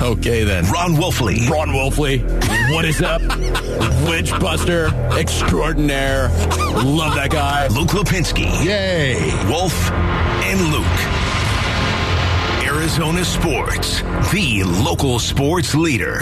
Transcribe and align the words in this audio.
Okay, 0.00 0.44
then. 0.44 0.64
Ron 0.70 0.94
Wolfley. 0.94 1.48
Ron 1.48 1.68
Wolfley, 1.68 2.22
what 2.72 2.84
is 2.86 3.02
up? 3.02 3.20
Witchbuster 4.08 4.90
extraordinaire. 5.18 6.28
Love 6.84 7.14
that 7.16 7.30
guy. 7.30 7.66
Luke 7.68 7.88
Lapinski. 7.90 8.64
Yay. 8.64 9.16
Wolf 9.48 9.90
and 9.90 10.60
Luke. 10.72 11.20
Arizona 12.64 13.24
Sports, 13.24 14.00
the 14.32 14.62
local 14.64 15.18
sports 15.18 15.74
leader. 15.74 16.20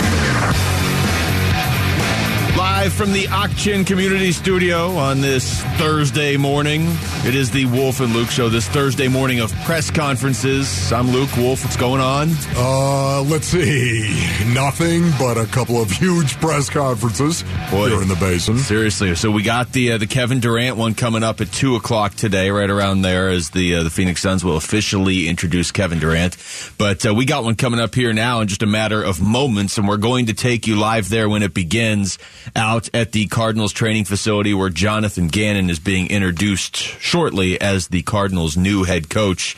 Live 2.58 2.92
from 2.92 3.12
the 3.12 3.28
Auction 3.28 3.84
Community 3.84 4.32
Studio 4.32 4.96
on 4.96 5.20
this 5.20 5.62
Thursday 5.76 6.36
morning. 6.36 6.88
It 7.24 7.36
is 7.36 7.52
the 7.52 7.66
Wolf 7.66 8.00
and 8.00 8.12
Luke 8.12 8.30
show 8.30 8.48
this 8.48 8.66
Thursday 8.66 9.06
morning 9.06 9.38
of 9.38 9.52
press 9.60 9.92
conferences. 9.92 10.92
I'm 10.92 11.12
Luke 11.12 11.36
Wolf. 11.36 11.62
What's 11.62 11.76
going 11.76 12.00
on? 12.00 12.30
Uh, 12.56 13.22
let's 13.22 13.46
see. 13.46 14.10
Nothing 14.52 15.08
but 15.20 15.38
a 15.38 15.46
couple 15.46 15.80
of 15.80 15.88
huge 15.88 16.34
press 16.40 16.68
conferences 16.68 17.44
Boy. 17.70 17.90
here 17.90 18.02
in 18.02 18.08
the 18.08 18.16
basin. 18.16 18.58
Seriously, 18.58 19.14
so 19.14 19.30
we 19.30 19.44
got 19.44 19.72
the 19.72 19.92
uh, 19.92 19.98
the 19.98 20.08
Kevin 20.08 20.40
Durant 20.40 20.76
one 20.76 20.94
coming 20.94 21.22
up 21.22 21.40
at 21.40 21.52
two 21.52 21.76
o'clock 21.76 22.14
today, 22.14 22.50
right 22.50 22.70
around 22.70 23.02
there, 23.02 23.28
as 23.28 23.50
the 23.50 23.76
uh, 23.76 23.82
the 23.84 23.90
Phoenix 23.90 24.20
Suns 24.20 24.44
will 24.44 24.56
officially 24.56 25.28
introduce 25.28 25.70
Kevin 25.70 26.00
Durant. 26.00 26.36
But 26.76 27.06
uh, 27.06 27.14
we 27.14 27.24
got 27.24 27.44
one 27.44 27.54
coming 27.54 27.78
up 27.78 27.94
here 27.94 28.12
now 28.12 28.40
in 28.40 28.48
just 28.48 28.64
a 28.64 28.66
matter 28.66 29.00
of 29.00 29.22
moments, 29.22 29.78
and 29.78 29.86
we're 29.86 29.96
going 29.96 30.26
to 30.26 30.34
take 30.34 30.66
you 30.66 30.74
live 30.74 31.08
there 31.08 31.28
when 31.28 31.44
it 31.44 31.54
begins 31.54 32.18
out 32.54 32.88
at 32.94 33.12
the 33.12 33.26
Cardinals 33.26 33.72
training 33.72 34.04
facility 34.04 34.54
where 34.54 34.70
Jonathan 34.70 35.28
Gannon 35.28 35.70
is 35.70 35.78
being 35.78 36.08
introduced 36.08 36.76
shortly 36.76 37.60
as 37.60 37.88
the 37.88 38.02
Cardinals' 38.02 38.56
new 38.56 38.84
head 38.84 39.08
coach. 39.08 39.56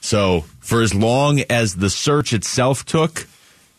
So 0.00 0.44
for 0.60 0.82
as 0.82 0.94
long 0.94 1.40
as 1.50 1.76
the 1.76 1.90
search 1.90 2.32
itself 2.32 2.84
took, 2.84 3.26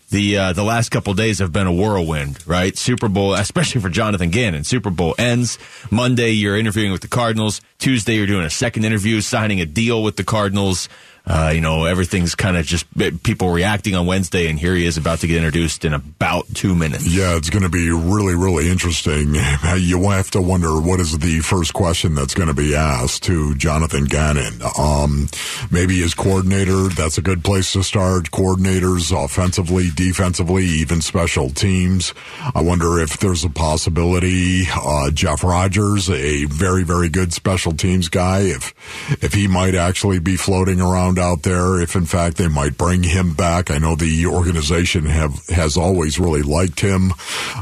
the 0.10 0.38
uh, 0.38 0.54
the 0.54 0.64
last 0.64 0.90
couple 0.90 1.14
days 1.14 1.40
have 1.40 1.54
been 1.54 1.68
a 1.68 1.74
whirlwind, 1.74 2.46
right? 2.48 2.76
Super 2.76 3.08
Bowl, 3.08 3.36
especially 3.36 3.82
for 3.82 3.90
Jonathan 3.90 4.32
Gannon. 4.32 4.64
Super 4.64 4.90
Bowl 4.90 5.14
ends 5.20 5.60
Monday. 5.92 6.32
You're 6.32 6.58
interviewing 6.58 6.92
with 6.92 7.02
the 7.02 7.08
Cardinals. 7.08 7.62
Tuesday, 7.78 8.16
you're 8.16 8.26
doing 8.26 8.46
a 8.46 8.50
second 8.50 8.86
interview, 8.86 9.22
signing 9.22 9.62
a 9.62 9.66
deal 9.66 10.02
with 10.02 10.16
the 10.16 10.24
Cardinals. 10.24 10.90
Uh, 11.30 11.52
you 11.54 11.62
know, 11.62 11.86
everything's 11.86 12.34
kind 12.34 12.58
of 12.58 12.66
just 12.66 12.88
people 13.22 13.52
reacting 13.52 13.94
on 13.94 14.08
Wednesday, 14.08 14.50
and 14.50 14.58
here 14.58 14.74
he 14.74 14.86
is 14.86 14.98
about 14.98 15.20
to 15.20 15.28
get 15.28 15.38
introduced 15.38 15.86
in 15.86 15.94
about 15.94 16.48
two 16.56 16.74
minutes. 16.74 17.06
Yeah, 17.08 17.38
it's 17.38 17.52
going 17.52 17.62
to 17.62 17.70
be 17.70 17.92
really, 17.92 18.34
really 18.36 18.70
interesting. 18.70 19.36
You 19.80 20.10
have 20.10 20.32
to 20.32 20.42
wonder 20.42 20.80
what 20.82 21.00
is 21.00 21.18
the 21.18 21.40
first 21.40 21.74
question 21.74 22.16
that's 22.16 22.34
going 22.34 22.48
to 22.48 22.56
be 22.56 22.76
asked 22.76 23.24
to 23.24 23.56
Jonathan 23.56 24.06
Gannon. 24.06 24.62
Um, 24.78 25.28
maybe 25.72 26.00
his 26.00 26.14
coordinator. 26.14 26.88
That's 26.90 27.18
a 27.18 27.22
good 27.22 27.44
place 27.44 27.74
to 27.74 27.84
start. 27.84 28.32
Coordinators, 28.32 29.12
offensively, 29.14 29.90
defensively, 29.94 30.66
even 30.66 31.02
special 31.02 31.50
teams. 31.50 32.14
I 32.56 32.62
wonder 32.62 33.00
if 33.00 33.20
there's 33.20 33.44
a 33.44 33.50
possibility. 33.50 34.64
Uh, 34.74 35.12
Jeff 35.12 35.44
Rodgers, 35.44 36.10
a 36.10 36.46
very, 36.46 36.84
very 36.84 37.10
good 37.10 37.32
special 37.32 37.74
teams 37.74 38.10
guy, 38.10 38.42
if 38.42 38.74
if 39.22 39.34
he 39.34 39.48
might 39.48 39.76
actually 39.76 40.20
be 40.20 40.36
floating 40.36 40.82
around 40.82 41.19
out 41.20 41.44
there, 41.44 41.82
if 41.82 41.96
in 41.96 42.06
fact 42.06 42.38
they 42.38 42.48
might 42.48 42.78
bring 42.78 43.04
him 43.04 43.34
back. 43.34 43.72
I 43.72 43.78
know 43.78 43.96
the 43.96 44.26
organization 44.26 45.06
have 45.06 45.46
has 45.48 45.78
always 45.78 46.20
really 46.20 46.42
liked 46.42 46.80
him. 46.80 47.12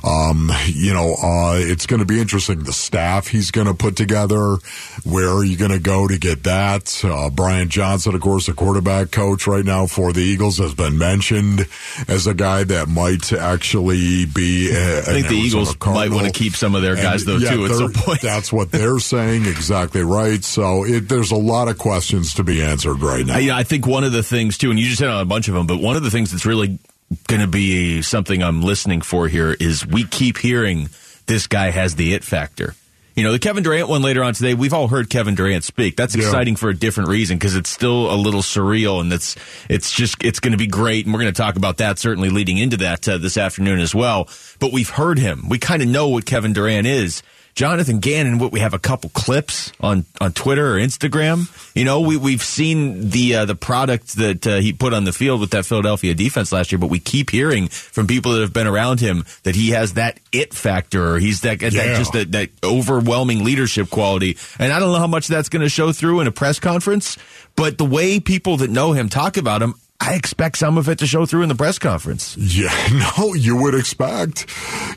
Um, 0.03 0.51
you 0.67 0.93
know, 0.93 1.15
uh, 1.21 1.55
it's 1.57 1.85
going 1.85 1.99
to 1.99 2.05
be 2.05 2.19
interesting 2.19 2.63
the 2.63 2.73
staff 2.73 3.27
he's 3.27 3.51
going 3.51 3.67
to 3.67 3.73
put 3.73 3.95
together. 3.95 4.57
Where 5.03 5.29
are 5.29 5.43
you 5.43 5.57
going 5.57 5.71
to 5.71 5.79
go 5.79 6.07
to 6.07 6.17
get 6.17 6.43
that? 6.43 7.03
Uh, 7.03 7.29
Brian 7.29 7.69
Johnson, 7.69 8.15
of 8.15 8.21
course, 8.21 8.47
the 8.47 8.53
quarterback 8.53 9.11
coach 9.11 9.47
right 9.47 9.65
now 9.65 9.87
for 9.87 10.13
the 10.13 10.21
Eagles, 10.21 10.57
has 10.57 10.73
been 10.73 10.97
mentioned 10.97 11.67
as 12.07 12.27
a 12.27 12.33
guy 12.33 12.63
that 12.63 12.87
might 12.87 13.31
actually 13.33 14.25
be. 14.25 14.71
A, 14.71 14.99
I 14.99 15.01
think 15.01 15.27
the 15.27 15.35
Eagles 15.35 15.75
might 15.85 16.11
want 16.11 16.25
to 16.25 16.31
keep 16.31 16.53
some 16.53 16.75
of 16.75 16.81
their 16.81 16.95
guys 16.95 17.23
and, 17.23 17.41
though 17.41 17.45
yeah, 17.45 17.51
too 17.51 17.65
at 17.65 17.71
some 17.71 17.93
point. 17.93 18.21
That's 18.21 18.51
what 18.51 18.71
they're 18.71 18.99
saying. 18.99 19.45
Exactly 19.45 20.01
right. 20.01 20.43
So 20.43 20.85
it, 20.85 21.09
there's 21.09 21.31
a 21.31 21.37
lot 21.37 21.67
of 21.67 21.77
questions 21.77 22.33
to 22.35 22.43
be 22.43 22.61
answered 22.61 23.01
right 23.01 23.25
now. 23.25 23.36
I, 23.37 23.59
I 23.59 23.63
think 23.63 23.85
one 23.87 24.03
of 24.03 24.11
the 24.11 24.23
things 24.23 24.57
too, 24.57 24.69
and 24.69 24.79
you 24.79 24.85
just 24.87 24.99
hit 24.99 25.09
on 25.09 25.21
a 25.21 25.25
bunch 25.25 25.47
of 25.47 25.53
them, 25.53 25.67
but 25.67 25.79
one 25.79 25.95
of 25.95 26.03
the 26.03 26.11
things 26.11 26.31
that's 26.31 26.45
really 26.45 26.79
going 27.27 27.41
to 27.41 27.47
be 27.47 28.01
something 28.01 28.41
I'm 28.43 28.61
listening 28.61 29.01
for 29.01 29.27
here 29.27 29.55
is 29.59 29.85
we 29.85 30.03
keep 30.03 30.37
hearing 30.37 30.89
this 31.25 31.47
guy 31.47 31.69
has 31.71 31.95
the 31.95 32.13
it 32.13 32.23
factor. 32.23 32.75
You 33.15 33.23
know, 33.23 33.31
the 33.31 33.39
Kevin 33.39 33.63
Durant 33.63 33.89
one 33.89 34.03
later 34.03 34.23
on 34.23 34.33
today, 34.35 34.53
we've 34.53 34.73
all 34.73 34.87
heard 34.87 35.09
Kevin 35.09 35.33
Durant 35.33 35.63
speak. 35.63 35.95
That's 35.95 36.15
Yeah. 36.15 36.23
exciting 36.25 36.55
for 36.55 36.69
a 36.69 36.73
different 36.75 37.09
reason 37.09 37.37
because 37.37 37.55
it's 37.55 37.69
still 37.69 38.13
a 38.13 38.15
little 38.15 38.41
surreal 38.43 39.01
and 39.01 39.11
it's, 39.11 39.35
it's 39.69 39.91
just, 39.91 40.23
it's 40.23 40.39
going 40.39 40.51
to 40.51 40.57
be 40.57 40.67
great. 40.67 41.05
And 41.05 41.13
we're 41.15 41.21
going 41.21 41.33
to 41.33 41.41
talk 41.41 41.55
about 41.55 41.77
that 41.77 41.97
certainly 41.97 42.29
leading 42.29 42.57
into 42.59 42.77
that 42.77 43.09
uh, 43.09 43.17
this 43.17 43.35
afternoon 43.35 43.79
as 43.79 43.95
well. 43.95 44.29
But 44.59 44.71
we've 44.71 44.89
heard 44.89 45.17
him. 45.17 45.49
We 45.49 45.57
kind 45.57 45.81
of 45.81 45.87
know 45.87 46.09
what 46.09 46.27
Kevin 46.27 46.53
Durant 46.53 46.85
is. 46.85 47.23
Jonathan 47.57 47.97
Gannon, 47.97 48.37
what 48.37 48.51
we 48.51 48.59
have 48.59 48.75
a 48.75 48.79
couple 48.79 49.09
clips 49.09 49.71
on, 49.79 50.05
on 50.21 50.31
Twitter 50.31 50.75
or 50.75 50.75
Instagram. 50.75 51.49
You 51.75 51.85
know, 51.85 52.01
we, 52.01 52.15
we've 52.15 52.43
seen 52.43 53.09
the, 53.09 53.33
uh, 53.33 53.45
the 53.45 53.55
product 53.55 54.15
that 54.17 54.45
uh, 54.45 54.57
he 54.57 54.73
put 54.73 54.93
on 54.93 55.05
the 55.05 55.11
field 55.11 55.41
with 55.41 55.49
that 55.49 55.65
Philadelphia 55.65 56.13
defense 56.13 56.51
last 56.51 56.71
year, 56.71 56.77
but 56.77 56.91
we 56.91 56.99
keep 56.99 57.31
hearing 57.31 57.67
from 57.67 58.05
people 58.05 58.33
that 58.33 58.41
have 58.41 58.53
been 58.53 58.67
around 58.67 58.99
him 58.99 59.25
that 59.41 59.55
he 59.55 59.71
has 59.71 59.95
that 59.95 60.19
it 60.31 60.53
factor 60.53 61.15
or 61.15 61.17
he's 61.17 61.41
that, 61.41 61.59
that 61.59 61.71
just 61.71 62.13
that, 62.13 62.31
that 62.31 62.51
overwhelming 62.63 63.43
leadership 63.43 63.89
quality. 63.89 64.37
And 64.59 64.71
I 64.71 64.77
don't 64.77 64.91
know 64.91 64.99
how 64.99 65.07
much 65.07 65.27
that's 65.27 65.49
going 65.49 65.63
to 65.63 65.69
show 65.69 65.91
through 65.91 66.19
in 66.19 66.27
a 66.27 66.31
press 66.31 66.59
conference, 66.59 67.17
but 67.55 67.79
the 67.79 67.85
way 67.85 68.19
people 68.19 68.57
that 68.57 68.69
know 68.69 68.91
him 68.91 69.09
talk 69.09 69.35
about 69.35 69.63
him, 69.63 69.73
I 69.99 70.13
expect 70.13 70.57
some 70.57 70.77
of 70.77 70.87
it 70.87 70.99
to 70.99 71.07
show 71.07 71.25
through 71.25 71.41
in 71.41 71.49
the 71.49 71.55
press 71.55 71.79
conference. 71.79 72.37
Yeah, 72.37 72.73
no, 73.17 73.33
you 73.33 73.57
would 73.57 73.73
expect. 73.73 74.45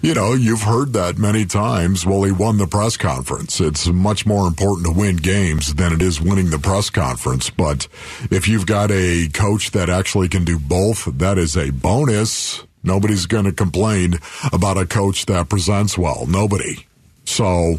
You 0.02 0.14
know, 0.14 0.34
you've 0.34 0.62
heard 0.62 0.92
that 0.92 1.18
many 1.18 1.46
times. 1.46 2.04
Well, 2.04 2.22
he 2.22 2.32
won 2.32 2.58
the 2.58 2.66
press 2.66 2.96
conference. 2.96 3.60
It's 3.60 3.86
much 3.88 4.26
more 4.26 4.46
important 4.46 4.86
to 4.86 4.92
win 4.92 5.16
games 5.16 5.74
than 5.74 5.92
it 5.92 6.02
is 6.02 6.20
winning 6.20 6.50
the 6.50 6.58
press 6.58 6.90
conference. 6.90 7.50
But 7.50 7.88
if 8.30 8.46
you've 8.46 8.66
got 8.66 8.90
a 8.90 9.28
coach 9.32 9.70
that 9.72 9.88
actually 9.88 10.28
can 10.28 10.44
do 10.44 10.58
both, 10.58 11.06
that 11.18 11.38
is 11.38 11.56
a 11.56 11.70
bonus. 11.70 12.64
Nobody's 12.82 13.26
going 13.26 13.44
to 13.44 13.52
complain 13.52 14.18
about 14.52 14.78
a 14.78 14.86
coach 14.86 15.26
that 15.26 15.48
presents 15.48 15.98
well. 15.98 16.26
Nobody. 16.26 16.86
So 17.30 17.78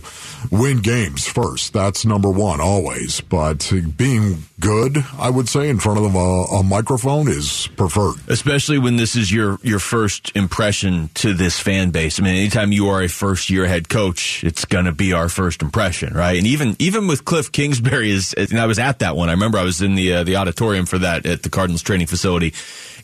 win 0.49 0.77
games 0.77 1.27
first. 1.27 1.73
That's 1.73 2.05
number 2.05 2.29
one 2.29 2.61
always. 2.61 3.21
But 3.21 3.71
being 3.97 4.43
good, 4.59 4.97
I 5.17 5.29
would 5.29 5.49
say, 5.49 5.69
in 5.69 5.79
front 5.79 5.99
of 5.99 6.15
a, 6.15 6.17
a 6.17 6.63
microphone 6.63 7.27
is 7.27 7.67
preferred. 7.75 8.15
especially 8.27 8.79
when 8.79 8.95
this 8.95 9.15
is 9.15 9.31
your 9.31 9.59
your 9.61 9.79
first 9.79 10.31
impression 10.35 11.09
to 11.15 11.33
this 11.33 11.59
fan 11.59 11.91
base. 11.91 12.19
I 12.19 12.23
mean, 12.23 12.35
anytime 12.35 12.71
you 12.71 12.87
are 12.89 13.01
a 13.01 13.07
first 13.09 13.49
year 13.49 13.65
head 13.65 13.89
coach, 13.89 14.43
it's 14.43 14.65
going 14.65 14.85
to 14.85 14.91
be 14.91 15.13
our 15.13 15.29
first 15.29 15.61
impression, 15.61 16.13
right? 16.13 16.37
And 16.37 16.47
even 16.47 16.75
even 16.79 17.07
with 17.07 17.25
Cliff 17.25 17.51
Kingsbury 17.51 18.11
is, 18.11 18.33
and 18.33 18.59
I 18.59 18.65
was 18.65 18.79
at 18.79 18.99
that 18.99 19.15
one. 19.15 19.29
I 19.29 19.33
remember 19.33 19.57
I 19.57 19.63
was 19.63 19.81
in 19.81 19.95
the 19.95 20.13
uh, 20.13 20.23
the 20.23 20.37
auditorium 20.37 20.85
for 20.85 20.97
that 20.99 21.25
at 21.25 21.43
the 21.43 21.49
Cardinals 21.49 21.81
training 21.81 22.07
facility. 22.07 22.53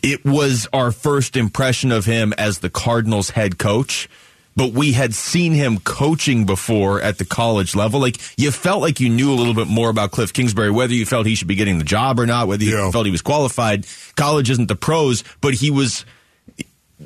It 0.04 0.24
was 0.24 0.68
our 0.74 0.92
first 0.92 1.36
impression 1.36 1.92
of 1.92 2.06
him 2.06 2.34
as 2.38 2.60
the 2.60 2.70
Cardinals 2.70 3.32
head 3.32 3.58
coach. 3.58 4.08
But 4.58 4.74
we 4.74 4.92
had 4.92 5.14
seen 5.14 5.54
him 5.54 5.78
coaching 5.80 6.46
before 6.46 7.00
at 7.00 7.20
the 7.20 7.26
college 7.26 7.76
level. 7.76 8.02
Like 8.02 8.18
you 8.38 8.52
felt 8.52 8.82
like 8.82 9.00
you 9.00 9.08
knew 9.08 9.32
a 9.32 9.36
little 9.38 9.54
bit 9.54 9.68
more 9.68 9.90
about 9.90 10.12
Cliff 10.12 10.34
Kingsbury, 10.34 10.72
whether 10.72 10.94
you 10.94 11.06
felt 11.06 11.28
he 11.28 11.36
should 11.36 11.48
be 11.48 11.56
getting 11.56 11.78
the 11.78 11.84
job 11.86 12.20
or 12.20 12.26
not, 12.26 12.48
whether 12.50 12.64
you 12.66 12.76
Yeah. 12.76 12.92
felt 12.92 13.06
he 13.06 13.12
was 13.12 13.22
qualified. 13.22 13.86
College 14.16 14.50
isn't 14.50 14.68
the 14.68 14.76
pros, 14.76 15.24
but 15.42 15.54
he 15.54 15.72
was. 15.72 16.04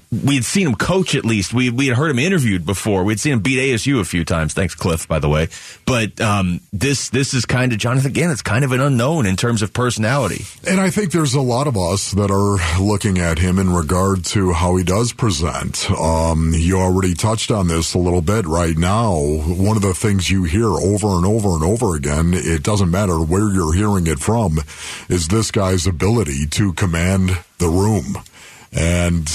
We 0.10 0.36
had 0.36 0.46
seen 0.46 0.68
him 0.68 0.76
coach 0.76 1.16
at 1.16 1.26
least. 1.26 1.54
We 1.54 1.70
we 1.70 1.88
had 1.88 1.98
heard 1.98 2.12
him 2.12 2.20
interviewed 2.20 2.66
before. 2.66 3.04
We'd 3.04 3.20
seen 3.20 3.34
him 3.34 3.40
beat 3.42 3.60
ASU 3.60 4.00
a 4.00 4.06
few 4.06 4.24
times. 4.24 4.54
Thanks, 4.54 4.74
Cliff, 4.74 5.06
by 5.06 5.20
the 5.20 5.28
way. 5.28 5.50
But 5.86 6.20
um, 6.22 6.62
this 6.72 7.10
this 7.10 7.34
is 7.34 7.46
kind 7.46 7.74
of 7.74 7.78
Jonathan. 7.78 8.10
Again, 8.10 8.32
it's 8.32 8.42
kind 8.42 8.64
of 8.64 8.72
an 8.72 8.80
unknown 8.80 9.26
in 9.26 9.36
terms 9.36 9.62
of 9.62 9.74
personality. 9.74 10.46
And 10.66 10.80
I 10.80 10.92
think 10.92 11.12
there's 11.12 11.34
a 11.34 11.42
lot 11.42 11.68
of 11.68 11.76
us 11.76 12.12
that 12.12 12.32
are 12.32 12.82
looking 12.82 13.18
at 13.18 13.40
him 13.40 13.60
in 13.60 13.70
regard 13.74 14.24
to 14.26 14.54
how 14.54 14.78
he 14.78 14.86
does 14.86 15.12
present. 15.12 15.92
Um, 15.92 16.54
you 16.56 16.78
already 16.78 17.14
touched 17.14 17.52
on 17.52 17.68
this 17.68 17.94
a 17.94 18.00
little 18.00 18.22
bit 18.22 18.46
right 18.46 18.78
now. 18.78 19.12
One 19.20 19.76
of 19.76 19.84
the 19.84 19.94
things 19.94 20.30
you 20.30 20.44
hear 20.44 20.70
over 20.70 21.18
and 21.18 21.26
over 21.26 21.50
and 21.50 21.64
over 21.64 21.96
again, 21.96 22.32
it 22.34 22.64
doesn't 22.64 22.92
matter 22.92 23.20
where 23.20 23.52
you're 23.52 23.74
hearing 23.74 24.08
it 24.08 24.20
from, 24.20 24.60
is 25.10 25.28
this 25.28 25.52
guy's 25.52 25.86
ability 25.86 26.46
to 26.52 26.72
command 26.74 27.44
the 27.58 27.68
room. 27.68 28.24
And 28.74 29.30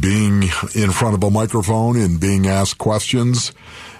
being 0.00 0.44
in 0.74 0.90
front 0.90 1.14
of 1.14 1.22
a 1.22 1.30
microphone 1.30 1.96
and 1.98 2.18
being 2.18 2.46
asked 2.46 2.78
questions 2.78 3.52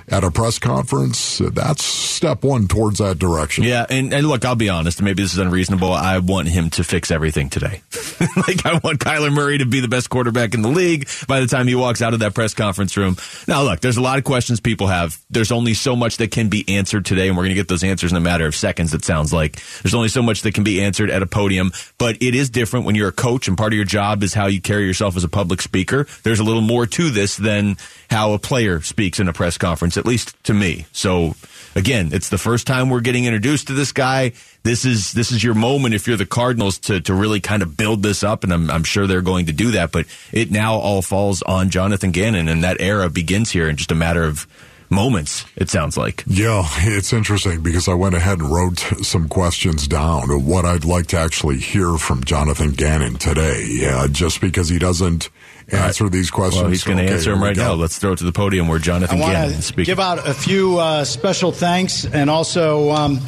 at 0.08 0.24
a 0.24 0.30
press 0.30 0.58
conference, 0.58 1.38
that's 1.38 1.84
step 1.84 2.44
one 2.44 2.68
towards 2.68 2.98
that 2.98 3.18
direction. 3.18 3.64
Yeah, 3.64 3.86
and, 3.88 4.12
and 4.12 4.26
look, 4.26 4.44
I'll 4.44 4.54
be 4.54 4.68
honest, 4.68 5.02
maybe 5.02 5.22
this 5.22 5.32
is 5.32 5.38
unreasonable. 5.38 5.92
I 5.92 6.18
want 6.18 6.48
him 6.48 6.70
to 6.70 6.84
fix 6.84 7.10
everything 7.10 7.48
today. 7.48 7.82
like, 8.36 8.64
I 8.64 8.80
want 8.82 8.98
Kyler 9.00 9.32
Murray 9.32 9.58
to 9.58 9.66
be 9.66 9.80
the 9.80 9.88
best 9.88 10.10
quarterback 10.10 10.54
in 10.54 10.62
the 10.62 10.68
league 10.68 11.08
by 11.26 11.40
the 11.40 11.46
time 11.46 11.66
he 11.66 11.74
walks 11.74 12.02
out 12.02 12.14
of 12.14 12.20
that 12.20 12.34
press 12.34 12.54
conference 12.54 12.96
room. 12.96 13.16
Now, 13.48 13.62
look, 13.62 13.80
there's 13.80 13.96
a 13.96 14.02
lot 14.02 14.18
of 14.18 14.24
questions 14.24 14.60
people 14.60 14.86
have. 14.86 15.18
There's 15.30 15.52
only 15.52 15.74
so 15.74 15.96
much 15.96 16.18
that 16.18 16.30
can 16.30 16.48
be 16.48 16.64
answered 16.76 17.04
today, 17.04 17.28
and 17.28 17.36
we're 17.36 17.44
going 17.44 17.54
to 17.54 17.60
get 17.60 17.68
those 17.68 17.84
answers 17.84 18.10
in 18.12 18.16
a 18.16 18.20
matter 18.20 18.46
of 18.46 18.54
seconds, 18.54 18.94
it 18.94 19.04
sounds 19.04 19.32
like. 19.32 19.60
There's 19.82 19.94
only 19.94 20.08
so 20.08 20.22
much 20.22 20.42
that 20.42 20.54
can 20.54 20.64
be 20.64 20.82
answered 20.82 21.10
at 21.10 21.22
a 21.22 21.26
podium, 21.26 21.72
but 21.98 22.22
it 22.22 22.34
is 22.34 22.50
different 22.50 22.86
when 22.86 22.94
you're 22.94 23.08
a 23.08 23.12
coach, 23.12 23.48
and 23.48 23.56
part 23.56 23.72
of 23.72 23.76
your 23.76 23.84
job 23.84 24.22
is 24.22 24.34
how 24.34 24.46
you 24.46 24.60
carry 24.60 24.86
yourself 24.86 25.16
as 25.16 25.24
a 25.24 25.28
public 25.28 25.62
speaker. 25.62 26.06
There's 26.22 26.40
a 26.40 26.44
little 26.44 26.62
more 26.62 26.86
to 26.86 27.10
this 27.10 27.36
than 27.36 27.76
how 28.10 28.32
a 28.32 28.38
player 28.38 28.80
speaks 28.82 29.18
in 29.20 29.28
a 29.28 29.32
press 29.32 29.58
conference, 29.58 29.96
at 30.02 30.06
least 30.06 30.42
to 30.42 30.52
me. 30.52 30.84
So 30.90 31.36
again, 31.76 32.10
it's 32.12 32.28
the 32.28 32.38
first 32.38 32.66
time 32.66 32.90
we're 32.90 33.00
getting 33.00 33.24
introduced 33.24 33.68
to 33.68 33.72
this 33.72 33.92
guy. 33.92 34.32
This 34.64 34.84
is 34.84 35.12
this 35.12 35.30
is 35.30 35.44
your 35.44 35.54
moment 35.54 35.94
if 35.94 36.08
you're 36.08 36.16
the 36.16 36.26
Cardinals 36.26 36.78
to 36.80 37.00
to 37.02 37.14
really 37.14 37.38
kind 37.38 37.62
of 37.62 37.76
build 37.76 38.02
this 38.02 38.24
up, 38.24 38.42
and 38.42 38.52
I'm, 38.52 38.68
I'm 38.68 38.84
sure 38.84 39.06
they're 39.06 39.22
going 39.22 39.46
to 39.46 39.52
do 39.52 39.70
that. 39.72 39.92
But 39.92 40.06
it 40.32 40.50
now 40.50 40.74
all 40.74 41.02
falls 41.02 41.42
on 41.42 41.70
Jonathan 41.70 42.10
Gannon, 42.10 42.48
and 42.48 42.64
that 42.64 42.80
era 42.80 43.08
begins 43.08 43.50
here 43.50 43.68
in 43.68 43.76
just 43.76 43.92
a 43.92 43.94
matter 43.94 44.24
of 44.24 44.46
moments, 44.90 45.46
it 45.56 45.70
sounds 45.70 45.96
like. 45.96 46.22
Yeah, 46.26 46.62
it's 46.66 47.12
interesting 47.12 47.62
because 47.62 47.88
I 47.88 47.94
went 47.94 48.14
ahead 48.14 48.40
and 48.40 48.50
wrote 48.50 48.78
some 49.02 49.28
questions 49.28 49.88
down 49.88 50.30
of 50.30 50.46
what 50.46 50.64
I'd 50.64 50.84
like 50.84 51.06
to 51.08 51.18
actually 51.18 51.58
hear 51.58 51.96
from 51.96 52.22
Jonathan 52.24 52.72
Gannon 52.72 53.14
today. 53.16 53.66
Yeah, 53.68 54.06
just 54.10 54.40
because 54.40 54.68
he 54.68 54.78
doesn't 54.78 55.30
answer 55.72 56.04
right. 56.04 56.12
these 56.12 56.30
questions. 56.30 56.62
Well, 56.62 56.70
he's 56.70 56.84
going 56.84 56.98
to 56.98 57.04
okay, 57.04 57.14
answer 57.14 57.30
them 57.30 57.42
right 57.42 57.56
now. 57.56 57.72
Let's 57.74 57.98
throw 57.98 58.12
it 58.12 58.18
to 58.18 58.24
the 58.24 58.32
podium 58.32 58.68
where 58.68 58.78
Jonathan 58.78 59.18
Gannon 59.18 59.58
is 59.58 59.66
speaking. 59.66 59.84
Give 59.84 60.00
out 60.00 60.26
a 60.26 60.34
few 60.34 60.78
uh, 60.78 61.04
special 61.04 61.52
thanks 61.52 62.04
and 62.04 62.28
also 62.28 62.90
um, 62.90 63.20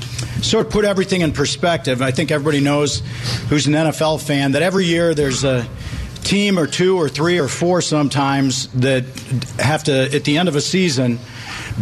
sort 0.42 0.66
of 0.66 0.72
put 0.72 0.84
everything 0.84 1.22
in 1.22 1.32
perspective. 1.32 2.02
I 2.02 2.10
think 2.10 2.30
everybody 2.30 2.60
knows 2.60 3.00
who's 3.48 3.66
an 3.66 3.74
NFL 3.74 4.22
fan 4.24 4.52
that 4.52 4.62
every 4.62 4.84
year 4.84 5.14
there's 5.14 5.44
a 5.44 5.66
team 6.22 6.58
or 6.58 6.66
two 6.66 6.96
or 6.96 7.08
three 7.08 7.38
or 7.38 7.48
four 7.48 7.80
sometimes 7.82 8.68
that 8.72 9.04
have 9.58 9.84
to, 9.84 10.14
at 10.14 10.24
the 10.24 10.38
end 10.38 10.48
of 10.48 10.56
a 10.56 10.60
season, 10.60 11.18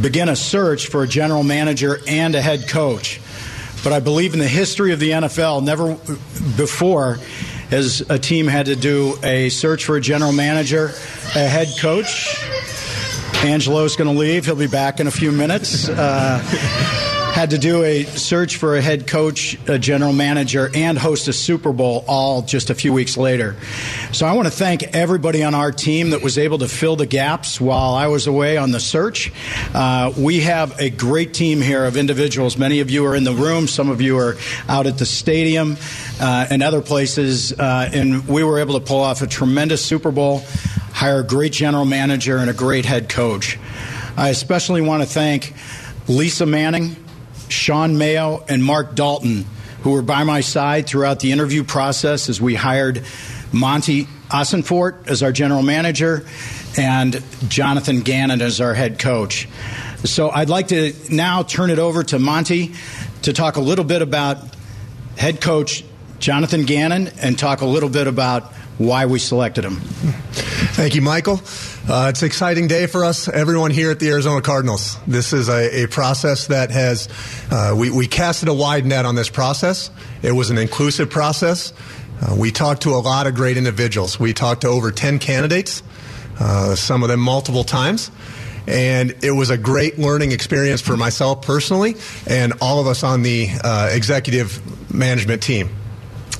begin 0.01 0.29
a 0.29 0.37
search 0.37 0.89
for 0.89 1.03
a 1.03 1.09
general 1.09 1.43
manager 1.43 1.99
and 2.07 2.35
a 2.35 2.43
head 2.43 2.69
coach. 2.69 3.21
But 3.85 3.93
I 3.93 4.01
believe 4.01 4.33
in 4.33 4.39
the 4.39 4.49
history 4.49 4.93
of 4.93 5.01
the 5.01 5.11
NFL, 5.11 5.65
never 5.65 5.95
before 6.57 7.19
has 7.73 8.03
a 8.11 8.19
team 8.19 8.47
had 8.47 8.67
to 8.67 8.77
do 8.77 9.19
a 9.23 9.49
search 9.49 9.87
for 9.87 9.97
a 9.97 10.01
general 10.01 10.31
manager, 10.31 10.93
a 11.35 11.49
head 11.49 11.69
coach. 11.81 12.37
Angelo's 13.43 13.97
going 13.97 14.13
to 14.13 14.19
leave. 14.19 14.45
He'll 14.45 14.57
be 14.57 14.67
back 14.67 15.01
in 15.01 15.07
a 15.07 15.11
few 15.11 15.33
minutes. 15.33 15.89
Uh, 15.89 17.01
had 17.43 17.51
to 17.51 17.59
do 17.59 17.83
a 17.83 18.05
search 18.05 18.55
for 18.55 18.77
a 18.77 18.81
head 18.81 19.09
coach, 19.09 19.59
a 19.67 19.77
general 19.77 20.13
manager, 20.13 20.71
and 20.77 20.97
host 20.97 21.27
a 21.27 21.33
Super 21.33 21.73
Bowl 21.73 22.05
all 22.07 22.43
just 22.43 22.71
a 22.71 22.75
few 22.77 22.93
weeks 22.93 23.17
later. 23.17 23.57
So 24.13 24.27
I 24.27 24.35
want 24.35 24.47
to 24.47 24.55
thank 24.55 24.85
everybody 24.95 25.43
on 25.43 25.53
our 25.53 25.73
team 25.73 26.11
that 26.11 26.23
was 26.23 26.39
able 26.39 26.59
to 26.59 26.69
fill 26.69 26.95
the 26.95 27.05
gaps 27.05 27.61
while 27.61 27.95
I 27.95 28.07
was 28.07 28.29
away 28.29 28.59
on 28.59 28.71
the 28.71 28.79
search. 28.79 29.33
Uh, 29.75 30.13
we 30.17 30.43
have 30.43 30.79
a 30.79 30.89
great 30.89 31.35
team 31.35 31.61
here 31.61 31.85
of 31.85 31.97
individuals. 31.97 32.57
Many 32.57 32.79
of 32.79 32.93
you 32.93 33.05
are 33.07 33.17
in 33.17 33.25
the 33.25 33.35
room, 33.35 33.67
some 33.67 33.91
of 33.91 34.01
you 34.01 34.19
are 34.19 34.37
out 34.69 34.87
at 34.87 34.99
the 34.99 35.07
stadium 35.07 35.77
uh, 36.21 36.47
and 36.49 36.63
other 36.63 36.81
places, 36.81 37.53
uh, 37.59 37.91
and 37.93 38.29
we 38.29 38.45
were 38.45 38.61
able 38.61 38.79
to 38.79 38.87
pull 38.87 39.01
off 39.01 39.21
a 39.21 39.27
tremendous 39.27 39.85
Super 39.85 40.13
Bowl, 40.13 40.45
hire 40.93 41.19
a 41.19 41.27
great 41.27 41.53
general 41.53 41.87
manager, 41.87 42.37
and 42.37 42.49
a 42.49 42.55
great 42.55 42.85
head 42.85 43.09
coach. 43.09 43.59
I 44.17 44.29
especially 44.29 44.81
want 44.81 45.03
to 45.03 45.09
thank 45.09 45.55
Lisa 46.07 46.47
Manning, 46.47 46.95
Sean 47.53 47.99
Mayo, 47.99 48.45
and 48.49 48.65
Mark 48.65 48.95
Dalton, 48.95 49.47
who 49.83 49.93
were 49.93 50.03
by 50.03 50.25
my 50.25 50.41
side 50.41 50.87
throughout 50.87 51.21
the 51.21 51.33
interview 51.33 51.65
process 51.65 52.29
as 52.29 52.41
we 52.41 52.55
hired 52.55 53.05
Monty 53.53 54.07
Ossenfort 54.31 55.09
as 55.09 55.23
our 55.23 55.33
general 55.33 55.63
manager 55.63 56.27
and 56.79 57.23
Jonathan 57.49 58.01
Gannon 58.01 58.41
as 58.41 58.61
our 58.61 58.75
head 58.75 58.99
coach. 58.99 59.49
So 60.05 60.31
I'd 60.31 60.49
like 60.49 60.69
to 60.69 60.95
now 61.11 61.43
turn 61.43 61.71
it 61.71 61.79
over 61.79 62.03
to 62.05 62.19
Monty 62.19 62.73
to 63.23 63.33
talk 63.33 63.57
a 63.57 63.61
little 63.61 63.85
bit 63.85 64.03
about 64.03 64.39
head 65.17 65.41
coach 65.41 65.85
Jonathan 66.19 66.65
Gannon 66.65 67.09
and 67.21 67.39
talk 67.39 67.61
a 67.61 67.67
little 67.67 67.89
bit 67.89 68.07
about 68.07 68.53
why 68.87 69.07
we 69.07 69.19
selected 69.19 69.65
him. 69.65 69.77
Thank 70.75 70.95
you, 70.95 71.03
Michael. 71.03 71.41
Uh, 71.89 72.09
it's 72.11 72.23
an 72.23 72.27
exciting 72.27 72.69
day 72.69 72.87
for 72.87 73.05
us, 73.05 73.29
everyone 73.29 73.71
here 73.71 73.91
at 73.91 73.99
the 73.99 74.09
Arizona 74.09 74.41
Cardinals. 74.41 74.97
This 75.07 75.33
is 75.33 75.49
a, 75.49 75.85
a 75.85 75.89
process 75.89 76.47
that 76.47 76.71
has, 76.71 77.09
uh, 77.51 77.75
we, 77.77 77.91
we 77.91 78.07
casted 78.07 78.49
a 78.49 78.55
wide 78.55 78.87
net 78.87 79.05
on 79.05 79.15
this 79.15 79.29
process. 79.29 79.91
It 80.23 80.33
was 80.33 80.51
an 80.51 80.59
inclusive 80.59 81.11
process. 81.11 81.73
Uh, 82.21 82.37
we 82.37 82.53
talked 82.53 82.83
to 82.83 82.91
a 82.91 83.03
lot 83.03 83.27
of 83.27 83.35
great 83.35 83.57
individuals. 83.57 84.21
We 84.21 84.33
talked 84.33 84.61
to 84.61 84.69
over 84.69 84.93
10 84.93 85.19
candidates, 85.19 85.83
uh, 86.39 86.77
some 86.77 87.03
of 87.03 87.09
them 87.09 87.21
multiple 87.21 87.65
times. 87.65 88.11
And 88.69 89.17
it 89.25 89.33
was 89.33 89.51
a 89.51 89.59
great 89.59 89.99
learning 89.99 90.31
experience 90.31 90.81
for 90.81 90.97
myself 90.97 91.43
personally 91.43 91.97
and 92.29 92.53
all 92.61 92.81
of 92.81 92.87
us 92.87 93.03
on 93.03 93.23
the 93.23 93.49
uh, 93.65 93.91
executive 93.93 94.63
management 94.95 95.43
team. 95.43 95.69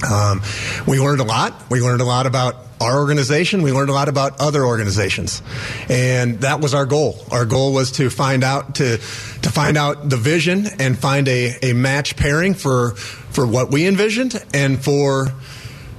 Um, 0.03 0.43
we 0.87 0.99
learned 0.99 1.21
a 1.21 1.25
lot. 1.25 1.71
We 1.71 1.81
learned 1.81 2.01
a 2.01 2.05
lot 2.05 2.27
about 2.27 2.57
our 2.81 2.99
organization. 2.99 3.63
We 3.63 3.73
learned 3.73 3.91
a 3.91 3.93
lot 3.93 4.09
about 4.09 4.41
other 4.41 4.65
organizations, 4.65 5.43
and 5.89 6.41
that 6.41 6.61
was 6.61 6.75
our 6.75 6.87
goal. 6.87 7.25
Our 7.31 7.45
goal 7.45 7.73
was 7.73 7.93
to 7.93 8.11
find 8.11 8.43
out 8.43 8.77
to 8.77 8.97
to 8.97 9.51
find 9.51 9.77
out 9.77 10.09
the 10.09 10.17
vision 10.17 10.67
and 10.81 10.99
find 10.99 11.29
a, 11.29 11.57
a 11.63 11.73
match 11.73 12.17
pairing 12.17 12.55
for 12.55 12.93
for 12.93 13.47
what 13.47 13.71
we 13.71 13.87
envisioned 13.87 14.35
and 14.53 14.83
for 14.83 15.29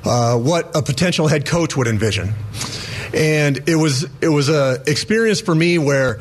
uh, 0.04 0.38
what 0.38 0.76
a 0.76 0.82
potential 0.82 1.28
head 1.28 1.46
coach 1.46 1.78
would 1.78 1.88
envision. 1.88 2.34
And 3.14 3.70
it 3.70 3.76
was 3.76 4.06
it 4.22 4.30
was 4.30 4.50
a 4.50 4.84
experience 4.86 5.40
for 5.40 5.56
me 5.56 5.78
where 5.78 6.20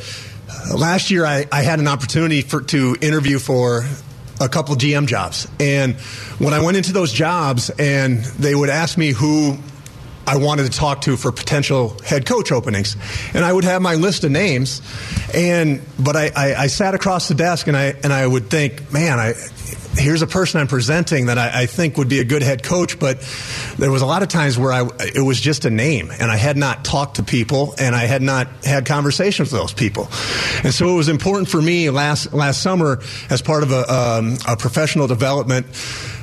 uh, 0.48 0.76
last 0.76 1.10
year 1.10 1.24
I, 1.24 1.46
I 1.50 1.62
had 1.62 1.80
an 1.80 1.88
opportunity 1.88 2.42
for 2.42 2.60
to 2.62 2.96
interview 3.00 3.38
for 3.38 3.84
a 4.42 4.48
couple 4.48 4.74
GM 4.74 5.06
jobs. 5.06 5.48
And 5.60 5.94
when 6.38 6.52
I 6.52 6.60
went 6.62 6.76
into 6.76 6.92
those 6.92 7.12
jobs 7.12 7.70
and 7.70 8.24
they 8.24 8.54
would 8.54 8.70
ask 8.70 8.98
me 8.98 9.10
who 9.10 9.56
I 10.26 10.36
wanted 10.36 10.70
to 10.70 10.78
talk 10.78 11.02
to 11.02 11.16
for 11.16 11.32
potential 11.32 11.96
head 12.04 12.26
coach 12.26 12.52
openings. 12.52 12.96
And 13.34 13.44
I 13.44 13.52
would 13.52 13.64
have 13.64 13.82
my 13.82 13.94
list 13.94 14.24
of 14.24 14.30
names, 14.30 14.80
and 15.34 15.82
but 15.98 16.16
I, 16.16 16.30
I, 16.36 16.54
I 16.54 16.66
sat 16.68 16.94
across 16.94 17.28
the 17.28 17.34
desk 17.34 17.66
and 17.66 17.76
I 17.76 17.94
and 18.04 18.12
I 18.12 18.24
would 18.26 18.48
think, 18.48 18.92
man, 18.92 19.18
I 19.18 19.34
here's 19.94 20.22
a 20.22 20.26
person 20.26 20.60
I'm 20.60 20.66
presenting 20.66 21.26
that 21.26 21.38
I, 21.38 21.62
I, 21.62 21.66
think 21.66 21.96
would 21.96 22.08
be 22.08 22.20
a 22.20 22.24
good 22.24 22.42
head 22.42 22.62
coach, 22.62 22.98
but 22.98 23.20
there 23.78 23.90
was 23.90 24.02
a 24.02 24.06
lot 24.06 24.22
of 24.22 24.28
times 24.28 24.58
where 24.58 24.72
I, 24.72 24.88
it 25.14 25.24
was 25.24 25.40
just 25.40 25.64
a 25.64 25.70
name, 25.70 26.10
and 26.10 26.30
I 26.30 26.36
had 26.36 26.56
not 26.56 26.84
talked 26.84 27.16
to 27.16 27.22
people, 27.22 27.74
and 27.78 27.94
I 27.94 28.06
had 28.06 28.22
not 28.22 28.48
had 28.64 28.86
conversations 28.86 29.52
with 29.52 29.60
those 29.60 29.72
people, 29.72 30.08
and 30.64 30.72
so 30.72 30.88
it 30.88 30.96
was 30.96 31.08
important 31.08 31.48
for 31.48 31.60
me 31.60 31.90
last 31.90 32.32
last 32.32 32.62
summer 32.62 33.00
as 33.30 33.42
part 33.42 33.62
of 33.62 33.72
a, 33.72 33.92
um, 33.92 34.36
a 34.48 34.56
professional 34.56 35.06
development 35.06 35.66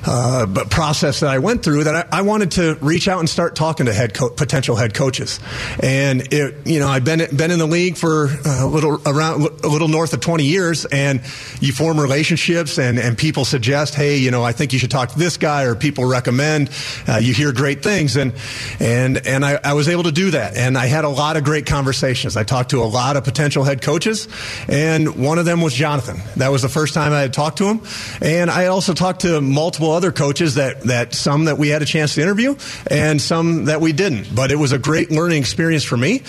uh, 0.06 0.48
process 0.70 1.20
that 1.20 1.30
I 1.30 1.40
went 1.40 1.64
through 1.64 1.84
that 1.86 1.96
I, 2.14 2.20
I, 2.20 2.22
wanted 2.22 2.52
to 2.52 2.76
reach 2.82 3.08
out 3.08 3.20
and 3.20 3.30
start 3.30 3.56
talking 3.56 3.88
to 3.88 3.94
head 3.94 4.14
co- 4.14 4.30
potential 4.30 4.76
head 4.76 4.94
coaches. 4.94 5.40
And 5.82 6.32
it, 6.34 6.66
you 6.66 6.80
know, 6.80 6.88
I've 6.88 7.04
been 7.04 7.20
been 7.36 7.52
in 7.52 7.60
the 7.60 7.68
league 7.68 7.98
for 7.98 8.30
a 8.46 8.66
little 8.66 9.02
around 9.06 9.42
a 9.64 9.68
little 9.68 9.88
north 9.88 10.14
of 10.14 10.22
20 10.22 10.46
years, 10.46 10.86
and 10.86 11.22
you 11.60 11.74
form 11.74 12.00
relationships, 12.00 12.80
and 12.80 12.98
and 12.98 13.18
people 13.18 13.46
suggest, 13.46 13.96
hey, 13.96 14.18
you 14.18 14.32
know, 14.32 14.44
I 14.44 14.52
think 14.52 14.74
you 14.74 14.80
should 14.80 14.92
talk 14.92 15.10
to 15.10 15.20
this 15.20 15.38
guy, 15.38 15.64
or 15.64 15.76
people 15.76 16.06
recommend. 16.06 16.70
Uh, 17.08 17.18
you 17.18 17.34
hear 17.34 17.52
great 17.52 17.84
things, 17.84 18.16
and 18.16 18.34
and 18.80 19.26
and 19.28 19.44
I, 19.44 19.60
I 19.64 19.74
was 19.74 19.90
able 19.90 20.04
to 20.04 20.12
do 20.12 20.32
that, 20.32 20.56
and 20.56 20.78
I 20.78 20.86
had 20.86 21.04
a 21.04 21.10
lot 21.10 21.36
of 21.36 21.44
great 21.44 21.66
conversations. 21.66 22.38
I 22.38 22.44
talked 22.44 22.72
to 22.72 22.82
a 22.82 22.86
lot 22.86 23.18
of 23.18 23.24
potential 23.24 23.64
head 23.64 23.82
coaches, 23.82 24.28
and 24.68 25.16
one 25.16 25.40
of 25.40 25.46
them 25.46 25.62
was 25.62 25.74
Jonathan. 25.74 26.22
That 26.38 26.50
was 26.50 26.62
the 26.62 26.70
first 26.70 26.94
time 26.94 27.12
I 27.12 27.22
had 27.22 27.34
talked 27.34 27.58
to 27.58 27.66
him, 27.66 27.82
and 28.22 28.50
I 28.50 28.68
also 28.68 28.94
talked 28.94 29.22
to 29.22 29.42
multiple 29.42 29.89
couple 29.90 29.98
other 29.98 30.12
coaches 30.12 30.56
that, 30.56 30.82
that 30.82 31.14
some 31.14 31.46
that 31.46 31.58
we 31.58 31.70
had 31.70 31.82
a 31.82 31.86
chance 31.86 32.16
to 32.16 32.22
interview 32.22 32.56
and 32.92 33.20
some 33.20 33.66
that 33.66 33.82
we 33.82 33.92
didn't. 33.92 34.34
But 34.36 34.52
it 34.52 34.56
was 34.56 34.72
a 34.72 34.78
great 34.78 35.10
learning 35.10 35.40
experience 35.40 35.84
for 35.84 35.98
me. 35.98 36.22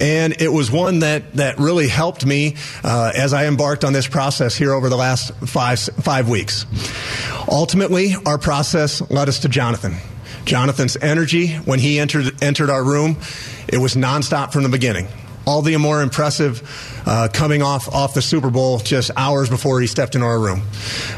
And 0.00 0.40
it 0.40 0.52
was 0.52 0.70
one 0.70 1.00
that, 1.00 1.32
that 1.34 1.58
really 1.58 1.88
helped 1.88 2.24
me 2.24 2.54
uh, 2.84 3.12
as 3.16 3.32
I 3.32 3.46
embarked 3.46 3.84
on 3.84 3.92
this 3.92 4.06
process 4.06 4.54
here 4.54 4.72
over 4.72 4.88
the 4.88 4.96
last 4.96 5.34
five, 5.48 5.80
five 5.80 6.28
weeks. 6.28 6.64
Ultimately, 7.48 8.14
our 8.24 8.38
process 8.38 9.00
led 9.10 9.28
us 9.28 9.40
to 9.40 9.48
Jonathan. 9.48 9.96
Jonathan's 10.44 10.96
energy 10.96 11.54
when 11.54 11.80
he 11.80 11.98
entered, 11.98 12.42
entered 12.42 12.70
our 12.70 12.84
room, 12.84 13.16
it 13.68 13.78
was 13.78 13.96
nonstop 13.96 14.52
from 14.52 14.62
the 14.62 14.68
beginning 14.68 15.08
all 15.48 15.62
the 15.62 15.74
more 15.78 16.02
impressive 16.02 16.62
uh, 17.06 17.26
coming 17.32 17.62
off 17.62 17.88
off 17.88 18.12
the 18.12 18.20
Super 18.20 18.50
Bowl 18.50 18.78
just 18.80 19.10
hours 19.16 19.48
before 19.48 19.80
he 19.80 19.86
stepped 19.86 20.14
in 20.14 20.22
our 20.22 20.38
room. 20.38 20.60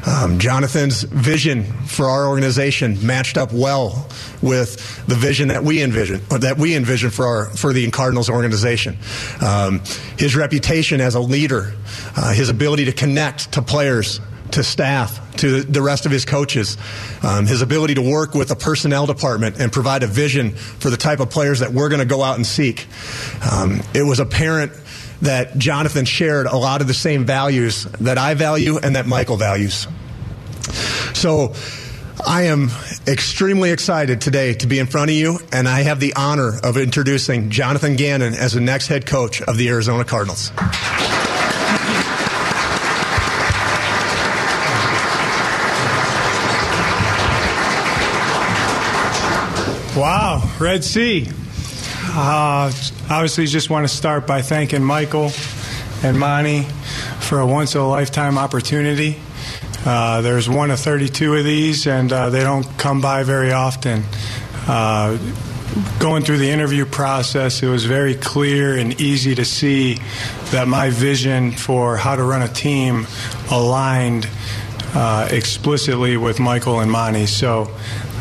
Um, 0.07 0.39
Jonathan's 0.39 1.03
vision 1.03 1.65
for 1.65 2.07
our 2.07 2.29
organization 2.29 3.05
matched 3.05 3.37
up 3.37 3.53
well 3.53 4.09
with 4.41 5.05
the 5.09 5.17
vision 5.17 5.49
that 5.49 5.65
we 5.65 5.83
envision 5.83 6.21
that 6.29 6.59
we 6.59 6.77
envision 6.77 7.11
for 7.11 7.27
our 7.27 7.47
for 7.47 7.73
the 7.73 7.91
Cardinals 7.91 8.31
organization. 8.31 8.97
Um, 9.41 9.83
his 10.17 10.37
reputation 10.37 11.01
as 11.01 11.17
a 11.17 11.21
leader, 11.21 11.75
uh, 12.17 12.33
his 12.33 12.51
ability 12.51 12.85
to 12.85 12.93
connect 12.93 13.53
to 13.55 13.63
players 13.63 14.21
to 14.53 14.65
staff, 14.65 15.37
to 15.37 15.63
the 15.63 15.83
rest 15.83 16.07
of 16.07 16.13
his 16.13 16.25
coaches, 16.25 16.77
um, 17.23 17.47
his 17.47 17.63
ability 17.63 17.95
to 17.95 18.03
work 18.03 18.35
with 18.35 18.49
the 18.49 18.57
personnel 18.57 19.07
department 19.07 19.61
and 19.61 19.73
provide 19.73 20.03
a 20.03 20.07
vision 20.07 20.51
for 20.53 20.91
the 20.91 20.97
type 20.97 21.21
of 21.21 21.31
players 21.31 21.61
that 21.61 21.73
we're 21.73 21.89
going 21.89 22.01
to 22.01 22.07
go 22.07 22.23
out 22.23 22.37
and 22.37 22.47
seek. 22.47 22.87
Um, 23.51 23.81
it 23.95 24.03
was 24.03 24.21
apparent 24.21 24.73
that 25.23 25.59
Jonathan 25.59 26.05
shared 26.05 26.47
a 26.47 26.57
lot 26.57 26.81
of 26.81 26.87
the 26.87 26.95
same 26.95 27.27
values 27.27 27.85
that 28.01 28.19
I 28.19 28.35
value 28.35 28.79
and 28.79 28.97
that 28.97 29.07
Michael 29.07 29.37
values. 29.37 29.87
So, 31.15 31.55
I 32.27 32.43
am 32.43 32.71
extremely 33.07 33.71
excited 33.71 34.21
today 34.21 34.55
to 34.55 34.67
be 34.67 34.79
in 34.79 34.87
front 34.87 35.11
of 35.11 35.17
you, 35.17 35.39
and 35.53 35.67
I 35.67 35.83
have 35.83 36.01
the 36.01 36.15
honor 36.15 36.59
of 36.63 36.77
introducing 36.77 37.51
Jonathan 37.51 37.97
Gannon 37.97 38.35
as 38.35 38.53
the 38.53 38.61
next 38.61 38.89
head 38.89 39.07
coach 39.07 39.41
of 39.43 39.57
the 39.57 39.69
Arizona 39.69 40.05
Cardinals. 40.05 40.53
Red 50.61 50.85
Sea. 50.85 51.27
Uh, 52.03 52.71
obviously, 53.09 53.47
just 53.47 53.71
want 53.71 53.89
to 53.89 53.95
start 53.95 54.27
by 54.27 54.43
thanking 54.43 54.85
Michael 54.85 55.31
and 56.03 56.21
Monty 56.21 56.65
for 57.21 57.41
a 57.41 57.47
once 57.47 57.75
in 57.75 57.81
a 57.81 57.89
lifetime 57.89 58.37
opportunity. 58.37 59.19
Uh, 59.87 60.21
there's 60.21 60.51
one 60.51 60.71
of 60.71 60.79
32 60.79 61.35
of 61.35 61.45
these, 61.45 61.87
and 61.87 62.13
uh, 62.13 62.29
they 62.29 62.41
don't 62.41 62.67
come 62.77 63.01
by 63.01 63.23
very 63.23 63.53
often. 63.53 64.03
Uh, 64.67 65.17
going 65.99 66.25
through 66.25 66.39
the 66.39 66.51
interview 66.51 66.85
process, 66.85 67.63
it 67.63 67.69
was 67.69 67.87
very 67.87 68.15
clear 68.15 68.77
and 68.77 69.01
easy 69.01 69.35
to 69.35 69.47
see 69.47 69.95
that 70.51 70.69
my 70.69 70.91
vision 70.91 71.53
for 71.53 71.97
how 71.97 72.17
to 72.17 72.23
run 72.23 72.43
a 72.43 72.49
team 72.49 73.07
aligned 73.51 74.29
uh, 74.93 75.27
explicitly 75.31 76.19
with 76.19 76.39
Michael 76.39 76.81
and 76.81 76.91
Monty. 76.91 77.25
So 77.25 77.75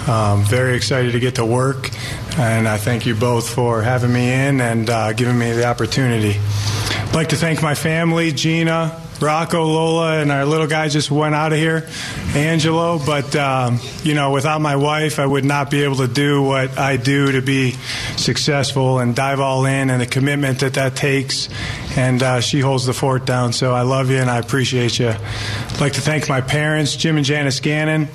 um, 0.10 0.44
very 0.44 0.75
excited 0.75 1.12
to 1.12 1.20
get 1.20 1.36
to 1.36 1.46
work, 1.46 1.92
and 2.38 2.68
I 2.68 2.78
thank 2.78 3.06
you 3.06 3.13
both 3.13 3.48
for 3.48 3.84
having 3.84 4.12
me 4.12 4.32
in 4.32 4.60
and 4.60 4.89
uh, 4.89 5.13
giving 5.13 5.38
me 5.38 5.51
the 5.51 5.66
opportunity. 5.66 6.39
I'd 6.39 7.13
like 7.13 7.30
to 7.30 7.36
thank 7.36 7.62
my 7.62 7.75
family, 7.75 8.32
Gina, 8.32 9.00
Rocco, 9.22 9.66
Lola, 9.66 10.20
and 10.20 10.32
our 10.32 10.46
little 10.46 10.68
guy 10.68 10.88
just 10.88 11.12
went 11.12 11.36
out 11.36 11.51
of 11.51 11.60
here, 11.60 11.88
Angelo. 12.34 13.00
But, 13.06 13.36
um, 13.36 13.80
you 14.04 14.13
know, 14.13 14.32
without 14.32 14.62
my 14.62 14.78
wife, 14.78 15.20
I 15.20 15.25
would 15.25 15.46
not 15.46 15.70
be 15.70 15.84
able 15.84 15.98
to 15.98 16.08
do 16.08 16.42
what 16.42 16.78
I 16.78 16.98
do 16.98 17.34
to 17.34 17.42
be 17.42 17.72
successful 18.16 19.00
and 19.00 19.16
dive 19.16 19.39
all 19.39 19.66
in 19.66 19.89
and 19.89 20.01
the 20.01 20.06
commitment 20.06 20.60
that 20.60 20.75
that 20.75 20.96
takes. 20.96 21.50
And 21.98 22.24
uh, 22.24 22.42
she 22.42 22.62
holds 22.62 22.86
the 22.86 22.94
fort 22.94 23.25
down. 23.25 23.51
So 23.54 23.74
I 23.74 23.82
love 23.82 24.10
you 24.10 24.18
and 24.18 24.30
I 24.30 24.38
appreciate 24.38 25.00
you. 25.00 25.10
I'd 25.10 25.82
like 25.82 25.94
to 25.94 26.01
thank 26.01 26.30
my 26.30 26.42
parents, 26.42 26.96
Jim 26.96 27.18
and 27.18 27.25
Janice 27.25 27.60
Gannon. 27.60 28.08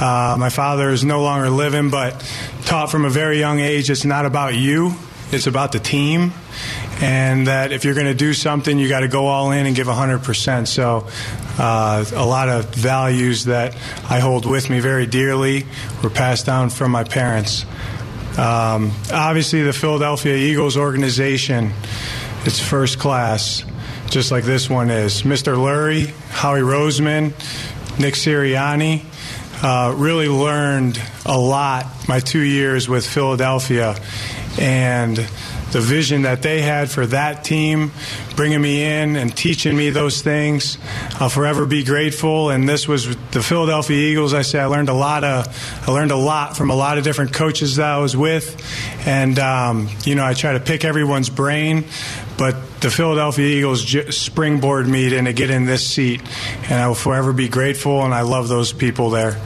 Uh, 0.00 0.36
my 0.38 0.50
father 0.50 0.90
is 0.90 1.04
no 1.04 1.22
longer 1.22 1.48
living, 1.48 1.90
but 1.90 2.22
taught 2.64 2.90
from 2.90 3.04
a 3.04 3.10
very 3.10 3.38
young 3.38 3.60
age 3.60 3.88
it's 3.88 4.04
not 4.04 4.26
about 4.26 4.54
you, 4.54 4.94
it's 5.32 5.46
about 5.46 5.72
the 5.72 5.78
team. 5.78 6.32
And 7.00 7.46
that 7.46 7.72
if 7.72 7.84
you're 7.84 7.94
going 7.94 8.06
to 8.06 8.14
do 8.14 8.32
something, 8.32 8.78
you 8.78 8.88
got 8.88 9.00
to 9.00 9.08
go 9.08 9.26
all 9.26 9.50
in 9.50 9.66
and 9.66 9.76
give 9.76 9.86
100%. 9.86 10.66
So, 10.66 11.06
uh, 11.58 12.04
a 12.14 12.24
lot 12.24 12.48
of 12.48 12.74
values 12.74 13.44
that 13.44 13.76
I 14.08 14.20
hold 14.20 14.46
with 14.46 14.70
me 14.70 14.80
very 14.80 15.06
dearly 15.06 15.66
were 16.02 16.10
passed 16.10 16.46
down 16.46 16.70
from 16.70 16.92
my 16.92 17.04
parents. 17.04 17.64
Um, 18.38 18.92
obviously, 19.12 19.62
the 19.62 19.72
Philadelphia 19.72 20.36
Eagles 20.36 20.76
organization, 20.76 21.72
it's 22.44 22.60
first 22.60 22.98
class, 22.98 23.64
just 24.10 24.30
like 24.30 24.44
this 24.44 24.68
one 24.68 24.90
is. 24.90 25.22
Mr. 25.22 25.56
Lurie, 25.56 26.08
Howie 26.30 26.60
Roseman, 26.60 27.32
Nick 27.98 28.14
Sirianni, 28.14 29.02
uh, 29.62 29.94
really 29.96 30.28
learned 30.28 31.00
a 31.24 31.38
lot 31.38 31.86
my 32.08 32.20
two 32.20 32.40
years 32.40 32.88
with 32.88 33.06
Philadelphia 33.06 33.96
and 34.58 35.18
the 35.76 35.82
vision 35.82 36.22
that 36.22 36.40
they 36.40 36.62
had 36.62 36.90
for 36.90 37.04
that 37.04 37.44
team, 37.44 37.92
bringing 38.34 38.62
me 38.62 38.82
in 38.82 39.14
and 39.14 39.36
teaching 39.36 39.76
me 39.76 39.90
those 39.90 40.22
things. 40.22 40.78
I'll 41.20 41.28
forever 41.28 41.66
be 41.66 41.84
grateful. 41.84 42.48
And 42.48 42.66
this 42.66 42.88
was 42.88 43.14
the 43.32 43.42
Philadelphia 43.42 43.94
Eagles. 43.94 44.32
I 44.32 44.40
say 44.40 44.58
I 44.58 44.64
learned 44.66 44.88
a 44.88 44.94
lot 44.94 45.22
of, 45.22 45.46
I 45.86 45.92
learned 45.92 46.12
a 46.12 46.16
lot 46.16 46.56
from 46.56 46.70
a 46.70 46.74
lot 46.74 46.96
of 46.96 47.04
different 47.04 47.34
coaches 47.34 47.76
that 47.76 47.90
I 47.90 47.98
was 47.98 48.16
with, 48.16 48.56
and 49.06 49.38
um, 49.38 49.90
you 50.04 50.14
know 50.14 50.24
I 50.24 50.32
try 50.32 50.54
to 50.54 50.60
pick 50.60 50.82
everyone's 50.82 51.28
brain, 51.28 51.84
but 52.38 52.80
the 52.80 52.90
Philadelphia 52.90 53.46
Eagles 53.46 54.16
springboard 54.16 54.88
me 54.88 55.10
to 55.10 55.32
get 55.34 55.50
in 55.50 55.66
this 55.66 55.86
seat, 55.86 56.22
and 56.70 56.80
I 56.80 56.88
will 56.88 56.94
forever 56.94 57.34
be 57.34 57.50
grateful. 57.50 58.02
And 58.02 58.14
I 58.14 58.22
love 58.22 58.48
those 58.48 58.72
people 58.72 59.10
there. 59.10 59.38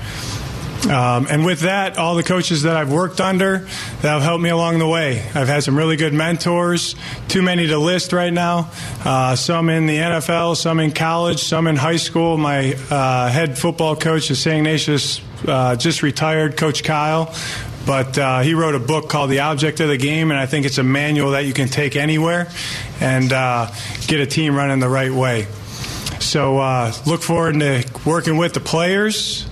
Um, 0.88 1.26
and 1.28 1.44
with 1.44 1.60
that, 1.60 1.98
all 1.98 2.14
the 2.14 2.22
coaches 2.22 2.62
that 2.62 2.74
I've 2.74 2.90
worked 2.90 3.20
under 3.20 3.58
that 3.58 4.02
have 4.02 4.22
helped 4.22 4.42
me 4.42 4.48
along 4.48 4.78
the 4.78 4.88
way. 4.88 5.20
I've 5.34 5.46
had 5.46 5.62
some 5.62 5.76
really 5.76 5.96
good 5.96 6.14
mentors, 6.14 6.94
too 7.28 7.42
many 7.42 7.66
to 7.66 7.78
list 7.78 8.12
right 8.12 8.32
now. 8.32 8.70
Uh, 9.04 9.36
some 9.36 9.68
in 9.68 9.86
the 9.86 9.96
NFL, 9.96 10.56
some 10.56 10.80
in 10.80 10.92
college, 10.92 11.40
some 11.40 11.66
in 11.66 11.76
high 11.76 11.96
school. 11.96 12.38
My 12.38 12.74
uh, 12.90 13.28
head 13.28 13.58
football 13.58 13.94
coach 13.94 14.30
is 14.30 14.40
St. 14.40 14.56
Ignatius, 14.58 15.20
uh, 15.46 15.76
just 15.76 16.02
retired, 16.02 16.56
Coach 16.56 16.82
Kyle. 16.82 17.34
But 17.86 18.16
uh, 18.18 18.40
he 18.40 18.54
wrote 18.54 18.74
a 18.74 18.80
book 18.80 19.08
called 19.08 19.30
The 19.30 19.40
Object 19.40 19.80
of 19.80 19.88
the 19.88 19.96
Game, 19.96 20.30
and 20.30 20.40
I 20.40 20.46
think 20.46 20.64
it's 20.64 20.78
a 20.78 20.82
manual 20.82 21.32
that 21.32 21.44
you 21.44 21.52
can 21.52 21.68
take 21.68 21.94
anywhere 21.94 22.48
and 23.00 23.32
uh, 23.32 23.70
get 24.06 24.20
a 24.20 24.26
team 24.26 24.54
running 24.54 24.80
the 24.80 24.88
right 24.88 25.12
way. 25.12 25.46
So 26.20 26.58
uh, 26.58 26.92
look 27.06 27.22
forward 27.22 27.58
to 27.60 27.84
working 28.06 28.36
with 28.36 28.54
the 28.54 28.60
players 28.60 29.46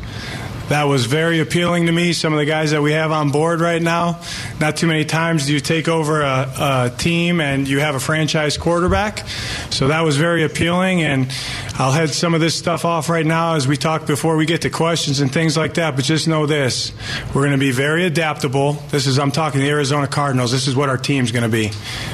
that 0.68 0.84
was 0.84 1.06
very 1.06 1.40
appealing 1.40 1.86
to 1.86 1.92
me. 1.92 2.12
Some 2.12 2.32
of 2.32 2.38
the 2.38 2.44
guys 2.44 2.72
that 2.72 2.82
we 2.82 2.92
have 2.92 3.10
on 3.10 3.30
board 3.30 3.60
right 3.60 3.80
now, 3.80 4.20
not 4.60 4.76
too 4.76 4.86
many 4.86 5.04
times 5.04 5.46
do 5.46 5.54
you 5.54 5.60
take 5.60 5.88
over 5.88 6.20
a, 6.20 6.52
a 6.58 6.92
team 6.96 7.40
and 7.40 7.66
you 7.66 7.80
have 7.80 7.94
a 7.94 8.00
franchise 8.00 8.58
quarterback. 8.58 9.26
So 9.70 9.88
that 9.88 10.02
was 10.02 10.16
very 10.16 10.44
appealing, 10.44 11.02
and 11.02 11.32
I'll 11.74 11.92
head 11.92 12.10
some 12.10 12.34
of 12.34 12.40
this 12.40 12.54
stuff 12.54 12.84
off 12.84 13.08
right 13.08 13.24
now 13.24 13.54
as 13.54 13.66
we 13.66 13.76
talk 13.76 14.06
before 14.06 14.36
we 14.36 14.46
get 14.46 14.62
to 14.62 14.70
questions 14.70 15.20
and 15.20 15.32
things 15.32 15.56
like 15.56 15.74
that. 15.74 15.96
But 15.96 16.04
just 16.04 16.28
know 16.28 16.46
this: 16.46 16.92
we're 17.34 17.42
going 17.42 17.52
to 17.52 17.58
be 17.58 17.72
very 17.72 18.04
adaptable. 18.04 18.74
This 18.90 19.06
is 19.06 19.18
I'm 19.18 19.32
talking 19.32 19.60
the 19.60 19.70
Arizona 19.70 20.06
Cardinals. 20.06 20.52
This 20.52 20.68
is 20.68 20.76
what 20.76 20.88
our 20.88 20.98
team's 20.98 21.32
going 21.32 21.44
to 21.44 21.48
be. 21.48 21.70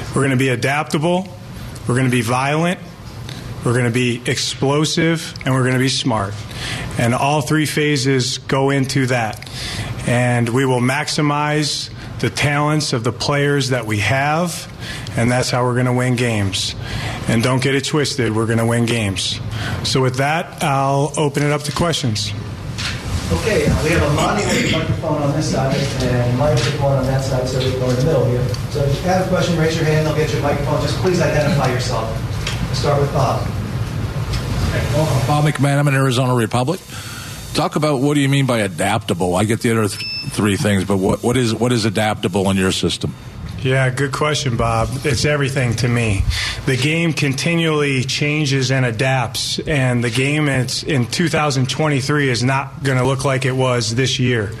We're 0.09 0.21
going 0.21 0.31
to 0.31 0.37
be 0.37 0.49
adaptable. 0.49 1.27
We're 1.87 1.95
going 1.95 2.05
to 2.05 2.11
be 2.11 2.21
violent. 2.21 2.79
We're 3.65 3.73
going 3.73 3.85
to 3.85 3.91
be 3.91 4.21
explosive, 4.29 5.33
and 5.43 5.55
we're 5.55 5.63
going 5.63 5.73
to 5.73 5.79
be 5.79 5.89
smart. 5.89 6.35
And 6.99 7.15
all 7.15 7.41
three 7.41 7.65
phases 7.65 8.37
go 8.37 8.69
into 8.69 9.07
that. 9.07 9.49
And 10.07 10.47
we 10.47 10.65
will 10.65 10.81
maximize 10.81 11.89
the 12.19 12.29
talents 12.29 12.93
of 12.93 13.03
the 13.03 13.11
players 13.11 13.69
that 13.69 13.87
we 13.87 13.99
have, 13.99 14.71
and 15.17 15.31
that's 15.31 15.49
how 15.49 15.63
we're 15.63 15.73
going 15.73 15.87
to 15.87 15.93
win 15.93 16.15
games. 16.15 16.75
And 17.27 17.41
don't 17.41 17.61
get 17.61 17.73
it 17.73 17.85
twisted, 17.85 18.35
we're 18.35 18.45
going 18.45 18.59
to 18.59 18.67
win 18.67 18.85
games. 18.85 19.39
So, 19.83 19.99
with 19.99 20.17
that, 20.17 20.63
I'll 20.63 21.11
open 21.17 21.41
it 21.41 21.51
up 21.51 21.63
to 21.63 21.71
questions. 21.71 22.31
Okay, 23.31 23.65
uh, 23.65 23.83
we 23.83 23.89
have 23.89 24.03
a 24.03 24.13
microphone 24.13 25.23
on 25.23 25.31
this 25.35 25.51
side 25.51 25.75
and 25.75 26.37
microphone 26.37 26.97
on 26.99 27.05
that 27.07 27.23
side, 27.23 27.47
so 27.47 27.57
we 27.57 27.71
go 27.79 27.89
in 27.89 27.95
the 27.95 28.05
middle 28.05 28.25
here. 28.25 28.47
So 28.69 28.83
if 28.83 28.95
you 28.95 29.01
have 29.09 29.25
a 29.25 29.29
question, 29.29 29.57
raise 29.57 29.75
your 29.75 29.85
hand, 29.85 30.05
they'll 30.05 30.15
get 30.15 30.31
your 30.31 30.43
microphone. 30.43 30.79
Just 30.81 30.97
please 30.97 31.19
identify 31.19 31.73
yourself. 31.73 32.07
We'll 32.67 32.75
start 32.75 33.01
with 33.01 33.11
Bob. 33.13 33.54
Bob 35.27 35.45
McManaman, 35.45 35.79
I'm 35.79 35.87
in 35.89 35.93
Arizona 35.95 36.35
Republic. 36.35 36.79
Talk 37.53 37.75
about 37.75 38.01
what 38.01 38.15
do 38.15 38.19
you 38.19 38.29
mean 38.29 38.45
by 38.45 38.59
adaptable? 38.59 39.35
I 39.35 39.45
get 39.45 39.61
the 39.61 39.71
other 39.71 39.87
th- 39.87 40.31
three 40.31 40.57
things, 40.57 40.83
but 40.83 40.97
what, 40.97 41.23
what 41.23 41.37
is 41.37 41.53
what 41.55 41.71
is 41.71 41.85
adaptable 41.85 42.49
in 42.49 42.57
your 42.57 42.71
system? 42.71 43.15
Yeah, 43.65 43.89
good 43.89 44.11
question, 44.11 44.57
Bob. 44.57 44.89
It's 45.05 45.25
everything 45.25 45.73
to 45.77 45.87
me. 45.87 46.23
The 46.67 46.77
game 46.77 47.13
continually 47.13 48.03
changes 48.03 48.69
and 48.69 48.85
adapts, 48.85 49.57
and 49.57 50.03
the 50.03 50.11
game 50.11 50.47
in 50.47 50.67
2023 50.67 52.29
is 52.29 52.43
not 52.43 52.83
going 52.83 52.99
to 52.99 53.03
look 53.03 53.25
like 53.25 53.43
it 53.43 53.53
was 53.53 53.95
this 53.95 54.19
year. 54.19 54.51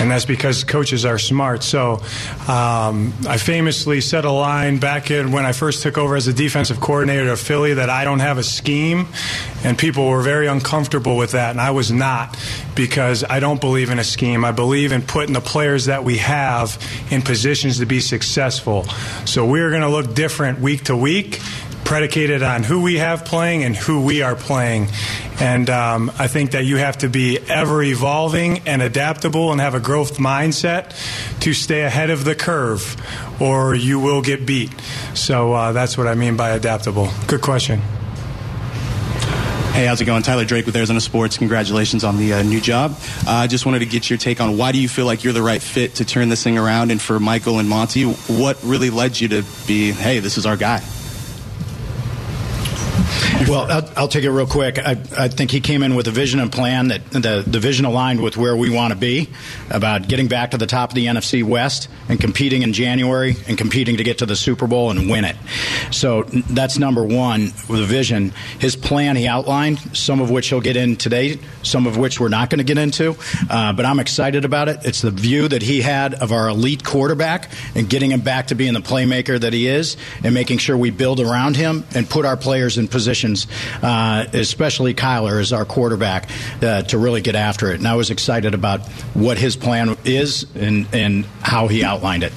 and 0.00 0.10
that's 0.10 0.24
because 0.24 0.64
coaches 0.64 1.04
are 1.04 1.20
smart. 1.20 1.62
So 1.62 2.02
um, 2.48 3.14
I 3.28 3.38
famously 3.38 4.00
set 4.00 4.24
a 4.24 4.32
line 4.32 4.78
back 4.78 5.12
in 5.12 5.30
when 5.30 5.46
I 5.46 5.52
first 5.52 5.84
took 5.84 5.96
over 5.96 6.16
as 6.16 6.26
a 6.26 6.32
defensive 6.32 6.80
coordinator 6.80 7.30
at 7.30 7.38
Philly 7.38 7.74
that 7.74 7.90
I 7.90 8.02
don't 8.02 8.18
have 8.18 8.38
a 8.38 8.42
scheme, 8.42 9.06
and 9.62 9.78
people 9.78 10.08
were 10.08 10.22
very 10.22 10.48
uncomfortable 10.48 11.16
with 11.16 11.30
that, 11.30 11.52
and 11.52 11.60
I 11.60 11.70
was 11.70 11.92
not 11.92 12.36
because 12.74 13.22
I 13.22 13.38
don't 13.38 13.60
believe 13.60 13.90
in 13.90 14.00
a 14.00 14.04
scheme. 14.04 14.44
I 14.44 14.50
believe 14.50 14.90
in 14.90 15.02
putting 15.02 15.32
the 15.32 15.40
players 15.40 15.84
that 15.84 16.02
we 16.02 16.16
have 16.18 16.76
in 17.12 17.22
positions 17.22 17.78
to 17.78 17.86
be 17.86 18.00
successful. 18.00 18.31
So 19.26 19.46
we're 19.46 19.70
going 19.70 19.82
to 19.82 19.88
look 19.88 20.14
different 20.14 20.60
week 20.60 20.84
to 20.84 20.96
week 20.96 21.40
predicated 21.84 22.42
on 22.42 22.62
who 22.62 22.80
we 22.82 22.96
have 22.96 23.24
playing 23.24 23.64
and 23.64 23.76
who 23.76 24.02
we 24.02 24.22
are 24.22 24.36
playing. 24.36 24.88
And 25.40 25.68
um, 25.68 26.10
I 26.18 26.28
think 26.28 26.52
that 26.52 26.64
you 26.64 26.76
have 26.76 26.98
to 26.98 27.08
be 27.08 27.38
ever 27.48 27.82
evolving 27.82 28.60
and 28.66 28.80
adaptable 28.80 29.52
and 29.52 29.60
have 29.60 29.74
a 29.74 29.80
growth 29.80 30.18
mindset 30.18 30.94
to 31.40 31.52
stay 31.52 31.82
ahead 31.82 32.10
of 32.10 32.24
the 32.24 32.34
curve, 32.34 32.96
or 33.40 33.74
you 33.74 33.98
will 33.98 34.22
get 34.22 34.46
beat. 34.46 34.70
So 35.14 35.52
uh, 35.52 35.72
that's 35.72 35.98
what 35.98 36.06
I 36.06 36.14
mean 36.14 36.36
by 36.36 36.50
adaptable. 36.50 37.08
Good 37.26 37.42
question. 37.42 37.82
Hey, 39.72 39.86
how's 39.86 40.02
it 40.02 40.04
going? 40.04 40.22
Tyler 40.22 40.44
Drake 40.44 40.66
with 40.66 40.76
Arizona 40.76 41.00
Sports. 41.00 41.38
Congratulations 41.38 42.04
on 42.04 42.18
the 42.18 42.34
uh, 42.34 42.42
new 42.42 42.60
job. 42.60 42.94
I 43.26 43.44
uh, 43.44 43.46
just 43.46 43.64
wanted 43.64 43.78
to 43.78 43.86
get 43.86 44.10
your 44.10 44.18
take 44.18 44.38
on 44.38 44.58
why 44.58 44.70
do 44.70 44.78
you 44.78 44.86
feel 44.86 45.06
like 45.06 45.24
you're 45.24 45.32
the 45.32 45.40
right 45.40 45.62
fit 45.62 45.94
to 45.94 46.04
turn 46.04 46.28
this 46.28 46.44
thing 46.44 46.58
around? 46.58 46.90
And 46.90 47.00
for 47.00 47.18
Michael 47.18 47.58
and 47.58 47.66
Monty, 47.66 48.04
what 48.04 48.62
really 48.62 48.90
led 48.90 49.18
you 49.18 49.28
to 49.28 49.44
be, 49.66 49.92
hey, 49.92 50.18
this 50.18 50.36
is 50.36 50.44
our 50.44 50.58
guy? 50.58 50.82
Well, 53.52 53.70
I'll, 53.70 53.90
I'll, 53.96 54.08
take 54.08 54.24
it 54.24 54.30
real 54.30 54.46
quick. 54.46 54.78
I, 54.78 54.92
I, 55.18 55.28
think 55.28 55.50
he 55.50 55.60
came 55.60 55.82
in 55.82 55.94
with 55.94 56.06
a 56.06 56.10
vision 56.10 56.40
and 56.40 56.50
plan 56.50 56.88
that 56.88 57.10
the, 57.10 57.44
the 57.46 57.58
vision 57.58 57.84
aligned 57.84 58.22
with 58.22 58.36
where 58.36 58.56
we 58.56 58.70
want 58.70 58.92
to 58.92 58.98
be 58.98 59.28
about 59.68 60.08
getting 60.08 60.28
back 60.28 60.52
to 60.52 60.58
the 60.58 60.66
top 60.66 60.90
of 60.90 60.94
the 60.94 61.06
NFC 61.06 61.42
West 61.42 61.88
and 62.08 62.20
competing 62.20 62.62
in 62.62 62.72
January 62.72 63.34
and 63.48 63.58
competing 63.58 63.98
to 63.98 64.04
get 64.04 64.18
to 64.18 64.26
the 64.26 64.36
Super 64.36 64.66
Bowl 64.66 64.90
and 64.90 65.10
win 65.10 65.24
it. 65.24 65.36
So 65.90 66.22
that's 66.22 66.78
number 66.78 67.04
one 67.04 67.52
with 67.68 67.80
the 67.80 67.84
vision. 67.84 68.32
His 68.58 68.76
plan 68.76 69.16
he 69.16 69.26
outlined, 69.26 69.96
some 69.96 70.20
of 70.20 70.30
which 70.30 70.48
he'll 70.48 70.60
get 70.60 70.76
in 70.76 70.96
today, 70.96 71.38
some 71.62 71.86
of 71.86 71.96
which 71.98 72.20
we're 72.20 72.28
not 72.28 72.48
going 72.48 72.58
to 72.58 72.64
get 72.64 72.78
into. 72.78 73.16
Uh, 73.50 73.72
but 73.72 73.84
I'm 73.84 73.98
excited 73.98 74.44
about 74.44 74.68
it. 74.68 74.78
It's 74.84 75.02
the 75.02 75.10
view 75.10 75.48
that 75.48 75.62
he 75.62 75.80
had 75.80 76.14
of 76.14 76.32
our 76.32 76.48
elite 76.48 76.84
quarterback 76.84 77.50
and 77.74 77.88
getting 77.88 78.12
him 78.12 78.20
back 78.20 78.48
to 78.48 78.54
being 78.54 78.74
the 78.74 78.80
playmaker 78.80 79.40
that 79.40 79.52
he 79.52 79.66
is 79.66 79.96
and 80.22 80.32
making 80.32 80.58
sure 80.58 80.76
we 80.76 80.90
build 80.90 81.20
around 81.20 81.56
him 81.56 81.84
and 81.94 82.08
put 82.08 82.24
our 82.24 82.36
players 82.36 82.78
in 82.78 82.88
positions, 82.88 83.41
uh, 83.82 84.26
especially 84.32 84.94
Kyler 84.94 85.40
as 85.40 85.52
our 85.52 85.64
quarterback, 85.64 86.30
uh, 86.62 86.82
to 86.82 86.98
really 86.98 87.20
get 87.20 87.34
after 87.34 87.70
it. 87.72 87.78
And 87.78 87.88
I 87.88 87.94
was 87.94 88.10
excited 88.10 88.54
about 88.54 88.86
what 89.14 89.38
his 89.38 89.56
plan 89.56 89.96
is 90.04 90.46
and, 90.54 90.86
and 90.92 91.24
how 91.42 91.68
he 91.68 91.84
outlined 91.84 92.22
it. 92.22 92.32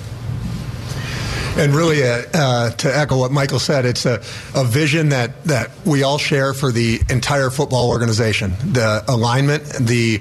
And 1.58 1.74
really, 1.74 2.04
uh, 2.04 2.24
uh, 2.34 2.70
to 2.72 2.98
echo 2.98 3.18
what 3.18 3.32
Michael 3.32 3.60
said, 3.60 3.86
it's 3.86 4.06
a, 4.06 4.22
a 4.54 4.66
vision 4.66 5.10
that, 5.10 5.42
that 5.46 5.72
we 5.86 6.04
all 6.04 6.18
share 6.18 6.54
for 6.54 6.70
the 6.70 7.00
entire 7.10 7.50
football 7.50 7.90
organization. 7.90 8.52
The 8.74 9.06
alignment, 9.08 9.64
the 9.64 10.20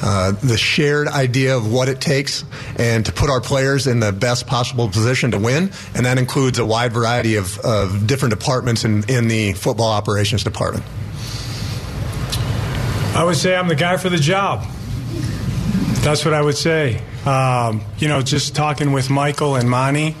uh, 0.00 0.30
the 0.30 0.56
shared 0.56 1.08
idea 1.08 1.56
of 1.56 1.72
what 1.72 1.88
it 1.88 2.00
takes, 2.00 2.44
and 2.78 3.04
to 3.04 3.12
put 3.12 3.30
our 3.30 3.40
players 3.40 3.88
in 3.88 3.98
the 3.98 4.12
best 4.12 4.46
possible 4.46 4.88
position 4.88 5.32
to 5.32 5.40
win, 5.40 5.72
and 5.96 6.06
that 6.06 6.18
includes 6.18 6.60
a 6.60 6.64
wide 6.64 6.92
variety 6.92 7.34
of, 7.34 7.58
of 7.58 8.06
different 8.06 8.32
departments 8.38 8.84
in, 8.84 9.02
in 9.10 9.26
the 9.26 9.54
football 9.54 9.90
operations 9.90 10.44
department. 10.44 10.84
I 13.16 13.24
would 13.24 13.36
say 13.36 13.56
I'm 13.56 13.66
the 13.66 13.74
guy 13.74 13.96
for 13.96 14.08
the 14.08 14.18
job. 14.18 14.64
That's 16.04 16.24
what 16.24 16.34
I 16.34 16.42
would 16.42 16.56
say. 16.56 17.02
Um, 17.24 17.80
you 17.98 18.06
know, 18.06 18.22
just 18.22 18.54
talking 18.54 18.92
with 18.92 19.10
Michael 19.10 19.56
and 19.56 19.68
Monty, 19.68 20.14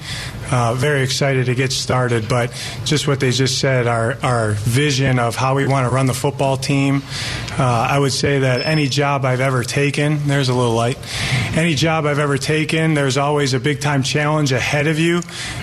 uh, 0.50 0.74
very 0.74 1.02
excited 1.02 1.46
to 1.46 1.54
get 1.54 1.72
started. 1.72 2.28
But 2.28 2.52
just 2.84 3.08
what 3.08 3.20
they 3.20 3.30
just 3.30 3.58
said, 3.58 3.86
our, 3.86 4.16
our 4.22 4.52
vision 4.52 5.18
of 5.18 5.36
how 5.36 5.54
we 5.54 5.66
want 5.66 5.88
to 5.88 5.94
run 5.94 6.06
the 6.06 6.14
football 6.14 6.56
team, 6.56 7.02
uh, 7.58 7.62
I 7.90 7.98
would 7.98 8.12
say 8.12 8.40
that 8.40 8.66
any 8.66 8.88
job 8.88 9.24
I've 9.24 9.40
ever 9.40 9.64
taken, 9.64 10.26
there's 10.26 10.48
a 10.48 10.54
little 10.54 10.74
light, 10.74 10.98
any 11.56 11.74
job 11.74 12.06
I've 12.06 12.18
ever 12.18 12.38
taken, 12.38 12.94
there's 12.94 13.16
always 13.16 13.54
a 13.54 13.60
big 13.60 13.80
time 13.80 14.02
challenge 14.02 14.52
ahead 14.52 14.86
of 14.86 14.98
you. 14.98 15.22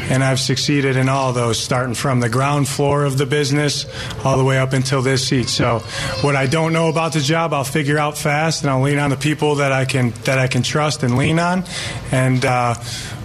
And 0.09 0.23
I've 0.23 0.39
succeeded 0.39 0.95
in 0.97 1.09
all 1.09 1.33
those, 1.33 1.59
starting 1.59 1.95
from 1.95 2.19
the 2.19 2.29
ground 2.29 2.67
floor 2.67 3.05
of 3.05 3.17
the 3.17 3.25
business 3.25 3.85
all 4.25 4.37
the 4.37 4.43
way 4.43 4.57
up 4.57 4.73
until 4.73 5.01
this 5.01 5.27
seat. 5.27 5.47
So 5.47 5.79
what 6.21 6.35
I 6.35 6.47
don't 6.47 6.73
know 6.73 6.89
about 6.89 7.13
the 7.13 7.19
job, 7.19 7.53
I'll 7.53 7.63
figure 7.63 7.97
out 7.97 8.17
fast, 8.17 8.63
and 8.63 8.69
I'll 8.69 8.81
lean 8.81 8.99
on 8.99 9.09
the 9.09 9.17
people 9.17 9.55
that 9.55 9.71
I 9.71 9.85
can 9.85 10.11
that 10.25 10.39
I 10.39 10.47
can 10.47 10.63
trust 10.63 11.03
and 11.03 11.17
lean 11.17 11.39
on, 11.39 11.63
and 12.11 12.43
uh, 12.45 12.75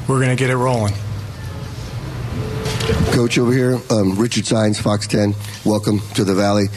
we're 0.08 0.18
going 0.18 0.30
to 0.30 0.36
get 0.36 0.50
it 0.50 0.56
rolling. 0.56 0.94
Coach 2.88 3.37
over 3.37 3.52
here, 3.52 3.78
um, 3.90 4.16
Richard 4.16 4.47
Sines, 4.47 4.80
Fox 4.80 5.07
10. 5.07 5.35
Welcome 5.66 6.00
to 6.14 6.25
the 6.25 6.35
Valley. 6.35 6.68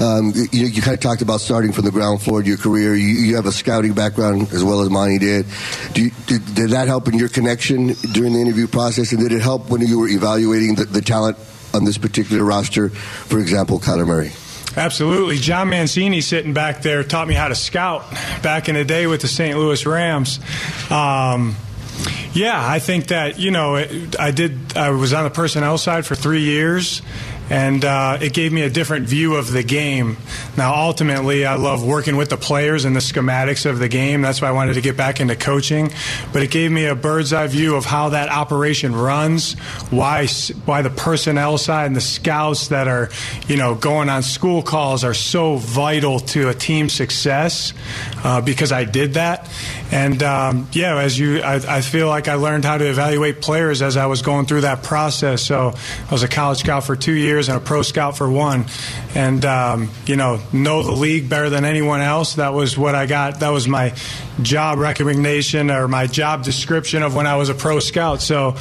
Um, 0.00 0.32
you, 0.34 0.66
you, 0.66 0.82
kind 0.82 0.94
of 0.94 1.00
talked 1.00 1.22
about 1.22 1.40
starting 1.40 1.70
from 1.70 1.84
the 1.84 1.92
ground 1.92 2.22
floor 2.22 2.40
of 2.40 2.46
your 2.48 2.56
career. 2.56 2.96
You, 2.96 3.06
you 3.06 3.36
have 3.36 3.46
a 3.46 3.52
scouting 3.52 3.92
background 3.92 4.52
as 4.52 4.64
well 4.64 4.80
as 4.80 4.90
Monty 4.90 5.18
did. 5.18 5.46
You, 5.94 6.10
did. 6.26 6.54
Did 6.54 6.70
that 6.70 6.88
help 6.88 7.06
in 7.06 7.14
your 7.14 7.28
connection 7.28 7.94
during 8.12 8.32
the 8.32 8.40
interview 8.40 8.66
process? 8.66 9.12
And 9.12 9.20
did 9.20 9.30
it 9.30 9.42
help 9.42 9.70
when 9.70 9.80
you 9.80 10.00
were 10.00 10.08
evaluating 10.08 10.74
the, 10.74 10.86
the 10.86 11.02
talent 11.02 11.38
on 11.72 11.84
this 11.84 11.98
particular 11.98 12.44
roster? 12.44 12.88
For 12.88 13.38
example, 13.38 13.78
Kyler 13.78 14.06
Murray. 14.06 14.32
Absolutely. 14.76 15.36
John 15.36 15.68
Mancini 15.68 16.20
sitting 16.20 16.52
back 16.52 16.82
there 16.82 17.04
taught 17.04 17.28
me 17.28 17.34
how 17.34 17.46
to 17.46 17.54
scout 17.54 18.10
back 18.42 18.68
in 18.68 18.74
the 18.74 18.84
day 18.84 19.06
with 19.06 19.20
the 19.20 19.28
St. 19.28 19.56
Louis 19.56 19.86
Rams. 19.86 20.40
Um, 20.90 21.54
yeah, 22.32 22.58
I 22.58 22.78
think 22.78 23.08
that 23.08 23.38
you 23.38 23.50
know 23.50 23.76
I 24.18 24.30
did. 24.30 24.76
I 24.76 24.90
was 24.90 25.12
on 25.12 25.24
the 25.24 25.30
personnel 25.30 25.78
side 25.78 26.06
for 26.06 26.14
three 26.14 26.42
years, 26.42 27.02
and 27.50 27.84
uh, 27.84 28.16
it 28.22 28.32
gave 28.32 28.52
me 28.52 28.62
a 28.62 28.70
different 28.70 29.08
view 29.08 29.34
of 29.34 29.52
the 29.52 29.64
game. 29.64 30.16
Now, 30.56 30.72
ultimately, 30.74 31.44
I 31.44 31.56
love 31.56 31.84
working 31.84 32.16
with 32.16 32.30
the 32.30 32.36
players 32.36 32.84
and 32.84 32.94
the 32.94 33.00
schematics 33.00 33.68
of 33.68 33.80
the 33.80 33.88
game. 33.88 34.22
That's 34.22 34.40
why 34.40 34.48
I 34.48 34.52
wanted 34.52 34.74
to 34.74 34.80
get 34.80 34.96
back 34.96 35.20
into 35.20 35.34
coaching. 35.34 35.90
But 36.32 36.42
it 36.42 36.52
gave 36.52 36.70
me 36.70 36.84
a 36.84 36.94
bird's 36.94 37.32
eye 37.32 37.48
view 37.48 37.74
of 37.74 37.84
how 37.84 38.10
that 38.10 38.28
operation 38.28 38.94
runs, 38.94 39.54
why 39.90 40.28
why 40.64 40.82
the 40.82 40.90
personnel 40.90 41.58
side 41.58 41.86
and 41.86 41.96
the 41.96 42.00
scouts 42.00 42.68
that 42.68 42.86
are 42.86 43.10
you 43.48 43.56
know 43.56 43.74
going 43.74 44.08
on 44.08 44.22
school 44.22 44.62
calls 44.62 45.02
are 45.02 45.14
so 45.14 45.56
vital 45.56 46.20
to 46.20 46.48
a 46.48 46.54
team's 46.54 46.92
success. 46.92 47.72
Uh, 48.22 48.40
because 48.40 48.70
I 48.70 48.84
did 48.84 49.14
that, 49.14 49.48
and 49.90 50.22
um, 50.22 50.68
yeah, 50.72 50.98
as 50.98 51.18
you, 51.18 51.40
I, 51.40 51.78
I 51.78 51.80
feel 51.80 52.06
like 52.06 52.28
I 52.28 52.34
learned 52.34 52.64
how 52.64 52.76
to 52.76 52.88
evaluate 52.88 53.40
players 53.40 53.80
as 53.82 53.96
I 53.96 54.06
was 54.06 54.22
going 54.22 54.46
through 54.46 54.60
that 54.60 54.82
process. 54.82 55.42
So 55.42 55.74
I 56.08 56.12
was 56.12 56.22
a 56.22 56.28
college 56.28 56.58
scout 56.58 56.84
for 56.84 56.94
two 56.94 57.14
years 57.14 57.39
years 57.40 57.48
and 57.48 57.56
a 57.56 57.60
pro 57.60 57.80
scout 57.82 58.16
for 58.16 58.30
one, 58.30 58.66
and 59.14 59.44
um, 59.44 59.90
you 60.06 60.16
know 60.16 60.40
know 60.52 60.82
the 60.82 60.92
league 60.92 61.28
better 61.28 61.48
than 61.48 61.64
anyone 61.64 62.00
else. 62.00 62.34
That 62.34 62.52
was 62.52 62.76
what 62.76 62.94
I 62.94 63.06
got. 63.06 63.40
That 63.40 63.50
was 63.50 63.66
my 63.66 63.94
job 64.42 64.78
recognition 64.78 65.70
or 65.70 65.88
my 65.88 66.06
job 66.06 66.44
description 66.44 67.02
of 67.02 67.14
when 67.14 67.26
I 67.26 67.36
was 67.36 67.48
a 67.48 67.54
pro 67.54 67.78
scout. 67.80 68.20
So 68.20 68.56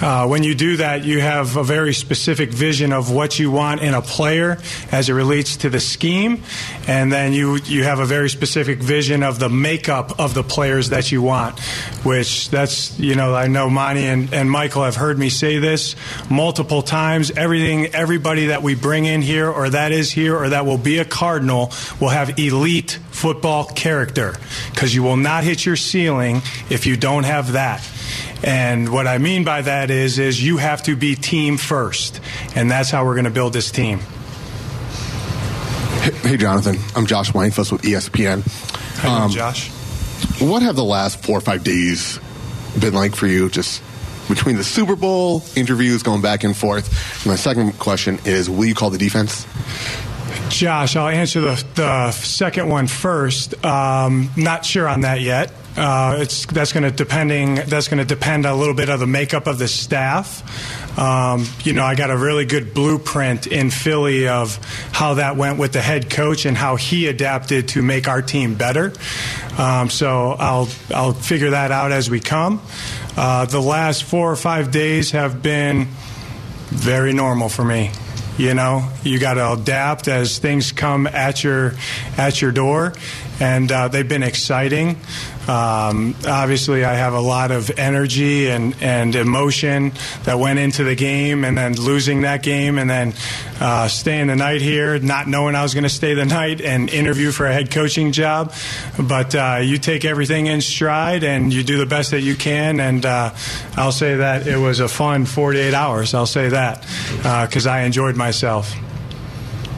uh, 0.00 0.26
when 0.26 0.42
you 0.42 0.54
do 0.54 0.76
that, 0.78 1.04
you 1.04 1.20
have 1.20 1.56
a 1.56 1.64
very 1.64 1.92
specific 1.92 2.50
vision 2.50 2.92
of 2.92 3.10
what 3.10 3.38
you 3.38 3.50
want 3.50 3.82
in 3.82 3.94
a 3.94 4.02
player 4.02 4.58
as 4.92 5.08
it 5.08 5.12
relates 5.12 5.58
to 5.58 5.70
the 5.70 5.80
scheme, 5.80 6.42
and 6.88 7.12
then 7.12 7.32
you 7.32 7.56
you 7.64 7.84
have 7.84 8.00
a 8.00 8.06
very 8.06 8.28
specific 8.28 8.78
vision 8.78 9.22
of 9.22 9.38
the 9.38 9.48
makeup 9.48 10.18
of 10.18 10.34
the 10.34 10.42
players 10.42 10.90
that 10.90 11.12
you 11.12 11.22
want. 11.22 11.58
Which 12.04 12.50
that's 12.50 12.98
you 12.98 13.14
know 13.14 13.34
I 13.34 13.46
know 13.46 13.70
Monty 13.70 14.06
and, 14.06 14.32
and 14.34 14.50
Michael 14.50 14.84
have 14.84 14.96
heard 14.96 15.18
me 15.18 15.28
say 15.28 15.58
this 15.58 15.94
multiple 16.28 16.82
times. 16.82 17.30
Everything 17.30 17.94
every 17.94 18.18
everybody 18.24 18.46
that 18.46 18.62
we 18.62 18.74
bring 18.74 19.04
in 19.04 19.20
here 19.20 19.50
or 19.50 19.68
that 19.68 19.92
is 19.92 20.10
here 20.10 20.34
or 20.34 20.48
that 20.48 20.64
will 20.64 20.78
be 20.78 20.96
a 20.96 21.04
Cardinal 21.04 21.70
will 22.00 22.08
have 22.08 22.38
elite 22.38 22.98
football 23.10 23.66
character 23.66 24.34
because 24.70 24.94
you 24.94 25.02
will 25.02 25.18
not 25.18 25.44
hit 25.44 25.66
your 25.66 25.76
ceiling 25.76 26.40
if 26.70 26.86
you 26.86 26.96
don't 26.96 27.24
have 27.24 27.52
that. 27.52 27.86
And 28.42 28.90
what 28.90 29.06
I 29.06 29.18
mean 29.18 29.44
by 29.44 29.60
that 29.60 29.90
is 29.90 30.18
is 30.18 30.42
you 30.42 30.56
have 30.56 30.84
to 30.84 30.96
be 30.96 31.14
team 31.16 31.58
first. 31.58 32.22
And 32.56 32.70
that's 32.70 32.88
how 32.88 33.04
we're 33.04 33.12
going 33.12 33.26
to 33.26 33.30
build 33.30 33.52
this 33.52 33.70
team. 33.70 33.98
Hey, 36.22 36.38
Jonathan. 36.38 36.78
I'm 36.96 37.04
Josh 37.04 37.30
Weinfuss 37.32 37.70
with 37.70 37.82
ESPN. 37.82 38.40
Hi, 39.02 39.24
um, 39.24 39.30
Josh. 39.32 39.68
What 40.40 40.62
have 40.62 40.76
the 40.76 40.84
last 40.84 41.22
four 41.22 41.36
or 41.36 41.42
five 41.42 41.62
days 41.62 42.18
been 42.80 42.94
like 42.94 43.16
for 43.16 43.26
you? 43.26 43.50
Just 43.50 43.82
between 44.28 44.56
the 44.56 44.64
Super 44.64 44.96
Bowl 44.96 45.42
interviews 45.56 46.02
going 46.02 46.22
back 46.22 46.44
and 46.44 46.56
forth. 46.56 47.26
My 47.26 47.36
second 47.36 47.78
question 47.78 48.18
is 48.24 48.48
Will 48.48 48.66
you 48.66 48.74
call 48.74 48.90
the 48.90 48.98
defense? 48.98 49.46
Josh, 50.48 50.94
I'll 50.94 51.08
answer 51.08 51.40
the, 51.40 51.64
the 51.74 52.10
second 52.12 52.68
one 52.68 52.86
first. 52.86 53.64
Um, 53.64 54.30
not 54.36 54.64
sure 54.64 54.88
on 54.88 55.02
that 55.02 55.20
yet. 55.20 55.52
Uh, 55.76 56.18
it's 56.20 56.46
that's 56.46 56.72
going 56.72 56.84
to 56.84 56.92
depending 56.92 57.56
that's 57.56 57.88
going 57.88 57.98
to 57.98 58.04
depend 58.04 58.46
a 58.46 58.54
little 58.54 58.74
bit 58.74 58.88
of 58.88 59.00
the 59.00 59.06
makeup 59.06 59.48
of 59.48 59.58
the 59.58 59.66
staff. 59.66 60.42
Um, 60.96 61.46
you 61.64 61.72
know, 61.72 61.84
I 61.84 61.96
got 61.96 62.10
a 62.10 62.16
really 62.16 62.44
good 62.44 62.72
blueprint 62.72 63.48
in 63.48 63.70
Philly 63.70 64.28
of 64.28 64.56
how 64.92 65.14
that 65.14 65.36
went 65.36 65.58
with 65.58 65.72
the 65.72 65.80
head 65.80 66.10
coach 66.10 66.44
and 66.44 66.56
how 66.56 66.76
he 66.76 67.08
adapted 67.08 67.68
to 67.68 67.82
make 67.82 68.06
our 68.06 68.22
team 68.22 68.54
better. 68.54 68.92
Um, 69.58 69.90
so 69.90 70.36
I'll 70.38 70.68
I'll 70.94 71.12
figure 71.12 71.50
that 71.50 71.72
out 71.72 71.90
as 71.90 72.08
we 72.08 72.20
come. 72.20 72.62
Uh, 73.16 73.44
the 73.44 73.60
last 73.60 74.04
four 74.04 74.30
or 74.30 74.36
five 74.36 74.70
days 74.70 75.12
have 75.12 75.42
been 75.42 75.86
very 76.68 77.12
normal 77.12 77.48
for 77.48 77.64
me. 77.64 77.90
You 78.36 78.54
know, 78.54 78.90
you 79.04 79.20
got 79.20 79.34
to 79.34 79.52
adapt 79.52 80.08
as 80.08 80.38
things 80.38 80.72
come 80.72 81.06
at 81.06 81.44
your 81.44 81.74
at 82.18 82.42
your 82.42 82.50
door, 82.50 82.92
and 83.40 83.70
uh, 83.70 83.88
they've 83.88 84.08
been 84.08 84.22
exciting. 84.22 84.96
Um, 85.46 86.14
obviously, 86.26 86.84
I 86.84 86.94
have 86.94 87.12
a 87.12 87.20
lot 87.20 87.50
of 87.50 87.70
energy 87.78 88.48
and, 88.48 88.74
and 88.80 89.14
emotion 89.14 89.92
that 90.24 90.38
went 90.38 90.58
into 90.58 90.84
the 90.84 90.94
game, 90.94 91.44
and 91.44 91.56
then 91.56 91.74
losing 91.74 92.22
that 92.22 92.42
game, 92.42 92.78
and 92.78 92.88
then 92.88 93.12
uh, 93.60 93.88
staying 93.88 94.28
the 94.28 94.36
night 94.36 94.62
here, 94.62 94.98
not 94.98 95.28
knowing 95.28 95.54
I 95.54 95.62
was 95.62 95.74
going 95.74 95.84
to 95.84 95.90
stay 95.90 96.14
the 96.14 96.24
night 96.24 96.60
and 96.60 96.88
interview 96.88 97.30
for 97.30 97.46
a 97.46 97.52
head 97.52 97.70
coaching 97.70 98.12
job. 98.12 98.54
But 98.98 99.34
uh, 99.34 99.60
you 99.62 99.78
take 99.78 100.04
everything 100.04 100.46
in 100.46 100.60
stride 100.60 101.24
and 101.24 101.52
you 101.52 101.62
do 101.62 101.78
the 101.78 101.86
best 101.86 102.12
that 102.12 102.22
you 102.22 102.36
can. 102.36 102.80
And 102.80 103.04
uh, 103.04 103.34
I'll 103.76 103.92
say 103.92 104.16
that 104.16 104.46
it 104.46 104.56
was 104.56 104.80
a 104.80 104.88
fun 104.88 105.26
48 105.26 105.74
hours. 105.74 106.14
I'll 106.14 106.26
say 106.26 106.48
that 106.48 106.82
because 107.46 107.66
I 107.66 107.82
enjoyed 107.82 108.16
myself. 108.16 108.74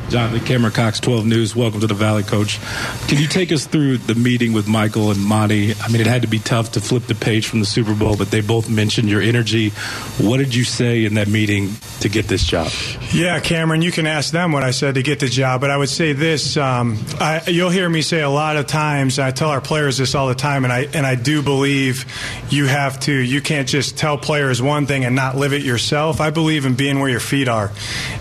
Jonathan 0.09 0.47
Cameron 0.47 0.73
Cox, 0.73 1.01
12 1.01 1.27
News. 1.27 1.57
Welcome 1.57 1.81
to 1.81 1.89
the 1.89 1.95
Valley, 1.95 2.23
Coach. 2.23 2.61
Can 3.09 3.19
you 3.19 3.27
take 3.27 3.51
us 3.51 3.67
through 3.67 3.99
the 3.99 4.15
meeting 4.15 4.53
with 4.53 4.69
Michael 4.69 5.11
and 5.11 5.21
Monty? 5.21 5.75
I 5.83 5.89
mean, 5.89 6.01
it 6.01 6.07
had 6.07 6.23
to 6.23 6.29
be 6.29 6.39
tough 6.39 6.73
to 6.73 6.81
flip 6.81 7.05
the 7.05 7.17
page 7.17 7.49
from 7.49 7.59
the 7.59 7.67
Super 7.67 7.93
Bowl, 7.93 8.17
but 8.17 8.31
they 8.31 8.41
both 8.41 8.71
mentioned 8.71 9.09
your 9.09 9.21
energy. 9.21 9.71
What 10.19 10.37
did 10.37 10.55
you 10.55 10.63
say 10.63 11.05
in 11.05 11.15
that 11.15 11.27
meeting 11.27 11.75
to 12.01 12.09
get 12.09 12.29
this 12.29 12.45
job? 12.45 12.71
Yeah, 13.13 13.41
Cameron, 13.41 13.83
you 13.83 13.91
can 13.91 14.07
ask 14.07 14.31
them 14.31 14.53
what 14.53 14.63
I 14.63 14.71
said 14.71 14.95
to 14.95 15.03
get 15.03 15.19
the 15.19 15.29
job, 15.29 15.61
but 15.61 15.71
I 15.71 15.77
would 15.77 15.89
say 15.89 16.13
this: 16.13 16.57
um, 16.57 16.99
I, 17.19 17.43
you'll 17.49 17.71
hear 17.71 17.89
me 17.89 18.01
say 18.01 18.23
a 18.23 18.31
lot 18.31 18.57
of 18.57 18.69
times. 18.69 19.19
I 19.19 19.33
tell 19.33 19.51
our 19.51 19.61
players 19.61 19.99
this 19.99 20.15
all 20.15 20.29
the 20.29 20.37
time, 20.37 20.63
and 20.63 20.73
I 20.73 20.83
and 20.95 21.05
I 21.05 21.17
do 21.17 21.43
believe 21.43 22.07
you 22.49 22.67
have 22.67 23.01
to. 23.01 23.13
You 23.13 23.41
can't 23.41 23.67
just 23.67 23.99
tell 23.99 24.19
players 24.19 24.63
one 24.63 24.87
thing 24.87 25.05
and 25.05 25.17
not 25.17 25.37
live 25.37 25.53
it 25.53 25.63
yourself. 25.63 26.21
I 26.21 26.31
believe 26.31 26.65
in 26.65 26.77
being 26.77 27.01
where 27.01 27.11
your 27.11 27.21
feet 27.21 27.49
are, 27.49 27.73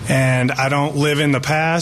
and 0.08 0.50
I 0.50 0.68
don't 0.68 0.96
live 0.96 1.20
in 1.20 1.30
the 1.30 1.40
past. 1.40 1.75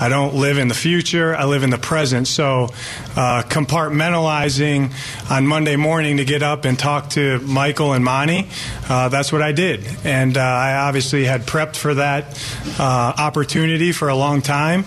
I 0.00 0.08
don't 0.08 0.36
live 0.36 0.58
in 0.58 0.68
the 0.68 0.74
future. 0.74 1.34
I 1.34 1.44
live 1.44 1.62
in 1.64 1.70
the 1.70 1.78
present. 1.78 2.28
So, 2.28 2.68
uh, 3.16 3.42
compartmentalizing 3.42 4.92
on 5.30 5.46
Monday 5.46 5.76
morning 5.76 6.18
to 6.18 6.24
get 6.24 6.42
up 6.42 6.64
and 6.64 6.78
talk 6.78 7.10
to 7.10 7.40
Michael 7.40 7.92
and 7.92 8.04
Monty, 8.04 8.48
uh, 8.88 9.08
that's 9.08 9.32
what 9.32 9.42
I 9.42 9.52
did. 9.52 9.84
And 10.04 10.36
uh, 10.36 10.40
I 10.40 10.76
obviously 10.76 11.24
had 11.24 11.42
prepped 11.42 11.76
for 11.76 11.94
that 11.94 12.40
uh, 12.78 13.14
opportunity 13.18 13.92
for 13.92 14.08
a 14.08 14.14
long 14.14 14.42
time. 14.42 14.84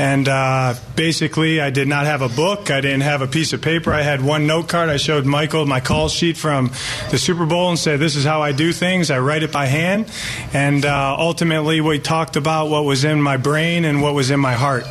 And 0.00 0.28
uh, 0.28 0.76
basically, 0.96 1.60
I 1.60 1.68
did 1.68 1.86
not 1.86 2.06
have 2.06 2.22
a 2.22 2.28
book. 2.30 2.70
I 2.70 2.80
didn't 2.80 3.02
have 3.02 3.20
a 3.20 3.26
piece 3.26 3.52
of 3.52 3.60
paper. 3.60 3.92
I 3.92 4.00
had 4.00 4.22
one 4.22 4.46
note 4.46 4.66
card. 4.66 4.88
I 4.88 4.96
showed 4.96 5.26
Michael 5.26 5.66
my 5.66 5.80
call 5.80 6.08
sheet 6.08 6.38
from 6.38 6.70
the 7.10 7.18
Super 7.18 7.44
Bowl 7.44 7.68
and 7.68 7.78
said, 7.78 8.00
This 8.00 8.16
is 8.16 8.24
how 8.24 8.40
I 8.40 8.52
do 8.52 8.72
things. 8.72 9.10
I 9.10 9.18
write 9.18 9.42
it 9.42 9.52
by 9.52 9.66
hand. 9.66 10.10
And 10.54 10.86
uh, 10.86 11.16
ultimately, 11.18 11.82
we 11.82 11.98
talked 11.98 12.36
about 12.36 12.70
what 12.70 12.86
was 12.86 13.04
in 13.04 13.20
my 13.20 13.36
brain 13.36 13.84
and 13.84 14.00
what 14.00 14.14
was 14.14 14.30
in 14.30 14.40
my 14.40 14.54
heart. 14.54 14.84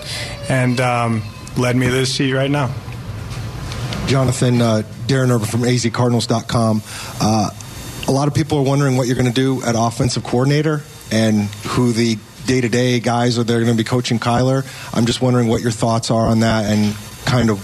And 0.47 0.79
um, 0.79 1.23
led 1.57 1.75
me 1.75 1.87
to 1.87 1.91
this 1.91 2.13
seat 2.13 2.31
right 2.33 2.51
now. 2.51 2.71
Jonathan, 4.05 4.61
uh, 4.61 4.83
Darren 5.07 5.31
Urban 5.31 5.47
from 5.47 5.61
azcardinals.com. 5.61 6.83
Uh, 7.19 7.49
a 8.07 8.11
lot 8.11 8.27
of 8.27 8.35
people 8.35 8.59
are 8.59 8.63
wondering 8.63 8.95
what 8.95 9.07
you're 9.07 9.15
going 9.15 9.25
to 9.25 9.33
do 9.33 9.63
at 9.63 9.73
offensive 9.75 10.23
coordinator 10.23 10.83
and 11.11 11.45
who 11.65 11.93
the 11.93 12.19
day 12.49 12.61
to 12.61 12.67
day 12.67 12.99
guys 12.99 13.37
are 13.37 13.43
they're 13.43 13.63
going 13.63 13.77
to 13.77 13.83
be 13.83 13.87
coaching 13.87 14.17
Kyler. 14.17 14.65
I'm 14.91 15.05
just 15.05 15.21
wondering 15.21 15.49
what 15.49 15.61
your 15.61 15.69
thoughts 15.69 16.09
are 16.09 16.25
on 16.25 16.39
that 16.39 16.65
and 16.65 16.95
kind 17.29 17.51
of 17.51 17.59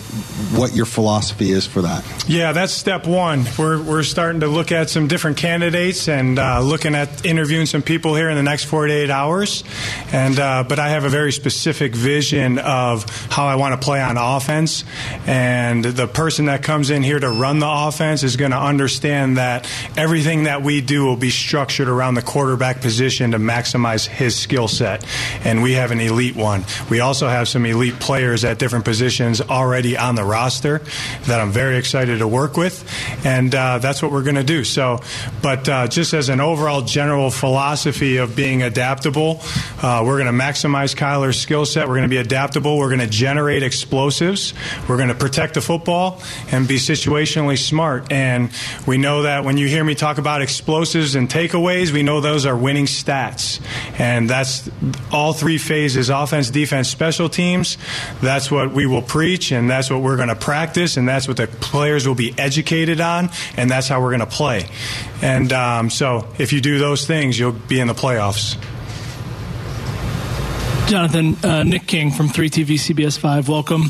what 0.56 0.76
your 0.76 0.86
philosophy 0.86 1.52
is 1.52 1.66
for 1.66 1.82
that. 1.82 2.06
Yeah, 2.28 2.52
that's 2.52 2.72
step 2.72 3.08
one. 3.08 3.46
We're, 3.58 3.82
we're 3.82 4.04
starting 4.04 4.42
to 4.42 4.48
look 4.48 4.72
at 4.72 4.90
some 4.90 5.08
different 5.08 5.38
candidates 5.38 6.08
and 6.08 6.38
uh, 6.38 6.62
looking 6.62 6.94
at 6.94 7.26
interviewing 7.26 7.66
some 7.66 7.82
people 7.82 8.16
here 8.16 8.30
in 8.30 8.36
the 8.36 8.44
next 8.44 8.66
48 8.66 9.10
hours. 9.10 9.64
And 10.12 10.40
uh, 10.40 10.64
but 10.68 10.78
I 10.78 10.90
have 10.90 11.04
a 11.04 11.10
very 11.10 11.32
specific 11.32 11.96
vision 11.96 12.60
of 12.60 13.10
how 13.30 13.46
I 13.46 13.56
want 13.56 13.80
to 13.80 13.84
play 13.84 14.02
on 14.02 14.18
offense. 14.18 14.84
And 15.26 15.84
the 15.84 16.08
person 16.08 16.46
that 16.46 16.62
comes 16.62 16.92
in 16.92 17.02
here 17.02 17.20
to 17.20 17.30
run 17.30 17.60
the 17.60 17.70
offense 17.70 18.24
is 18.24 18.36
going 18.36 18.52
to 18.52 18.60
understand 18.60 19.38
that 19.38 19.70
everything 19.98 20.44
that 20.44 20.62
we 20.62 20.82
do 20.82 21.06
will 21.06 21.18
be 21.18 21.32
structured 21.32 21.88
around 21.88 22.14
the 22.14 22.22
quarterback 22.22 22.82
position 22.82 23.32
to 23.32 23.40
maximize 23.40 24.06
his 24.06 24.36
skill 24.36 24.68
set. 24.68 25.06
And 25.44 25.64
we 25.64 25.74
have 25.74 25.92
an 25.92 26.00
elite 26.00 26.36
one. 26.36 26.66
We 26.90 27.00
also 27.00 27.28
have 27.28 27.48
some 27.48 27.66
elite 27.66 28.00
players 28.00 28.46
at 28.46 28.60
different 28.60 28.86
positions 28.86 29.42
already 29.56 29.98
on 29.98 30.16
the 30.16 30.24
roster 30.26 30.82
that 31.28 31.40
I'm 31.40 31.52
very 31.52 31.78
excited 31.78 32.20
to 32.20 32.28
work 32.28 32.58
with, 32.58 32.84
and 33.26 33.56
uh, 33.56 33.80
that's 33.80 34.02
what 34.02 34.12
we're 34.12 34.24
going 34.24 34.36
to 34.36 34.44
do. 34.44 34.64
So, 34.66 35.00
but 35.42 35.70
uh, 35.70 35.88
just 35.88 36.14
as 36.14 36.28
an 36.30 36.42
overall 36.42 36.82
general 36.82 37.32
philosophy 37.32 38.18
of 38.18 38.36
being 38.36 38.64
adaptable, 38.64 39.40
uh, 39.82 40.04
we're 40.06 40.20
going 40.20 40.26
to 40.26 40.44
maximize 40.44 40.94
Kyler's 40.96 41.40
skill 41.40 41.66
set. 41.66 41.88
We're 41.88 41.96
going 41.96 42.10
to 42.10 42.16
be 42.16 42.18
adaptable. 42.18 42.78
We're 42.78 42.90
going 42.90 43.00
to 43.00 43.08
generate 43.08 43.64
explosives. 43.64 44.54
We're 44.90 44.98
going 44.98 45.10
to 45.10 45.16
protect 45.16 45.54
the 45.54 45.62
football 45.62 46.22
and 46.52 46.68
be 46.68 46.76
situationally 46.76 47.58
smart. 47.58 48.12
And 48.12 48.52
we 48.86 48.98
know 48.98 49.22
that 49.24 49.46
when 49.46 49.58
you 49.58 49.68
hear 49.68 49.84
me 49.84 49.96
talk 49.96 50.18
about 50.18 50.42
explosives 50.42 51.16
and 51.16 51.30
takeaways, 51.30 51.92
we 51.92 52.04
know 52.04 52.20
those 52.20 52.46
are 52.46 52.58
winning 52.58 52.88
stats, 52.88 53.62
and 53.98 54.30
that's 54.30 54.70
all 55.12 55.32
three 55.32 55.58
phases: 55.58 56.10
offense, 56.10 56.50
defense, 56.50 56.90
special 56.90 57.30
teams. 57.30 57.78
That's 58.22 58.52
what 58.52 58.74
we 58.74 58.86
will 58.86 59.02
preach 59.02 59.45
and 59.52 59.70
that's 59.70 59.90
what 59.90 60.02
we're 60.02 60.18
going 60.18 60.30
to 60.30 60.36
practice, 60.36 60.98
and 60.98 61.08
that's 61.08 61.28
what 61.28 61.38
the 61.38 61.48
players 61.48 62.08
will 62.08 62.16
be 62.16 62.34
educated 62.38 63.02
on, 63.02 63.30
and 63.58 63.70
that's 63.70 63.88
how 63.88 64.02
we're 64.02 64.16
going 64.16 64.20
to 64.20 64.26
play. 64.26 64.68
And 65.22 65.52
um, 65.54 65.90
so, 65.90 66.28
if 66.38 66.54
you 66.54 66.62
do 66.62 66.80
those 66.80 67.06
things, 67.06 67.38
you'll 67.38 67.52
be 67.52 67.80
in 67.80 67.88
the 67.88 67.94
playoffs. 67.94 68.58
Jonathan, 70.88 71.36
uh, 71.44 71.64
Nick 71.64 71.88
King 71.88 72.12
from 72.12 72.28
3TV 72.28 72.76
CBS 72.76 73.18
5, 73.18 73.50
welcome. 73.50 73.86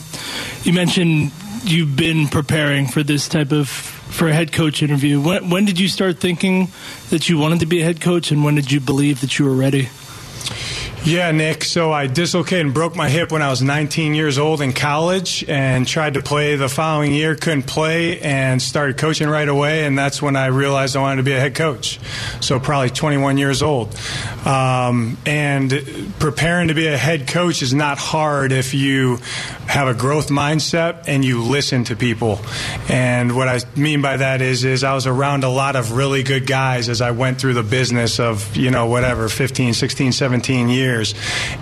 You 0.64 0.72
mentioned 0.72 1.32
you've 1.64 1.96
been 1.96 2.28
preparing 2.28 2.88
for 2.88 3.04
this 3.04 3.28
type 3.28 3.52
of 3.52 3.68
for 3.68 4.30
a 4.30 4.34
head 4.34 4.54
coach 4.54 4.82
interview. 4.82 5.20
When, 5.20 5.50
when 5.50 5.66
did 5.66 5.80
you 5.80 5.90
start 5.90 6.20
thinking 6.20 6.70
that 7.10 7.28
you 7.28 7.38
wanted 7.38 7.60
to 7.62 7.66
be 7.66 7.82
a 7.82 7.84
head 7.84 8.00
coach, 8.00 8.32
and 8.32 8.46
when 8.46 8.56
did 8.56 8.72
you 8.72 8.80
believe 8.80 9.22
that 9.22 9.38
you 9.38 9.46
were 9.46 9.56
ready? 9.56 9.90
Yeah, 11.06 11.30
Nick. 11.30 11.64
So 11.64 11.94
I 11.94 12.08
dislocated 12.08 12.66
and 12.66 12.74
broke 12.74 12.96
my 12.96 13.10
hip 13.10 13.32
when 13.32 13.44
I 13.44 13.52
was 13.52 13.62
19 13.62 14.16
years 14.16 14.40
old 14.40 14.60
in 14.60 14.74
college 14.74 15.46
and 15.48 15.88
tried 15.88 16.16
to 16.16 16.24
play 16.24 16.56
the 16.56 16.68
following 16.68 17.14
year, 17.14 17.36
couldn't 17.36 17.68
play, 17.68 18.20
and 18.22 18.60
started 18.60 18.98
coaching 18.98 19.30
right 19.30 19.48
away. 19.48 19.86
And 19.86 19.96
that's 19.96 20.20
when 20.20 20.36
I 20.36 20.48
realized 20.48 20.96
I 20.96 21.02
wanted 21.02 21.18
to 21.18 21.24
be 21.24 21.34
a 21.34 21.40
head 21.40 21.54
coach. 21.54 22.00
So 22.42 22.60
probably 22.60 22.90
21 22.90 23.38
years 23.38 23.62
old. 23.62 23.96
Um, 24.48 25.20
and 25.28 25.72
preparing 26.18 26.70
to 26.70 26.74
be 26.74 26.88
a 26.88 26.98
head 26.98 27.28
coach 27.28 27.62
is 27.62 27.72
not 27.72 28.00
hard 28.00 28.52
if 28.52 28.74
you 28.74 29.18
have 29.68 29.88
a 29.88 29.94
growth 29.94 30.30
mindset 30.30 31.04
and 31.08 31.24
you 31.24 31.44
listen 31.44 31.84
to 31.84 31.96
people. 31.96 32.40
And 32.90 33.36
what 33.36 33.48
I 33.48 33.60
mean 33.76 34.02
by 34.02 34.18
that 34.18 34.42
is, 34.42 34.64
is 34.64 34.84
I 34.84 34.96
was 34.96 35.06
around 35.06 35.44
a 35.44 35.50
lot 35.50 35.76
of 35.76 35.92
really 35.92 36.24
good 36.24 36.48
guys 36.48 36.90
as 36.90 37.00
I 37.00 37.12
went 37.12 37.40
through 37.40 37.54
the 37.54 37.64
business 37.64 38.20
of, 38.20 38.56
you 38.56 38.72
know, 38.72 38.88
whatever, 38.88 39.30
15, 39.30 39.76
16, 39.76 40.12
17 40.12 40.70
years 40.70 40.95
years. 40.96 41.14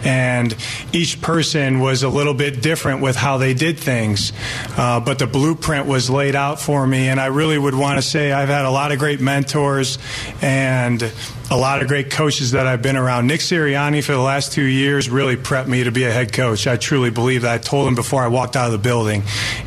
And 0.03 0.55
each 0.91 1.21
person 1.21 1.79
was 1.79 2.03
a 2.03 2.09
little 2.09 2.33
bit 2.33 2.61
different 2.61 3.01
with 3.01 3.15
how 3.15 3.37
they 3.37 3.53
did 3.53 3.79
things. 3.79 4.31
Uh, 4.77 4.99
but 4.99 5.19
the 5.19 5.27
blueprint 5.27 5.87
was 5.87 6.09
laid 6.09 6.35
out 6.35 6.59
for 6.59 6.85
me. 6.85 7.09
And 7.09 7.19
I 7.19 7.27
really 7.27 7.57
would 7.57 7.75
want 7.75 7.97
to 7.97 8.01
say 8.01 8.31
I've 8.31 8.49
had 8.49 8.65
a 8.65 8.71
lot 8.71 8.91
of 8.91 8.99
great 8.99 9.19
mentors 9.19 9.97
and 10.41 11.11
a 11.53 11.57
lot 11.57 11.83
of 11.83 11.87
great 11.87 12.09
coaches 12.09 12.51
that 12.51 12.65
I've 12.65 12.81
been 12.81 12.97
around. 12.97 13.27
Nick 13.27 13.39
Sirianni 13.39 14.03
for 14.03 14.13
the 14.13 14.17
last 14.17 14.53
two 14.53 14.63
years 14.63 15.07
really 15.07 15.37
prepped 15.37 15.67
me 15.67 15.83
to 15.83 15.91
be 15.91 16.03
a 16.03 16.11
head 16.11 16.33
coach. 16.33 16.65
I 16.65 16.77
truly 16.77 17.11
believe 17.11 17.43
that. 17.43 17.53
I 17.53 17.57
told 17.59 17.87
him 17.87 17.93
before 17.93 18.23
I 18.23 18.27
walked 18.27 18.55
out 18.55 18.65
of 18.65 18.71
the 18.71 18.79
building. 18.79 19.21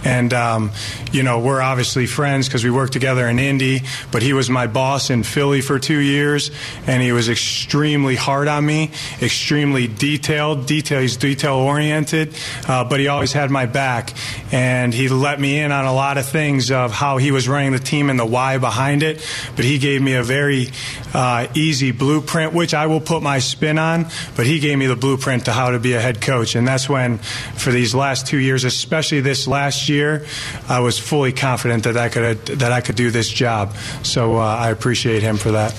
And, 0.04 0.34
um, 0.34 0.72
you 1.12 1.22
know, 1.22 1.38
we're 1.38 1.62
obviously 1.62 2.06
friends 2.06 2.48
because 2.48 2.64
we 2.64 2.70
worked 2.70 2.92
together 2.92 3.28
in 3.28 3.38
Indy, 3.38 3.82
but 4.10 4.22
he 4.22 4.32
was 4.32 4.50
my 4.50 4.66
boss 4.66 5.10
in 5.10 5.22
Philly 5.22 5.60
for 5.60 5.78
two 5.78 5.98
years, 5.98 6.50
and 6.88 7.00
he 7.00 7.12
was 7.12 7.28
extremely 7.28 8.16
hard 8.16 8.48
on 8.48 8.66
me, 8.66 8.90
extremely 9.22 9.86
detailed. 9.86 10.66
Detail. 10.66 11.00
He's 11.00 11.16
detail 11.16 11.54
oriented, 11.54 12.34
uh, 12.66 12.82
but 12.82 12.98
he 12.98 13.06
always 13.06 13.32
had 13.32 13.52
my 13.52 13.66
back, 13.66 14.12
and 14.50 14.92
he 14.92 15.08
let 15.08 15.38
me 15.38 15.60
in 15.60 15.70
on 15.70 15.84
a 15.84 15.94
lot 15.94 16.18
of 16.18 16.26
things 16.26 16.72
of 16.72 16.90
how 16.90 17.18
he 17.18 17.30
was 17.30 17.48
running 17.48 17.70
the 17.70 17.78
team 17.78 18.10
and 18.10 18.18
the 18.18 18.26
why 18.26 18.58
behind 18.58 19.04
it. 19.04 19.24
But 19.54 19.64
he 19.64 19.78
gave 19.78 20.02
me 20.02 20.14
a 20.14 20.24
very 20.24 20.70
uh, 21.14 21.46
easy 21.54 21.75
blueprint, 21.98 22.52
which 22.52 22.74
I 22.74 22.86
will 22.86 23.00
put 23.00 23.22
my 23.22 23.38
spin 23.38 23.78
on. 23.78 24.06
But 24.36 24.46
he 24.46 24.58
gave 24.58 24.78
me 24.78 24.86
the 24.86 24.96
blueprint 24.96 25.44
to 25.46 25.52
how 25.52 25.70
to 25.70 25.78
be 25.78 25.94
a 25.94 26.00
head 26.00 26.20
coach, 26.20 26.54
and 26.54 26.66
that's 26.66 26.88
when, 26.88 27.18
for 27.18 27.70
these 27.70 27.94
last 27.94 28.26
two 28.26 28.38
years, 28.38 28.64
especially 28.64 29.20
this 29.20 29.46
last 29.46 29.88
year, 29.88 30.26
I 30.68 30.80
was 30.80 30.98
fully 30.98 31.32
confident 31.32 31.84
that 31.84 31.96
I 31.96 32.08
could 32.08 32.46
that 32.58 32.72
I 32.72 32.80
could 32.80 32.96
do 32.96 33.10
this 33.10 33.28
job. 33.28 33.74
So 34.02 34.36
uh, 34.36 34.40
I 34.40 34.70
appreciate 34.70 35.22
him 35.22 35.36
for 35.36 35.52
that. 35.52 35.74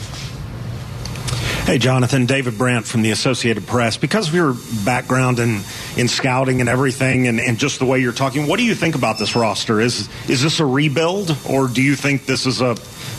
Hey, 1.68 1.80
Jonathan, 1.80 2.28
David 2.28 2.58
Brandt 2.58 2.86
from 2.86 3.02
the 3.02 3.12
Associated 3.12 3.68
Press. 3.68 3.98
Because 3.98 4.30
of 4.30 4.34
your 4.34 4.56
background 4.86 5.38
in, 5.40 5.60
in 5.98 6.08
scouting 6.08 6.62
and 6.62 6.70
everything, 6.70 7.28
and, 7.28 7.42
and 7.42 7.58
just 7.58 7.80
the 7.80 7.86
way 7.86 8.00
you're 8.00 8.14
talking, 8.14 8.48
what 8.48 8.58
do 8.58 8.64
you 8.64 8.74
think 8.74 8.96
about 8.96 9.20
this 9.20 9.36
roster? 9.36 9.82
Is 9.82 10.08
is 10.30 10.42
this 10.42 10.62
a 10.62 10.66
rebuild, 10.66 11.38
or 11.50 11.68
do 11.68 11.82
you 11.82 11.98
think 11.98 12.26
this 12.26 12.46
is 12.46 12.62
a 12.62 12.78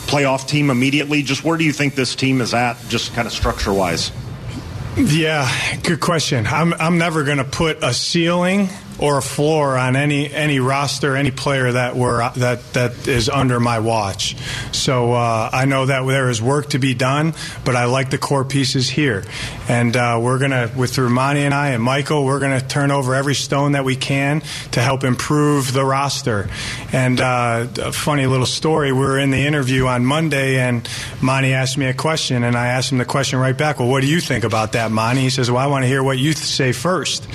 playoff 0.09 0.47
team 0.47 0.69
immediately? 0.71 1.21
Just 1.21 1.43
where 1.43 1.57
do 1.57 1.63
you 1.63 1.71
think 1.71 1.93
this 1.95 2.15
team 2.15 2.41
is 2.41 2.53
at, 2.53 2.77
just 2.89 3.13
kind 3.13 3.27
of 3.27 3.33
structure 3.33 3.71
wise? 3.71 4.11
Yeah, 4.97 5.49
good 5.83 5.99
question. 5.99 6.47
I'm 6.47 6.73
I'm 6.73 6.97
never 6.97 7.23
going 7.23 7.37
to 7.37 7.43
put 7.43 7.83
a 7.83 7.93
ceiling 7.93 8.69
or 8.99 9.17
a 9.17 9.21
floor 9.21 9.77
on 9.77 9.95
any 9.95 10.31
any 10.31 10.59
roster, 10.59 11.15
any 11.15 11.31
player 11.31 11.71
that 11.71 11.95
were 11.95 12.29
that 12.35 12.73
that 12.73 13.07
is 13.07 13.29
under 13.29 13.59
my 13.59 13.79
watch. 13.79 14.35
So 14.71 15.13
uh, 15.13 15.49
I 15.51 15.65
know 15.65 15.85
that 15.85 16.05
there 16.05 16.29
is 16.29 16.41
work 16.41 16.69
to 16.71 16.79
be 16.79 16.93
done, 16.93 17.33
but 17.65 17.75
I 17.75 17.85
like 17.85 18.09
the 18.09 18.17
core 18.17 18.45
pieces 18.45 18.89
here, 18.89 19.23
and 19.67 19.95
uh, 19.95 20.19
we're 20.21 20.39
gonna 20.39 20.71
with 20.75 20.97
Romani 20.97 21.41
and 21.41 21.53
I 21.53 21.69
and 21.69 21.83
Michael, 21.83 22.25
we're 22.25 22.39
gonna 22.39 22.61
turn 22.61 22.91
over 22.91 23.15
every 23.15 23.35
stone 23.35 23.73
that 23.73 23.85
we 23.85 23.95
can 23.95 24.41
to 24.71 24.81
help 24.81 25.03
improve 25.03 25.73
the 25.73 25.85
roster. 25.85 26.49
And 26.91 27.21
uh, 27.21 27.67
a 27.81 27.91
funny 27.91 28.25
little 28.25 28.45
story: 28.45 28.91
we 28.91 28.99
were 28.99 29.19
in 29.19 29.31
the 29.31 29.45
interview 29.45 29.87
on 29.87 30.05
Monday, 30.05 30.59
and 30.59 30.87
Monty 31.21 31.53
asked 31.53 31.77
me 31.77 31.85
a 31.85 31.93
question, 31.93 32.43
and 32.43 32.55
I 32.55 32.67
asked 32.67 32.91
him 32.91 32.97
the 32.97 33.05
question 33.05 33.39
right 33.39 33.57
back. 33.57 33.79
Well, 33.79 33.89
what 33.89 34.01
do 34.01 34.07
you 34.07 34.19
think 34.19 34.43
about 34.43 34.73
that, 34.73 34.91
Monty? 34.91 35.21
He 35.21 35.29
says, 35.29 35.49
Well, 35.49 35.61
I 35.61 35.67
want 35.67 35.83
to 35.83 35.87
hear 35.87 36.03
what 36.03 36.17
you 36.17 36.33
say 36.33 36.71
first, 36.71 37.27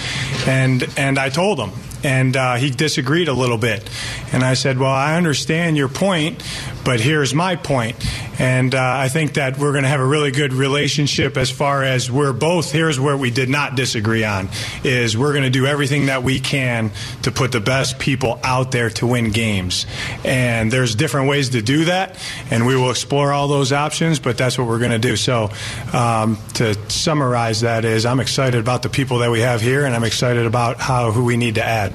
and 0.46 0.86
and 0.96 1.18
I 1.18 1.28
told 1.28 1.53
him 1.58 1.93
and 2.04 2.36
uh, 2.36 2.54
he 2.56 2.70
disagreed 2.70 3.28
a 3.28 3.32
little 3.32 3.58
bit. 3.58 3.88
And 4.32 4.44
I 4.44 4.54
said, 4.54 4.78
Well, 4.78 4.90
I 4.90 5.16
understand 5.16 5.76
your 5.76 5.88
point, 5.88 6.42
but 6.84 7.00
here's 7.00 7.34
my 7.34 7.56
point. 7.56 7.96
And 8.38 8.74
uh, 8.74 8.80
I 8.82 9.08
think 9.08 9.34
that 9.34 9.58
we're 9.58 9.70
going 9.70 9.84
to 9.84 9.88
have 9.88 10.00
a 10.00 10.06
really 10.06 10.32
good 10.32 10.52
relationship 10.52 11.36
as 11.36 11.50
far 11.50 11.84
as 11.84 12.10
we're 12.10 12.32
both. 12.32 12.72
Here's 12.72 12.98
where 12.98 13.16
we 13.16 13.30
did 13.30 13.48
not 13.48 13.76
disagree 13.76 14.24
on: 14.24 14.48
is 14.82 15.16
we're 15.16 15.32
going 15.32 15.44
to 15.44 15.50
do 15.50 15.66
everything 15.66 16.06
that 16.06 16.22
we 16.22 16.40
can 16.40 16.90
to 17.22 17.30
put 17.30 17.52
the 17.52 17.60
best 17.60 17.98
people 17.98 18.40
out 18.42 18.72
there 18.72 18.90
to 18.90 19.06
win 19.06 19.30
games. 19.30 19.86
And 20.24 20.70
there's 20.70 20.94
different 20.94 21.28
ways 21.28 21.50
to 21.50 21.62
do 21.62 21.86
that, 21.86 22.18
and 22.50 22.66
we 22.66 22.76
will 22.76 22.90
explore 22.90 23.32
all 23.32 23.48
those 23.48 23.72
options. 23.72 24.18
But 24.18 24.36
that's 24.36 24.58
what 24.58 24.66
we're 24.66 24.80
going 24.80 24.90
to 24.90 24.98
do. 24.98 25.16
So, 25.16 25.50
um, 25.92 26.38
to 26.54 26.74
summarize, 26.90 27.62
that 27.62 27.84
is, 27.84 28.04
I'm 28.04 28.20
excited 28.20 28.60
about 28.60 28.82
the 28.82 28.88
people 28.88 29.18
that 29.18 29.30
we 29.30 29.40
have 29.40 29.60
here, 29.60 29.86
and 29.86 29.94
I'm 29.94 30.04
excited 30.04 30.44
about 30.44 30.80
how 30.80 31.12
who 31.12 31.24
we 31.24 31.36
need 31.36 31.54
to 31.54 31.64
add. 31.64 31.93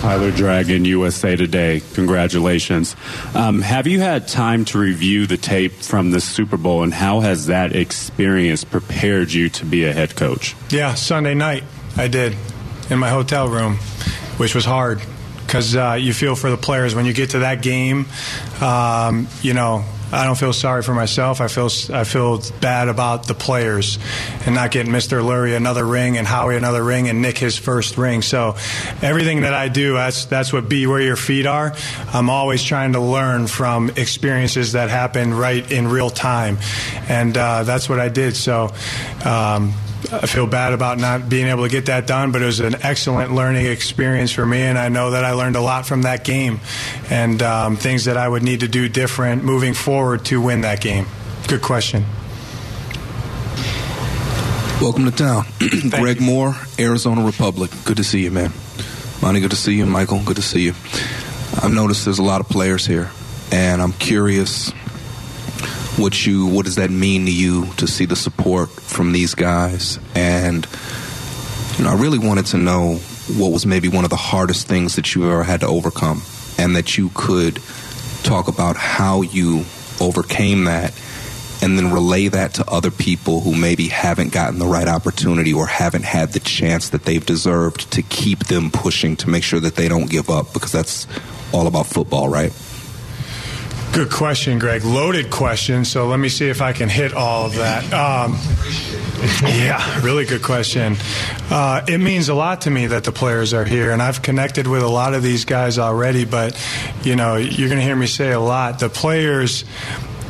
Tyler 0.00 0.30
Dragon, 0.30 0.86
USA 0.86 1.36
Today. 1.36 1.82
Congratulations. 1.92 2.96
Um, 3.34 3.60
have 3.60 3.86
you 3.86 4.00
had 4.00 4.26
time 4.26 4.64
to 4.64 4.78
review 4.78 5.26
the 5.26 5.36
tape 5.36 5.72
from 5.72 6.10
the 6.10 6.22
Super 6.22 6.56
Bowl, 6.56 6.82
and 6.82 6.94
how 6.94 7.20
has 7.20 7.48
that 7.48 7.76
experience 7.76 8.64
prepared 8.64 9.30
you 9.30 9.50
to 9.50 9.66
be 9.66 9.84
a 9.84 9.92
head 9.92 10.16
coach? 10.16 10.56
Yeah, 10.70 10.94
Sunday 10.94 11.34
night 11.34 11.64
I 11.98 12.08
did 12.08 12.34
in 12.88 12.98
my 12.98 13.10
hotel 13.10 13.50
room, 13.50 13.76
which 14.38 14.54
was 14.54 14.64
hard 14.64 15.02
because 15.44 15.76
uh, 15.76 15.98
you 16.00 16.14
feel 16.14 16.34
for 16.34 16.48
the 16.48 16.56
players 16.56 16.94
when 16.94 17.04
you 17.04 17.12
get 17.12 17.30
to 17.30 17.40
that 17.40 17.60
game. 17.60 18.06
Um, 18.62 19.28
you 19.42 19.52
know, 19.52 19.84
I 20.12 20.24
don't 20.24 20.36
feel 20.36 20.52
sorry 20.52 20.82
for 20.82 20.94
myself. 20.94 21.40
I 21.40 21.48
feel 21.48 21.68
I 21.92 22.04
feel 22.04 22.42
bad 22.60 22.88
about 22.88 23.26
the 23.26 23.34
players 23.34 23.98
and 24.44 24.54
not 24.54 24.70
getting 24.70 24.92
Mr. 24.92 25.22
Lurie 25.22 25.56
another 25.56 25.84
ring 25.84 26.16
and 26.16 26.26
Howie 26.26 26.56
another 26.56 26.82
ring 26.82 27.08
and 27.08 27.22
Nick 27.22 27.38
his 27.38 27.56
first 27.56 27.96
ring. 27.96 28.22
So 28.22 28.56
everything 29.02 29.42
that 29.42 29.54
I 29.54 29.68
do, 29.68 29.94
that's 29.94 30.24
that's 30.24 30.52
what 30.52 30.68
be 30.68 30.86
where 30.86 31.00
your 31.00 31.16
feet 31.16 31.46
are. 31.46 31.74
I'm 32.12 32.28
always 32.28 32.62
trying 32.62 32.94
to 32.94 33.00
learn 33.00 33.46
from 33.46 33.90
experiences 33.90 34.72
that 34.72 34.90
happen 34.90 35.34
right 35.34 35.70
in 35.70 35.88
real 35.88 36.10
time, 36.10 36.58
and 37.08 37.36
uh, 37.36 37.62
that's 37.62 37.88
what 37.88 38.00
I 38.00 38.08
did. 38.08 38.36
So. 38.36 38.72
Um, 39.24 39.74
I 40.12 40.26
feel 40.26 40.48
bad 40.48 40.72
about 40.72 40.98
not 40.98 41.28
being 41.28 41.46
able 41.46 41.62
to 41.62 41.68
get 41.68 41.86
that 41.86 42.08
done, 42.08 42.32
but 42.32 42.42
it 42.42 42.46
was 42.46 42.58
an 42.58 42.74
excellent 42.82 43.32
learning 43.32 43.66
experience 43.66 44.32
for 44.32 44.44
me, 44.44 44.62
and 44.62 44.76
I 44.76 44.88
know 44.88 45.12
that 45.12 45.24
I 45.24 45.32
learned 45.32 45.54
a 45.54 45.60
lot 45.60 45.86
from 45.86 46.02
that 46.02 46.24
game 46.24 46.58
and 47.10 47.40
um, 47.42 47.76
things 47.76 48.06
that 48.06 48.16
I 48.16 48.28
would 48.28 48.42
need 48.42 48.60
to 48.60 48.68
do 48.68 48.88
different 48.88 49.44
moving 49.44 49.72
forward 49.72 50.24
to 50.26 50.40
win 50.40 50.62
that 50.62 50.80
game. 50.80 51.06
Good 51.46 51.62
question. 51.62 52.04
Welcome 54.80 55.04
to 55.04 55.12
town. 55.12 55.44
Greg 55.90 56.20
Moore, 56.20 56.56
Arizona 56.78 57.24
Republic. 57.24 57.70
Good 57.84 57.98
to 57.98 58.04
see 58.04 58.24
you, 58.24 58.32
man. 58.32 58.52
Monty, 59.22 59.38
good 59.40 59.50
to 59.50 59.56
see 59.56 59.74
you. 59.74 59.86
Michael, 59.86 60.22
good 60.24 60.36
to 60.36 60.42
see 60.42 60.62
you. 60.62 60.72
I've 61.62 61.72
noticed 61.72 62.04
there's 62.04 62.18
a 62.18 62.24
lot 62.24 62.40
of 62.40 62.48
players 62.48 62.84
here, 62.84 63.10
and 63.52 63.80
I'm 63.80 63.92
curious 63.92 64.72
what 66.00 66.26
you 66.26 66.46
what 66.46 66.64
does 66.64 66.76
that 66.76 66.90
mean 66.90 67.26
to 67.26 67.32
you 67.32 67.66
to 67.74 67.86
see 67.86 68.04
the 68.04 68.16
support 68.16 68.68
from 68.70 69.12
these 69.12 69.34
guys 69.34 69.98
and 70.14 70.66
you 71.78 71.84
know 71.84 71.90
I 71.90 71.94
really 71.94 72.18
wanted 72.18 72.46
to 72.46 72.58
know 72.58 72.96
what 73.36 73.52
was 73.52 73.66
maybe 73.66 73.88
one 73.88 74.04
of 74.04 74.10
the 74.10 74.16
hardest 74.16 74.66
things 74.66 74.96
that 74.96 75.14
you 75.14 75.30
ever 75.30 75.44
had 75.44 75.60
to 75.60 75.66
overcome 75.66 76.22
and 76.58 76.74
that 76.76 76.98
you 76.98 77.10
could 77.14 77.60
talk 78.22 78.48
about 78.48 78.76
how 78.76 79.22
you 79.22 79.64
overcame 80.00 80.64
that 80.64 80.92
and 81.62 81.78
then 81.78 81.92
relay 81.92 82.28
that 82.28 82.54
to 82.54 82.70
other 82.70 82.90
people 82.90 83.40
who 83.40 83.54
maybe 83.54 83.88
haven't 83.88 84.32
gotten 84.32 84.58
the 84.58 84.66
right 84.66 84.88
opportunity 84.88 85.52
or 85.52 85.66
haven't 85.66 86.04
had 86.04 86.32
the 86.32 86.40
chance 86.40 86.90
that 86.90 87.04
they've 87.04 87.24
deserved 87.24 87.90
to 87.92 88.02
keep 88.02 88.46
them 88.46 88.70
pushing 88.70 89.16
to 89.16 89.28
make 89.28 89.42
sure 89.42 89.60
that 89.60 89.76
they 89.76 89.88
don't 89.88 90.10
give 90.10 90.30
up 90.30 90.52
because 90.52 90.72
that's 90.72 91.06
all 91.52 91.66
about 91.66 91.86
football, 91.86 92.28
right? 92.28 92.52
Good 93.92 94.10
question, 94.10 94.60
Greg. 94.60 94.84
Loaded 94.84 95.30
question. 95.30 95.84
So 95.84 96.06
let 96.06 96.20
me 96.20 96.28
see 96.28 96.48
if 96.48 96.62
I 96.62 96.72
can 96.72 96.88
hit 96.88 97.12
all 97.12 97.46
of 97.46 97.56
that. 97.56 97.84
Um, 97.92 98.38
yeah, 99.42 100.00
really 100.02 100.24
good 100.24 100.42
question. 100.42 100.96
Uh, 101.50 101.82
it 101.88 101.98
means 101.98 102.28
a 102.28 102.34
lot 102.34 102.62
to 102.62 102.70
me 102.70 102.86
that 102.86 103.02
the 103.02 103.10
players 103.10 103.52
are 103.52 103.64
here, 103.64 103.90
and 103.90 104.00
I've 104.00 104.22
connected 104.22 104.68
with 104.68 104.82
a 104.82 104.88
lot 104.88 105.12
of 105.14 105.24
these 105.24 105.44
guys 105.44 105.78
already. 105.78 106.24
But 106.24 106.56
you 107.02 107.16
know, 107.16 107.36
you're 107.36 107.68
going 107.68 107.80
to 107.80 107.84
hear 107.84 107.96
me 107.96 108.06
say 108.06 108.30
a 108.30 108.40
lot. 108.40 108.78
The 108.78 108.88
players 108.88 109.64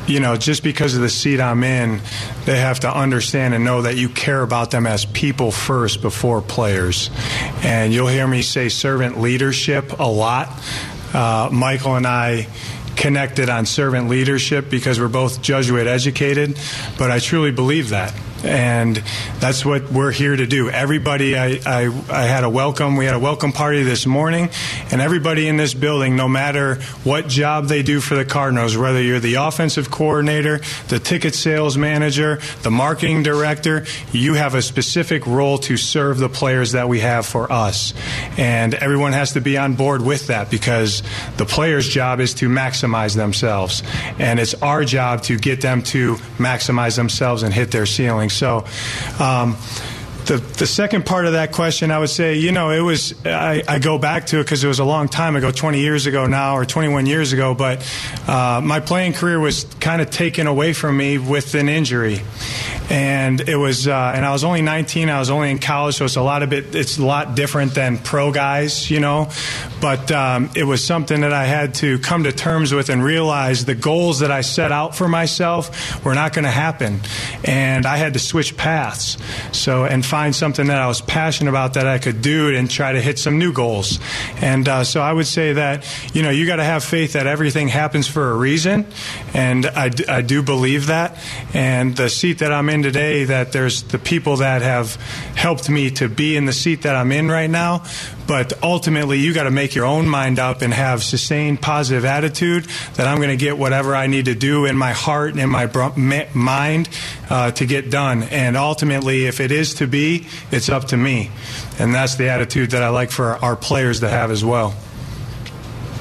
you 0.06 0.18
know, 0.18 0.36
just 0.36 0.64
because 0.64 0.96
of 0.96 1.02
the 1.02 1.08
seat 1.08 1.40
I'm 1.40 1.62
in, 1.62 2.00
they 2.44 2.58
have 2.58 2.80
to 2.80 2.92
understand 2.92 3.54
and 3.54 3.64
know 3.64 3.82
that 3.82 3.96
you 3.96 4.08
care 4.08 4.42
about 4.42 4.72
them 4.72 4.86
as 4.86 5.04
people 5.04 5.52
first 5.52 6.02
before 6.02 6.42
players. 6.42 7.10
And 7.62 7.92
you'll 7.92 8.08
hear 8.08 8.26
me 8.26 8.42
say 8.42 8.70
servant 8.70 9.20
leadership 9.20 10.00
a 10.00 10.08
lot. 10.08 10.48
Uh, 11.14 11.48
Michael 11.52 11.94
and 11.94 12.06
I 12.06 12.48
connected 13.00 13.48
on 13.48 13.64
servant 13.64 14.08
leadership 14.08 14.68
because 14.68 15.00
we're 15.00 15.08
both 15.08 15.40
Jesuit 15.40 15.86
educated, 15.86 16.58
but 16.98 17.10
I 17.10 17.18
truly 17.18 17.50
believe 17.50 17.88
that 17.88 18.14
and 18.44 19.02
that's 19.38 19.64
what 19.64 19.90
we're 19.90 20.10
here 20.10 20.34
to 20.34 20.46
do. 20.46 20.70
Everybody, 20.70 21.36
I, 21.36 21.60
I, 21.66 22.04
I, 22.10 22.22
had 22.24 22.44
a 22.44 22.48
welcome. 22.48 22.96
We 22.96 23.04
had 23.04 23.14
a 23.14 23.18
welcome 23.18 23.52
party 23.52 23.82
this 23.82 24.06
morning, 24.06 24.48
and 24.90 25.00
everybody 25.00 25.48
in 25.48 25.56
this 25.56 25.74
building, 25.74 26.16
no 26.16 26.28
matter 26.28 26.76
what 27.04 27.28
job 27.28 27.66
they 27.66 27.82
do 27.82 28.00
for 28.00 28.14
the 28.14 28.24
Cardinals, 28.24 28.76
whether 28.76 29.02
you're 29.02 29.20
the 29.20 29.34
offensive 29.34 29.90
coordinator, 29.90 30.60
the 30.88 30.98
ticket 30.98 31.34
sales 31.34 31.76
manager, 31.76 32.40
the 32.62 32.70
marketing 32.70 33.22
director, 33.22 33.84
you 34.12 34.34
have 34.34 34.54
a 34.54 34.62
specific 34.62 35.26
role 35.26 35.58
to 35.58 35.76
serve 35.76 36.18
the 36.18 36.28
players 36.28 36.72
that 36.72 36.88
we 36.88 37.00
have 37.00 37.26
for 37.26 37.50
us, 37.52 37.92
and 38.38 38.74
everyone 38.74 39.12
has 39.12 39.32
to 39.32 39.40
be 39.40 39.58
on 39.58 39.74
board 39.74 40.02
with 40.02 40.28
that 40.28 40.50
because 40.50 41.02
the 41.36 41.44
players' 41.44 41.88
job 41.88 42.20
is 42.20 42.34
to 42.34 42.48
maximize 42.48 43.14
themselves, 43.14 43.82
and 44.18 44.40
it's 44.40 44.54
our 44.62 44.84
job 44.84 45.22
to 45.22 45.36
get 45.36 45.60
them 45.60 45.82
to 45.82 46.14
maximize 46.38 46.96
themselves 46.96 47.42
and 47.42 47.52
hit 47.52 47.70
their 47.70 47.86
ceiling. 47.86 48.29
So, 48.30 48.64
um, 49.18 49.56
the 50.26 50.36
the 50.36 50.66
second 50.66 51.06
part 51.06 51.26
of 51.26 51.32
that 51.32 51.52
question, 51.52 51.90
I 51.90 51.98
would 51.98 52.10
say, 52.10 52.36
you 52.36 52.52
know, 52.52 52.70
it 52.70 52.80
was 52.80 53.14
I, 53.26 53.62
I 53.66 53.78
go 53.78 53.98
back 53.98 54.26
to 54.26 54.38
it 54.38 54.44
because 54.44 54.62
it 54.62 54.68
was 54.68 54.78
a 54.78 54.84
long 54.84 55.08
time 55.08 55.34
ago, 55.36 55.50
20 55.50 55.80
years 55.80 56.06
ago 56.06 56.26
now, 56.26 56.56
or 56.56 56.64
21 56.64 57.06
years 57.06 57.32
ago. 57.32 57.54
But 57.54 57.84
uh, 58.28 58.60
my 58.62 58.80
playing 58.80 59.14
career 59.14 59.40
was 59.40 59.64
kind 59.80 60.00
of 60.00 60.10
taken 60.10 60.46
away 60.46 60.72
from 60.72 60.96
me 60.96 61.18
with 61.18 61.54
an 61.54 61.68
injury, 61.68 62.20
and 62.90 63.48
it 63.48 63.56
was 63.56 63.86
uh, 63.86 64.12
and 64.14 64.26
I 64.26 64.32
was 64.32 64.42
only 64.42 64.62
19. 64.62 65.08
I 65.08 65.20
was 65.20 65.30
only 65.30 65.50
in 65.50 65.60
college, 65.60 65.94
so 65.94 66.04
it's 66.04 66.16
a 66.16 66.22
lot 66.22 66.42
of 66.42 66.52
it. 66.52 66.74
It's 66.74 66.98
a 66.98 67.04
lot 67.04 67.36
different 67.36 67.74
than 67.74 67.98
pro 67.98 68.32
guys, 68.32 68.90
you 68.90 68.98
know. 68.98 69.30
But 69.80 70.10
um, 70.10 70.50
it 70.56 70.64
was 70.64 70.84
something 70.84 71.20
that 71.20 71.32
I 71.32 71.44
had 71.44 71.74
to 71.76 72.00
come 72.00 72.24
to 72.24 72.32
terms 72.32 72.74
with 72.74 72.90
and 72.90 73.02
realize 73.02 73.64
the 73.64 73.76
goals 73.76 74.18
that 74.18 74.32
I 74.32 74.40
set 74.40 74.72
out 74.72 74.96
for 74.96 75.08
myself 75.08 76.04
were 76.04 76.14
not 76.14 76.32
going 76.32 76.44
to 76.44 76.50
happen, 76.50 77.00
and 77.44 77.86
I 77.86 77.96
had 77.96 78.14
to 78.14 78.18
switch 78.18 78.56
paths. 78.56 79.16
So 79.52 79.84
and 79.84 80.04
find 80.04 80.34
something 80.34 80.66
that 80.66 80.78
I 80.78 80.88
was 80.88 81.00
passionate 81.00 81.50
about 81.50 81.74
that 81.74 81.86
I 81.86 81.98
could 81.98 82.20
do 82.22 82.54
and 82.54 82.68
try 82.68 82.92
to 82.92 83.00
hit 83.00 83.20
some 83.20 83.38
new 83.38 83.52
goals. 83.52 84.00
And 84.36 84.68
uh, 84.68 84.82
so 84.82 85.00
I 85.00 85.12
would 85.12 85.28
say 85.28 85.52
that 85.52 85.86
you 86.12 86.22
know 86.22 86.30
you 86.30 86.44
got 86.44 86.56
to 86.56 86.64
have 86.64 86.82
faith 86.82 87.12
that 87.12 87.28
everything 87.28 87.68
happens 87.68 88.08
for 88.08 88.32
a 88.32 88.36
reason, 88.36 88.84
and 89.32 89.64
I, 89.64 89.92
I 90.08 90.22
do 90.22 90.42
believe 90.42 90.88
that. 90.88 91.16
And 91.54 91.96
the 91.96 92.08
seat 92.08 92.38
that 92.38 92.52
I'm 92.52 92.68
in 92.68 92.79
today, 92.82 93.24
that 93.24 93.52
there's 93.52 93.82
the 93.82 93.98
people 93.98 94.36
that 94.36 94.62
have 94.62 94.96
helped 95.36 95.68
me 95.68 95.90
to 95.92 96.08
be 96.08 96.36
in 96.36 96.46
the 96.46 96.52
seat 96.52 96.82
that 96.82 96.96
I'm 96.96 97.12
in 97.12 97.30
right 97.30 97.50
now. 97.50 97.84
But 98.26 98.62
ultimately, 98.62 99.18
you 99.18 99.34
got 99.34 99.44
to 99.44 99.50
make 99.50 99.74
your 99.74 99.84
own 99.84 100.08
mind 100.08 100.38
up 100.38 100.62
and 100.62 100.72
have 100.72 101.02
sustained 101.02 101.60
positive 101.60 102.04
attitude 102.04 102.64
that 102.94 103.06
I'm 103.06 103.16
going 103.16 103.30
to 103.30 103.36
get 103.36 103.58
whatever 103.58 103.96
I 103.96 104.06
need 104.06 104.26
to 104.26 104.34
do 104.34 104.66
in 104.66 104.76
my 104.76 104.92
heart 104.92 105.32
and 105.32 105.40
in 105.40 105.50
my 105.50 106.28
mind 106.34 106.88
uh, 107.28 107.50
to 107.52 107.66
get 107.66 107.90
done. 107.90 108.22
And 108.24 108.56
ultimately, 108.56 109.26
if 109.26 109.40
it 109.40 109.50
is 109.50 109.74
to 109.74 109.86
be, 109.86 110.26
it's 110.50 110.68
up 110.68 110.84
to 110.86 110.96
me. 110.96 111.30
And 111.78 111.94
that's 111.94 112.16
the 112.16 112.28
attitude 112.28 112.70
that 112.70 112.82
I 112.82 112.88
like 112.90 113.10
for 113.10 113.36
our 113.36 113.56
players 113.56 114.00
to 114.00 114.08
have 114.08 114.30
as 114.30 114.44
well. 114.44 114.74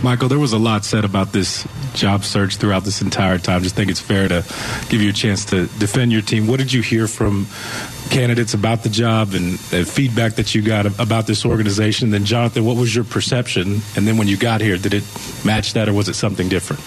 Michael, 0.01 0.29
there 0.29 0.39
was 0.39 0.53
a 0.53 0.57
lot 0.57 0.85
said 0.85 1.03
about 1.03 1.33
this 1.33 1.67
job 1.93 2.23
search 2.23 2.55
throughout 2.55 2.85
this 2.85 3.01
entire 3.01 3.37
time. 3.37 3.63
Just 3.63 3.75
think 3.75 3.91
it's 3.91 3.99
fair 3.99 4.29
to 4.29 4.45
give 4.87 5.01
you 5.01 5.09
a 5.09 5.13
chance 5.13 5.43
to 5.45 5.67
defend 5.77 6.13
your 6.13 6.21
team. 6.21 6.47
What 6.47 6.57
did 6.59 6.71
you 6.71 6.81
hear 6.81 7.05
from 7.05 7.47
candidates 8.09 8.53
about 8.53 8.83
the 8.83 8.89
job 8.89 9.33
and, 9.33 9.59
and 9.73 9.87
feedback 9.87 10.35
that 10.35 10.55
you 10.55 10.61
got 10.61 10.85
about 10.85 11.27
this 11.27 11.45
organization? 11.45 12.11
Then, 12.11 12.23
Jonathan, 12.23 12.63
what 12.63 12.77
was 12.77 12.95
your 12.95 13.03
perception? 13.03 13.81
And 13.97 14.07
then 14.07 14.15
when 14.15 14.29
you 14.29 14.37
got 14.37 14.61
here, 14.61 14.77
did 14.77 14.93
it 14.93 15.03
match 15.43 15.73
that 15.73 15.89
or 15.89 15.93
was 15.93 16.07
it 16.07 16.15
something 16.15 16.47
different? 16.47 16.81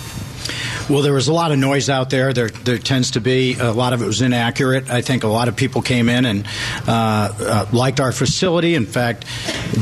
Well, 0.92 1.00
there 1.00 1.14
was 1.14 1.28
a 1.28 1.32
lot 1.32 1.52
of 1.52 1.58
noise 1.58 1.88
out 1.88 2.10
there. 2.10 2.34
There, 2.34 2.50
there 2.50 2.76
tends 2.76 3.12
to 3.12 3.20
be 3.22 3.54
a 3.54 3.72
lot 3.72 3.94
of 3.94 4.02
it 4.02 4.06
was 4.06 4.20
inaccurate. 4.20 4.90
I 4.90 5.00
think 5.00 5.24
a 5.24 5.28
lot 5.28 5.48
of 5.48 5.56
people 5.56 5.80
came 5.80 6.10
in 6.10 6.26
and 6.26 6.46
uh, 6.86 7.32
uh, 7.40 7.66
liked 7.72 7.98
our 7.98 8.12
facility. 8.12 8.74
In 8.74 8.84
fact, 8.84 9.24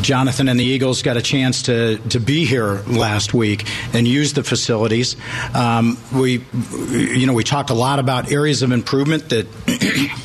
Jonathan 0.03 0.49
and 0.49 0.61
the 0.61 0.65
Eagles 0.65 1.03
got 1.03 1.17
a 1.17 1.21
chance 1.21 1.63
to 1.63 1.99
to 2.11 2.21
be 2.21 2.45
here 2.45 2.75
last 2.87 3.35
week 3.35 3.67
and 3.93 4.07
use 4.07 4.35
the 4.35 4.45
facilities. 4.45 5.17
Um, 5.53 5.99
we, 6.15 6.45
you 6.91 7.27
know, 7.27 7.35
we 7.35 7.43
talked 7.43 7.71
a 7.71 7.75
lot 7.75 7.99
about 7.99 8.31
areas 8.31 8.63
of 8.63 8.71
improvement 8.71 9.31
that 9.31 9.49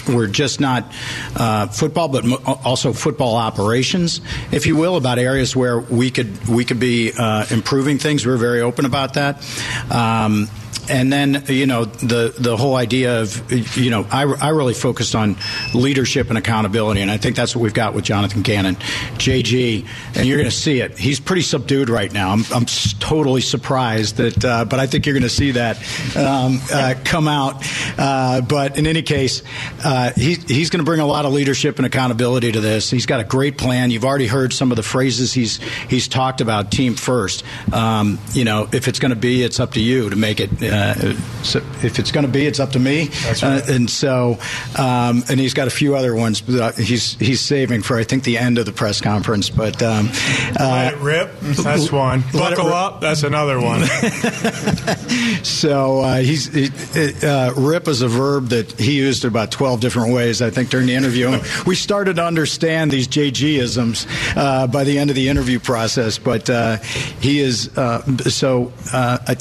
were 0.14 0.28
just 0.28 0.60
not 0.60 0.94
uh, 1.36 1.66
football, 1.66 2.10
but 2.10 2.26
also 2.64 2.94
football 2.94 3.38
operations, 3.38 4.22
if 4.52 4.68
you 4.68 4.76
will, 4.76 4.98
about 4.98 5.18
areas 5.18 5.56
where 5.56 5.80
we 5.80 6.12
could 6.12 6.48
we 6.48 6.64
could 6.64 6.80
be 6.80 7.12
uh, 7.18 7.48
improving 7.50 7.98
things. 7.98 8.24
We're 8.24 8.38
very 8.38 8.62
open 8.62 8.86
about 8.86 9.16
that. 9.16 9.44
Um, 9.90 10.48
and 10.90 11.12
then 11.12 11.44
you 11.48 11.66
know 11.66 11.86
the 11.86 12.34
the 12.38 12.56
whole 12.58 12.76
idea 12.76 13.22
of 13.22 13.78
you 13.78 13.90
know 13.90 14.06
I, 14.12 14.24
I 14.24 14.50
really 14.50 14.74
focused 14.74 15.16
on 15.16 15.36
leadership 15.74 16.30
and 16.30 16.38
accountability 16.38 17.02
and 17.02 17.10
I 17.10 17.18
think 17.18 17.36
that's 17.36 17.56
what 17.56 17.62
we've 17.62 17.74
got 17.74 17.94
with 17.94 18.06
Jonathan 18.06 18.42
Gannon. 18.42 18.76
JG 18.76 19.88
and 20.16 20.26
you're 20.26 20.38
going 20.38 20.50
to 20.50 20.56
see 20.56 20.82
it. 20.82 20.98
He's 20.98 21.20
pretty 21.20 21.42
subdued 21.42 21.90
right 21.90 22.12
now. 22.12 22.32
I'm, 22.32 22.44
I'm 22.54 22.66
totally 23.00 23.42
surprised 23.42 24.18
that 24.18 24.46
uh, 24.46 24.66
but 24.66 24.80
I 24.80 24.88
think 24.88 25.06
you're 25.06 25.14
going 25.14 25.24
to 25.24 25.30
see 25.30 25.52
that 25.52 25.78
um, 26.16 26.60
uh, 26.72 26.96
come 27.04 27.28
out. 27.28 27.64
Uh, 27.98 28.42
but 28.42 28.78
in 28.78 28.88
any 28.88 29.02
case 29.02 29.44
uh, 29.84 30.12
he, 30.16 30.36
he's 30.36 30.70
going 30.70 30.84
to 30.84 30.86
bring 30.86 31.00
a 31.00 31.08
lot 31.08 31.26
of 31.26 31.34
leadership 31.34 31.78
and 31.78 31.86
accountability 31.86 32.52
to 32.52 32.60
this. 32.60 32.90
He's 32.90 33.06
got 33.06 33.20
a 33.20 33.24
great 33.24 33.58
plan. 33.58 33.92
You've 33.92 34.06
already 34.06 34.28
heard 34.28 34.54
some 34.54 34.72
of 34.72 34.78
the 34.78 34.84
phrases 34.84 35.34
he's 35.34 35.58
he's 35.90 36.08
talked 36.08 36.42
about 36.42 36.72
team 36.72 36.96
first. 36.96 37.44
Um, 37.74 38.20
you 38.34 38.44
know 38.44 38.68
if 38.72 38.88
it's 38.88 39.00
going 39.00 39.12
to 39.12 39.16
be 39.16 39.44
it's 39.44 39.60
up 39.60 39.74
to 39.74 39.82
you 39.82 40.10
to 40.10 40.16
make 40.16 40.40
it 40.40 40.62
so 41.44 41.60
if 41.84 42.00
it's 42.00 42.12
going 42.12 42.26
to 42.26 42.32
be, 42.32 42.46
it's 42.46 42.60
up 42.60 42.72
to 42.72 42.80
me. 42.80 43.06
That's 43.06 43.44
right. 43.44 43.62
Uh, 43.62 43.74
and 43.74 43.90
so, 43.90 44.40
um, 44.78 45.24
and 45.30 45.40
he's 45.40 45.54
got 45.54 45.68
a 45.68 45.72
few 45.72 45.96
other 45.96 46.16
ones 46.16 46.42
that 46.42 46.76
he's 46.76 47.14
he's 47.20 47.42
saving 47.42 47.82
for 47.82 47.98
I 47.98 48.04
think 48.04 48.24
the 48.24 48.38
end 48.38 48.58
of 48.58 48.66
the 48.66 48.72
press 48.72 49.02
conference. 49.02 49.50
But 49.50 49.82
um, 49.82 50.10
Let 50.60 50.94
it 50.94 51.00
rip. 51.00 51.40
That's 51.40 51.92
one. 51.92 52.24
Buckle 52.34 52.68
up. 52.68 53.02
That's 53.02 53.24
another 53.24 53.60
one. 53.60 53.84
so 55.44 56.02
uh, 56.02 56.18
he's 56.18 56.54
he, 56.54 56.70
uh, 57.26 57.54
rip 57.54 57.88
is 57.88 58.02
a 58.02 58.08
verb 58.08 58.50
that 58.50 58.72
he 58.80 58.98
used 58.98 59.26
about 59.26 59.52
twelve 59.52 59.82
different 59.82 60.14
ways. 60.14 60.42
I 60.42 60.50
think 60.50 60.70
during 60.70 60.88
the 60.88 60.96
interview, 60.96 61.40
we 61.66 61.76
started 61.76 62.18
to 62.18 62.24
understand 62.24 62.92
these 62.92 63.08
JG-isms 63.08 64.08
uh, 64.36 64.68
by 64.68 64.84
the 64.84 64.98
end 64.98 65.10
of 65.10 65.16
the 65.16 65.30
interview 65.30 65.60
process. 65.60 66.18
But 66.18 66.50
uh, 66.50 66.78
he 66.78 67.40
is 67.40 67.76
uh, 67.78 68.02
so. 68.30 68.72
Uh, 68.92 69.18
I, 69.28 69.38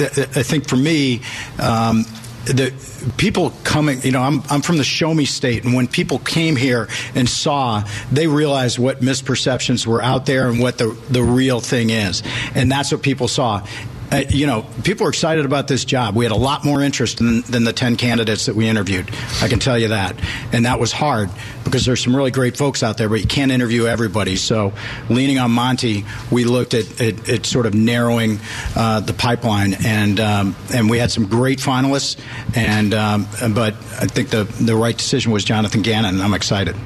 I 0.00 0.42
think 0.42 0.68
for 0.68 0.76
me. 0.76 1.22
Um, 1.58 2.04
the 2.46 2.72
people 3.16 3.50
coming, 3.64 4.00
you 4.02 4.12
know, 4.12 4.22
I'm, 4.22 4.40
I'm 4.48 4.62
from 4.62 4.76
the 4.76 4.84
show 4.84 5.12
me 5.12 5.24
state, 5.24 5.64
and 5.64 5.74
when 5.74 5.88
people 5.88 6.20
came 6.20 6.54
here 6.54 6.88
and 7.14 7.28
saw, 7.28 7.82
they 8.12 8.28
realized 8.28 8.78
what 8.78 9.00
misperceptions 9.00 9.84
were 9.84 10.00
out 10.00 10.26
there 10.26 10.48
and 10.48 10.60
what 10.60 10.78
the, 10.78 10.96
the 11.10 11.24
real 11.24 11.58
thing 11.58 11.90
is. 11.90 12.22
And 12.54 12.70
that's 12.70 12.92
what 12.92 13.02
people 13.02 13.26
saw. 13.26 13.66
Uh, 14.10 14.22
you 14.28 14.46
know, 14.46 14.64
people 14.84 15.06
are 15.06 15.08
excited 15.08 15.44
about 15.44 15.66
this 15.68 15.84
job. 15.84 16.14
We 16.14 16.24
had 16.24 16.32
a 16.32 16.36
lot 16.36 16.64
more 16.64 16.80
interest 16.80 17.18
than, 17.18 17.42
than 17.42 17.64
the 17.64 17.72
10 17.72 17.96
candidates 17.96 18.46
that 18.46 18.54
we 18.54 18.68
interviewed. 18.68 19.10
I 19.42 19.48
can 19.48 19.58
tell 19.58 19.78
you 19.78 19.88
that. 19.88 20.16
And 20.52 20.66
that 20.66 20.78
was 20.78 20.92
hard 20.92 21.30
because 21.64 21.84
there's 21.84 22.02
some 22.02 22.14
really 22.14 22.30
great 22.30 22.56
folks 22.56 22.82
out 22.82 22.98
there, 22.98 23.08
but 23.08 23.20
you 23.20 23.26
can't 23.26 23.50
interview 23.50 23.86
everybody. 23.86 24.36
So, 24.36 24.72
leaning 25.08 25.38
on 25.38 25.50
Monti, 25.50 26.04
we 26.30 26.44
looked 26.44 26.74
at, 26.74 27.00
at, 27.00 27.28
at 27.28 27.46
sort 27.46 27.66
of 27.66 27.74
narrowing 27.74 28.38
uh, 28.76 29.00
the 29.00 29.12
pipeline. 29.12 29.74
And, 29.84 30.20
um, 30.20 30.56
and 30.72 30.88
we 30.88 30.98
had 30.98 31.10
some 31.10 31.26
great 31.26 31.58
finalists. 31.58 32.16
And, 32.54 32.94
um, 32.94 33.26
but 33.54 33.74
I 33.74 34.06
think 34.06 34.30
the, 34.30 34.44
the 34.44 34.76
right 34.76 34.96
decision 34.96 35.32
was 35.32 35.44
Jonathan 35.44 35.82
Gannon, 35.82 36.14
and 36.14 36.22
I'm 36.22 36.34
excited. 36.34 36.76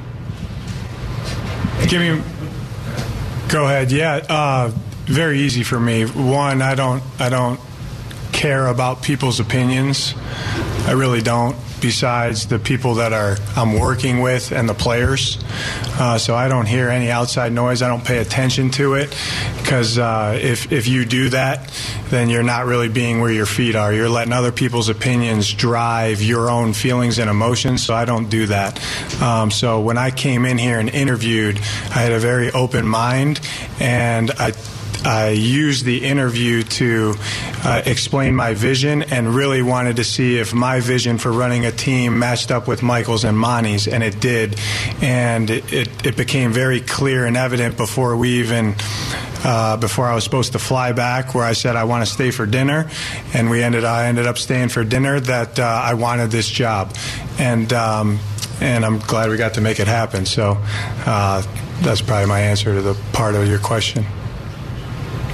Give 1.87 2.01
me. 2.01 2.23
Go 3.49 3.65
ahead. 3.65 3.91
Yeah. 3.91 4.25
Uh, 4.29 4.71
very 5.11 5.39
easy 5.39 5.63
for 5.63 5.79
me. 5.79 6.05
One, 6.05 6.61
I 6.61 6.75
don't. 6.75 7.03
I 7.19 7.29
don't 7.29 7.59
care 8.31 8.67
about 8.67 9.03
people's 9.03 9.39
opinions. 9.39 10.15
I 10.87 10.93
really 10.93 11.21
don't. 11.21 11.55
Besides 11.81 12.45
the 12.45 12.59
people 12.59 12.95
that 12.95 13.11
are 13.11 13.37
I'm 13.55 13.73
working 13.79 14.21
with 14.21 14.51
and 14.51 14.69
the 14.69 14.75
players, 14.75 15.39
uh, 15.99 16.19
so 16.19 16.35
I 16.35 16.47
don't 16.47 16.67
hear 16.67 16.89
any 16.89 17.09
outside 17.09 17.51
noise. 17.51 17.81
I 17.81 17.87
don't 17.87 18.05
pay 18.05 18.19
attention 18.19 18.69
to 18.71 18.93
it 18.93 19.09
because 19.57 19.97
uh, 19.97 20.37
if 20.39 20.71
if 20.71 20.87
you 20.87 21.05
do 21.05 21.29
that, 21.29 21.71
then 22.11 22.29
you're 22.29 22.43
not 22.43 22.67
really 22.67 22.87
being 22.87 23.19
where 23.19 23.31
your 23.31 23.47
feet 23.47 23.75
are. 23.75 23.91
You're 23.91 24.09
letting 24.09 24.31
other 24.31 24.51
people's 24.51 24.89
opinions 24.89 25.51
drive 25.51 26.21
your 26.21 26.51
own 26.51 26.73
feelings 26.73 27.17
and 27.17 27.31
emotions. 27.31 27.83
So 27.83 27.95
I 27.95 28.05
don't 28.05 28.29
do 28.29 28.45
that. 28.45 28.79
Um, 29.19 29.49
so 29.49 29.81
when 29.81 29.97
I 29.97 30.11
came 30.11 30.45
in 30.45 30.59
here 30.59 30.79
and 30.79 30.87
interviewed, 30.87 31.57
I 31.57 32.01
had 32.01 32.11
a 32.11 32.19
very 32.19 32.51
open 32.51 32.85
mind, 32.85 33.39
and 33.79 34.29
I 34.37 34.53
I 35.03 35.29
used 35.29 35.83
the 35.83 36.05
interview 36.05 36.61
to 36.63 37.15
uh, 37.63 37.81
explain 37.85 38.35
my 38.35 38.53
vision 38.53 39.01
and 39.03 39.33
really 39.33 39.61
wanted 39.61 39.95
to 39.95 40.03
see 40.03 40.37
if 40.37 40.53
my 40.53 40.79
vision 40.79 41.17
for 41.17 41.31
running 41.31 41.65
a 41.65 41.71
team 41.71 42.19
matched 42.19 42.51
up 42.51 42.67
with 42.67 42.83
Michael's 42.83 43.23
and 43.23 43.37
Monti's, 43.37 43.87
and 43.87 44.03
it 44.03 44.19
did. 44.19 44.59
And 45.01 45.49
it, 45.49 45.73
it, 45.73 46.05
it 46.05 46.17
became 46.17 46.51
very 46.51 46.81
clear 46.81 47.25
and 47.25 47.35
evident 47.35 47.77
before 47.77 48.15
we 48.15 48.39
even. 48.39 48.75
Uh, 49.43 49.75
before 49.75 50.05
I 50.05 50.13
was 50.13 50.23
supposed 50.23 50.51
to 50.51 50.59
fly 50.59 50.91
back, 50.91 51.33
where 51.33 51.43
I 51.43 51.53
said 51.53 51.75
I 51.75 51.85
want 51.85 52.05
to 52.05 52.13
stay 52.13 52.29
for 52.29 52.45
dinner, 52.45 52.91
and 53.33 53.49
we 53.49 53.63
ended. 53.63 53.83
I 53.83 54.05
ended 54.05 54.27
up 54.27 54.37
staying 54.37 54.69
for 54.69 54.83
dinner. 54.83 55.19
That 55.19 55.57
uh, 55.57 55.63
I 55.63 55.95
wanted 55.95 56.29
this 56.29 56.47
job, 56.47 56.95
and 57.39 57.73
um, 57.73 58.19
and 58.59 58.85
I'm 58.85 58.99
glad 58.99 59.31
we 59.31 59.37
got 59.37 59.55
to 59.55 59.61
make 59.61 59.79
it 59.79 59.87
happen. 59.87 60.27
So 60.27 60.57
uh, 61.07 61.41
that's 61.81 62.01
probably 62.01 62.27
my 62.27 62.41
answer 62.41 62.75
to 62.75 62.81
the 62.83 62.93
part 63.13 63.33
of 63.33 63.47
your 63.47 63.57
question. 63.57 64.05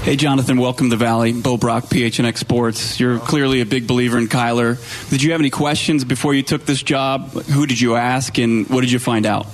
Hey, 0.08 0.16
Jonathan, 0.16 0.58
welcome 0.58 0.90
to 0.90 0.96
the 0.96 1.04
Valley. 1.04 1.34
Bo 1.34 1.58
Brack, 1.58 1.84
PHNX 1.84 2.38
Sports. 2.38 2.98
You're 2.98 3.20
clearly 3.20 3.60
a 3.60 3.66
big 3.66 3.88
believer 3.88 4.18
in 4.18 4.30
Kyler. 4.30 4.80
Did 5.10 5.22
you 5.22 5.34
have 5.34 5.42
any 5.42 5.50
questions 5.50 6.06
before 6.06 6.34
you 6.34 6.44
took 6.44 6.66
this 6.66 6.82
job? 6.82 7.32
Who 7.32 7.66
did 7.66 7.82
you 7.82 7.98
ask, 7.98 8.38
and 8.38 8.70
what 8.70 8.80
did 8.80 8.92
you 8.94 9.00
find 9.00 9.26
out? 9.26 9.48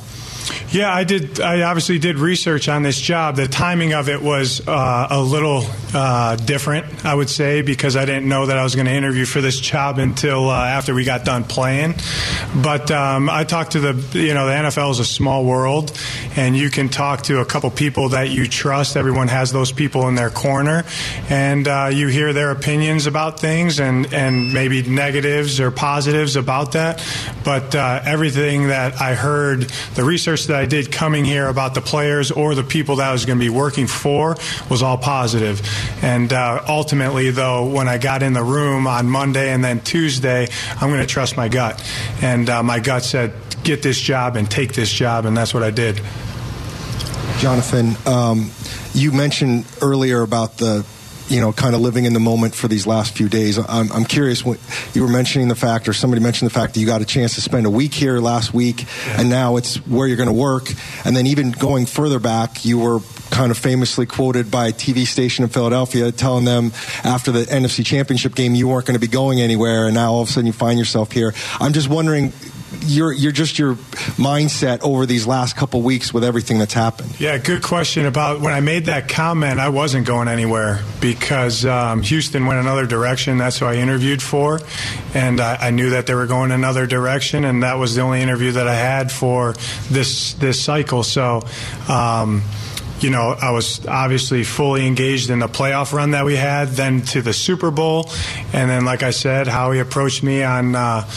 Yeah, 0.74 0.92
I 0.92 1.04
did. 1.04 1.40
I 1.40 1.62
obviously 1.62 2.00
did 2.00 2.18
research 2.18 2.68
on 2.68 2.82
this 2.82 3.00
job. 3.00 3.36
The 3.36 3.48
timing 3.48 3.94
of 3.94 4.10
it 4.10 4.20
was 4.20 4.68
uh, 4.68 5.08
a 5.12 5.22
little 5.22 5.64
uh, 5.94 6.36
different, 6.36 7.06
I 7.06 7.14
would 7.14 7.30
say, 7.30 7.62
because 7.62 7.96
I 7.96 8.06
didn't 8.06 8.28
know 8.28 8.48
that 8.48 8.58
I 8.58 8.64
was 8.64 8.74
going 8.74 8.88
to 8.88 8.92
interview 8.92 9.26
for 9.26 9.40
this 9.40 9.60
job 9.60 10.00
until 10.00 10.50
uh, 10.50 10.66
after 10.66 10.96
we 10.96 11.04
got 11.04 11.26
done 11.26 11.44
playing. 11.44 11.94
But 12.56 12.90
um, 12.90 13.30
I 13.30 13.44
talked 13.44 13.74
to 13.74 13.82
the, 13.82 14.20
you 14.20 14.34
know, 14.34 14.48
the 14.48 14.54
NFL 14.54 14.90
is 14.90 15.00
a 15.00 15.06
small 15.06 15.46
world, 15.46 15.96
and 16.36 16.58
you 16.58 16.72
can 16.72 16.90
talk 16.90 17.22
to 17.24 17.40
a 17.40 17.46
couple 17.46 17.70
people 17.70 18.10
that 18.10 18.32
you 18.32 18.48
trust. 18.48 18.98
Everyone 18.98 19.28
has 19.28 19.52
those 19.52 19.72
people 19.72 20.08
in 20.08 20.16
their 20.16 20.32
corner, 20.32 20.86
and 21.30 21.68
uh, 21.68 21.92
you 21.94 22.08
hear 22.08 22.34
their 22.34 22.50
opinions 22.50 23.06
about 23.06 23.40
things, 23.40 23.80
and 23.80 24.12
and 24.12 24.52
maybe 24.52 24.82
negatives 24.82 25.60
or 25.60 25.70
positives 25.70 26.36
about 26.36 26.72
that. 26.72 27.06
But 27.46 27.76
uh, 27.76 28.02
everything 28.04 28.70
that 28.70 29.00
I 29.00 29.14
heard, 29.14 29.70
the 29.94 30.04
research 30.04 30.46
that 30.46 30.63
I 30.63 30.63
did 30.66 30.92
coming 30.92 31.26
here 31.26 31.48
about 31.48 31.74
the 31.74 31.82
players 31.82 32.32
or 32.32 32.56
the 32.56 32.64
people 32.64 32.98
that 32.98 33.10
I 33.10 33.12
was 33.12 33.26
going 33.26 33.40
to 33.40 33.44
be 33.44 33.50
working 33.50 33.88
for 33.88 34.36
was 34.70 34.82
all 34.82 34.98
positive. 34.98 35.62
And 36.02 36.32
uh, 36.32 36.64
ultimately, 36.68 37.32
though, 37.32 37.70
when 37.70 37.88
I 37.88 37.98
got 37.98 38.24
in 38.24 38.34
the 38.34 38.44
room 38.44 38.88
on 38.88 39.10
Monday 39.10 39.52
and 39.52 39.64
then 39.64 39.80
Tuesday, 39.80 40.48
I'm 40.80 40.90
going 40.90 41.02
to 41.02 41.08
trust 41.08 41.38
my 41.38 41.48
gut. 41.48 41.84
And 42.22 42.50
uh, 42.50 42.64
my 42.64 42.80
gut 42.80 43.04
said, 43.04 43.34
get 43.64 43.82
this 43.82 44.00
job 44.00 44.36
and 44.36 44.50
take 44.50 44.74
this 44.74 44.92
job, 44.92 45.26
and 45.26 45.36
that's 45.36 45.54
what 45.54 45.64
I 45.64 45.72
did. 45.72 46.02
Jonathan, 47.40 47.96
um, 48.06 48.52
you 48.94 49.12
mentioned 49.12 49.66
earlier 49.82 50.22
about 50.22 50.58
the 50.58 50.86
you 51.30 51.40
know, 51.40 51.52
kind 51.52 51.76
of 51.76 51.82
living 51.82 52.06
in 52.06 52.14
the 52.14 52.20
moment 52.20 52.56
for 52.56 52.68
these 52.68 52.86
last 52.86 53.16
few 53.16 53.30
days. 53.30 53.58
I'm, 53.58 53.92
I'm 53.92 54.06
curious 54.06 54.46
what 54.46 54.60
you 54.94 55.02
were 55.02 55.08
mentioning 55.08 55.48
the 55.48 55.56
fact, 55.56 55.88
or 55.88 55.94
somebody 55.94 56.22
mentioned 56.22 56.50
the 56.50 56.54
fact 56.54 56.74
that 56.74 56.80
you 56.80 56.86
got 56.86 57.02
a 57.02 57.06
chance 57.06 57.36
to 57.36 57.42
spend 57.42 57.66
a 57.66 57.70
week 57.70 57.94
here 57.94 58.20
last 58.20 58.54
week, 58.54 58.86
and 59.18 59.30
now 59.30 59.58
it's 59.58 59.78
where 59.88 60.08
you're 60.08 60.18
going 60.18 60.28
to 60.28 60.34
work. 60.34 60.70
And 61.06 61.16
then 61.16 61.28
even 61.28 61.52
going 61.52 61.86
further 61.86 62.20
back, 62.20 62.66
you 62.66 62.80
were 62.80 63.00
kind 63.32 63.52
of 63.52 63.58
famously 63.58 64.06
quoted 64.06 64.52
by 64.52 64.68
a 64.68 64.72
TV 64.72 65.08
station 65.08 65.44
in 65.44 65.50
Philadelphia 65.50 66.12
telling 66.12 66.46
them 66.46 66.72
after 67.04 67.32
the 67.32 67.44
NFC 67.46 67.84
Championship 67.84 68.36
game 68.36 68.54
you 68.54 68.68
weren't 68.68 68.86
going 68.86 68.94
to 68.94 69.00
be 69.00 69.08
going 69.08 69.42
anywhere, 69.42 69.86
and 69.86 69.96
now 69.96 70.14
all 70.14 70.22
of 70.22 70.30
a 70.30 70.32
sudden 70.32 70.46
you 70.46 70.54
find 70.54 70.78
yourself 70.78 71.12
here. 71.12 71.34
I'm 71.60 71.74
just 71.74 71.90
wondering 71.90 72.32
your 72.82 73.12
your 73.12 73.32
just 73.32 73.60
your 73.60 73.76
mindset 74.16 74.82
over 74.82 75.06
these 75.06 75.26
last 75.26 75.56
couple 75.56 75.82
weeks 75.82 76.14
with 76.14 76.24
everything 76.24 76.60
that's 76.60 76.74
happened. 76.74 77.20
Yeah, 77.20 77.38
good 77.38 77.64
question 77.64 78.06
about 78.06 78.42
when 78.42 78.54
I 78.54 78.60
made 78.60 78.86
that 78.86 79.08
comment. 79.10 79.60
I 79.60 79.70
wasn't 79.70 80.06
going 80.06 80.28
anywhere 80.28 80.82
because 81.00 81.66
um, 81.66 82.02
Houston 82.04 82.46
went 82.46 82.60
another 82.60 82.86
direction. 82.86 83.38
That's 83.38 83.60
who 83.60 83.66
I 83.66 83.76
interviewed 83.76 84.22
for, 84.22 84.60
and 85.14 85.40
I, 85.40 85.56
I, 85.68 85.70
knew 85.72 85.92
that 85.92 86.08
they 86.08 86.16
were 86.16 86.28
going 86.28 86.52
another 86.52 86.86
direction, 86.86 87.46
and 87.46 87.64
that 87.64 87.76
was 87.76 87.96
the 87.96 88.02
only 88.02 88.22
interview 88.22 88.52
that 88.54 88.68
I 88.68 88.76
had 88.76 89.12
for 89.12 89.54
this 89.90 90.34
this 90.34 90.62
cycle. 90.62 91.04
So. 91.04 91.42
Um, 91.88 92.44
you 93.04 93.10
know, 93.10 93.36
I 93.40 93.52
was 93.52 93.86
obviously 93.86 94.46
fully 94.46 94.88
engaged 94.88 95.30
in 95.30 95.40
the 95.40 95.48
playoff 95.48 95.92
run 95.92 96.12
that 96.12 96.24
we 96.24 96.38
had, 96.38 96.70
then 96.70 97.02
to 97.08 97.22
the 97.22 97.34
Super 97.34 97.70
Bowl, 97.70 98.10
and 98.54 98.70
then, 98.70 98.86
like 98.86 99.04
I 99.04 99.12
said, 99.12 99.48
Howie 99.48 99.80
approached 99.80 100.24
me 100.24 100.42
on 100.42 100.74
uh, 100.74 101.10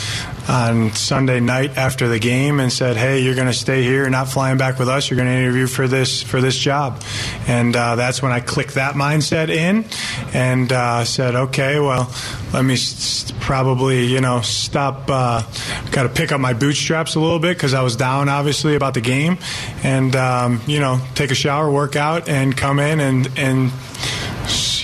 on 0.49 0.92
Sunday 0.92 1.40
night 1.40 1.76
after 1.76 2.09
the 2.09 2.18
game 2.18 2.61
and 2.61 2.72
said, 2.72 2.97
"Hey, 2.97 3.20
you're 3.20 3.34
going 3.34 3.47
to 3.49 3.53
stay 3.53 3.82
here. 3.82 4.03
You're 4.03 4.11
not 4.11 4.28
flying 4.28 4.59
back 4.59 4.78
with 4.78 4.88
us. 4.88 5.11
You're 5.11 5.16
going 5.16 5.28
to 5.28 5.34
interview 5.34 5.66
for 5.66 5.88
this 5.88 6.22
for 6.22 6.40
this 6.40 6.57
job." 6.57 7.03
And 7.47 7.74
uh, 7.74 7.97
that's 7.97 8.22
when 8.22 8.32
I 8.32 8.40
clicked 8.40 8.74
that 8.74 8.94
mindset 8.94 9.49
in 9.49 9.84
and 10.34 10.72
uh, 10.72 11.05
said, 11.05 11.34
"Okay, 11.34 11.80
well, 11.80 12.12
let 12.53 12.64
me 12.64 12.76
probably 13.40 14.07
you 14.07 14.20
know 14.20 14.40
stop. 14.40 15.05
Uh, 15.09 15.42
Got 15.90 16.03
to 16.03 16.09
pick 16.09 16.32
up 16.32 16.40
my 16.40 16.53
bootstraps 16.53 17.14
a 17.14 17.20
little 17.20 17.38
bit 17.38 17.57
because 17.57 17.72
I 17.72 17.82
was 17.82 17.97
down 17.97 18.28
obviously 18.28 18.74
about 18.74 18.94
the 18.94 19.01
game, 19.01 19.38
and 19.82 20.14
um, 20.14 20.61
you 20.66 20.80
know 20.80 21.01
take 21.14 21.30
a 21.30 21.34
shower, 21.34 21.70
work 21.70 21.97
out, 21.97 22.28
and 22.28 22.57
come 22.57 22.78
in 22.78 23.01
and 23.01 23.30
and 23.36 23.72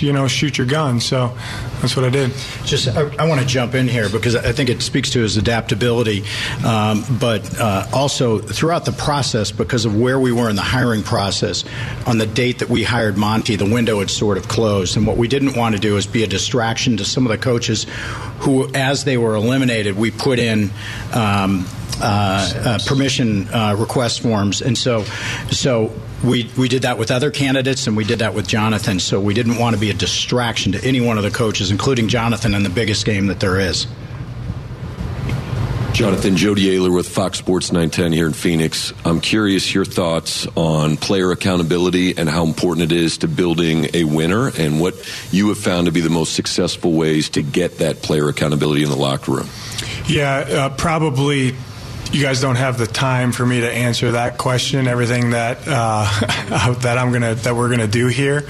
you 0.03 0.13
know 0.13 0.27
shoot 0.27 0.57
your 0.57 0.67
gun." 0.67 0.99
So 0.99 1.35
that's 1.81 1.95
what 1.95 2.05
I 2.05 2.09
did. 2.09 2.31
Just, 2.65 2.87
I, 2.87 3.01
I 3.17 3.27
want 3.27 3.41
to 3.41 3.47
jump 3.47 3.75
in 3.75 3.87
here 3.87 4.09
because 4.09 4.35
I 4.35 4.51
think 4.51 4.69
it 4.69 4.81
speaks 4.81 5.09
to 5.11 5.21
his 5.21 5.37
adaptability, 5.37 6.23
um, 6.65 7.03
but 7.19 7.59
uh, 7.59 7.87
also 7.91 8.39
throughout 8.39 8.85
the 8.85 8.91
process, 8.91 9.51
because 9.51 9.85
of 9.85 9.99
where 9.99 10.19
we 10.19 10.31
were 10.31 10.49
in 10.49 10.55
the 10.55 10.61
hiring 10.61 11.03
process, 11.03 11.65
on 12.05 12.17
the 12.17 12.25
date 12.25 12.59
that 12.59 12.69
we 12.69 12.83
hired 12.83 13.17
Monti, 13.17 13.55
the 13.55 13.69
window 13.69 13.99
had 13.99 14.09
sort 14.09 14.37
of 14.37 14.47
closed, 14.47 14.97
and 14.97 15.07
what 15.07 15.17
we 15.17 15.27
didn't 15.27 15.55
want 15.55 15.75
to 15.75 15.81
do 15.81 15.97
is 15.97 16.05
be 16.07 16.23
a 16.23 16.27
distraction 16.27 16.97
to 16.97 17.05
some 17.05 17.25
of 17.25 17.31
the 17.31 17.37
coaches 17.37 17.85
who, 18.39 18.69
as 18.73 19.03
they 19.03 19.17
were 19.17 19.35
eliminated, 19.35 19.97
we 19.97 20.11
put 20.11 20.39
in. 20.39 20.71
Um, 21.13 21.65
uh, 22.01 22.51
uh, 22.55 22.79
permission 22.87 23.47
uh, 23.49 23.75
request 23.77 24.21
forms, 24.21 24.63
and 24.63 24.75
so 24.75 25.03
so 25.51 25.93
we 26.23 26.49
we 26.57 26.69
did 26.69 26.83
that 26.83 26.97
with 26.97 27.11
other 27.11 27.31
candidates, 27.31 27.87
and 27.87 27.97
we 27.97 28.03
did 28.03 28.19
that 28.19 28.33
with 28.33 28.47
Jonathan. 28.47 28.99
So 28.99 29.19
we 29.19 29.33
didn't 29.33 29.57
want 29.57 29.75
to 29.75 29.79
be 29.79 29.89
a 29.89 29.93
distraction 29.93 30.71
to 30.71 30.83
any 30.83 31.01
one 31.01 31.17
of 31.17 31.23
the 31.23 31.31
coaches, 31.31 31.71
including 31.71 32.07
Jonathan, 32.07 32.53
in 32.53 32.63
the 32.63 32.69
biggest 32.69 33.05
game 33.05 33.27
that 33.27 33.39
there 33.39 33.59
is. 33.59 33.87
Jonathan 35.93 36.35
Jody 36.35 36.75
Oehler 36.75 36.93
with 36.93 37.07
Fox 37.07 37.37
Sports 37.37 37.71
910 37.71 38.13
here 38.13 38.25
in 38.25 38.33
Phoenix. 38.33 38.93
I'm 39.05 39.21
curious 39.21 39.75
your 39.75 39.85
thoughts 39.85 40.47
on 40.55 40.97
player 40.97 41.31
accountability 41.31 42.17
and 42.17 42.27
how 42.27 42.43
important 42.43 42.91
it 42.91 42.95
is 42.95 43.19
to 43.19 43.27
building 43.27 43.89
a 43.93 44.03
winner 44.03 44.51
and 44.57 44.81
what 44.81 44.95
you 45.31 45.49
have 45.49 45.59
found 45.59 45.85
to 45.85 45.91
be 45.91 46.01
the 46.01 46.09
most 46.09 46.33
successful 46.33 46.93
ways 46.93 47.29
to 47.29 47.43
get 47.43 47.77
that 47.77 48.01
player 48.01 48.27
accountability 48.27 48.81
in 48.81 48.89
the 48.89 48.95
locker 48.95 49.33
room. 49.33 49.49
Yeah, 50.07 50.37
uh, 50.37 50.69
probably 50.69 51.53
you 52.11 52.21
guys 52.21 52.41
don't 52.41 52.57
have 52.57 52.77
the 52.77 52.85
time 52.85 53.31
for 53.31 53.45
me 53.45 53.61
to 53.61 53.71
answer 53.71 54.11
that 54.11 54.37
question. 54.37 54.87
Everything 54.87 55.31
that 55.31 55.59
uh, 55.65 56.73
that 56.81 56.97
I'm 56.97 57.11
gonna 57.11 57.35
that 57.35 57.55
we're 57.55 57.69
gonna 57.69 57.87
do 57.87 58.07
here, 58.07 58.43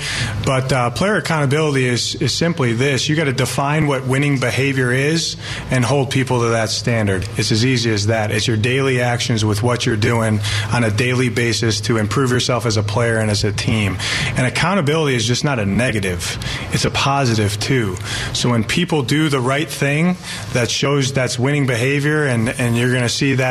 but 0.46 0.72
uh, 0.72 0.90
player 0.90 1.16
accountability 1.16 1.86
is 1.86 2.16
is 2.16 2.34
simply 2.34 2.74
this: 2.74 3.08
you 3.08 3.16
got 3.16 3.26
to 3.26 3.34
define 3.34 3.88
what 3.88 4.06
winning 4.06 4.40
behavior 4.40 4.92
is 4.92 5.38
and 5.70 5.86
hold 5.86 6.10
people 6.10 6.42
to 6.42 6.50
that 6.50 6.70
standard. 6.70 7.28
It's 7.38 7.52
as 7.52 7.66
easy 7.66 7.92
as 7.92 8.08
that. 8.08 8.32
It's 8.32 8.48
your 8.48 8.58
daily 8.58 9.02
actions 9.02 9.46
with 9.46 9.62
what 9.62 9.86
you're 9.86 9.98
doing 9.98 10.40
on 10.72 10.84
a 10.84 10.92
daily 10.92 11.30
basis 11.30 11.82
to 11.82 11.98
improve 11.98 12.32
yourself 12.32 12.66
as 12.66 12.78
a 12.78 12.84
player 12.84 13.18
and 13.18 13.30
as 13.30 13.44
a 13.44 13.52
team. 13.52 13.98
And 14.36 14.48
accountability 14.48 15.16
is 15.16 15.26
just 15.26 15.44
not 15.44 15.60
a 15.60 15.66
negative; 15.66 16.38
it's 16.74 16.86
a 16.86 16.92
positive 16.92 17.60
too. 17.60 17.96
So 18.34 18.50
when 18.50 18.64
people 18.64 19.04
do 19.04 19.30
the 19.30 19.40
right 19.40 19.70
thing, 19.70 20.18
that 20.54 20.72
shows 20.72 21.14
that's 21.14 21.38
winning 21.38 21.68
behavior, 21.68 22.26
and 22.26 22.50
and 22.50 22.78
you're 22.78 23.04
to 23.04 23.10
see 23.10 23.36
that 23.36 23.43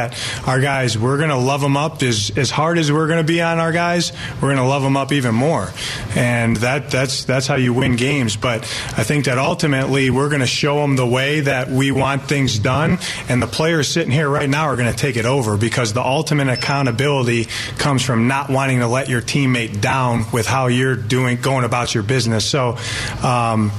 our 0.47 0.61
guys, 0.61 0.99
we're 0.99 1.19
going 1.19 1.31
to 1.31 1.37
love 1.37 1.61
them 1.61 1.77
up 1.77 2.03
as, 2.03 2.33
as 2.37 2.51
hard 2.51 2.79
as 2.79 2.91
we're 2.91 3.07
going 3.07 3.25
to 3.25 3.33
be 3.33 3.41
on 3.41 3.59
our 3.59 3.73
guys. 3.73 4.13
We're 4.35 4.49
going 4.49 4.57
to 4.57 4.65
love 4.65 4.83
them 4.83 4.97
up 4.97 5.13
even 5.13 5.35
more, 5.35 5.69
and 6.15 6.57
that 6.59 6.91
that's 6.91 7.25
that's 7.25 7.47
how 7.47 7.57
you 7.57 7.73
win 7.75 7.97
games. 7.97 8.37
But 8.37 8.63
I 8.97 9.05
think 9.05 9.27
that 9.27 9.39
ultimately 9.39 10.11
we're 10.11 10.29
going 10.29 10.41
to 10.41 10.47
show 10.47 10.81
them 10.81 10.97
the 10.97 11.07
way 11.07 11.41
that 11.41 11.69
we 11.69 11.93
want 11.93 12.23
things 12.23 12.59
done, 12.59 12.99
and 13.29 13.43
the 13.43 13.47
players 13.47 13.89
sitting 13.89 14.13
here 14.13 14.29
right 14.29 14.49
now 14.49 14.65
are 14.65 14.77
going 14.77 14.91
to 14.91 14.99
take 14.99 15.17
it 15.17 15.27
over 15.27 15.57
because 15.57 15.93
the 15.93 16.03
ultimate 16.03 16.49
accountability 16.49 17.47
comes 17.79 18.03
from 18.03 18.29
not 18.29 18.51
wanting 18.51 18.81
to 18.81 18.87
let 18.87 19.09
your 19.09 19.23
teammate 19.23 19.81
down 19.81 20.25
with 20.33 20.47
how 20.47 20.67
you're 20.67 20.97
doing 20.97 21.41
going 21.41 21.65
about 21.65 21.95
your 21.95 22.03
business. 22.03 22.45
So. 22.45 22.77
Um, 23.23 23.71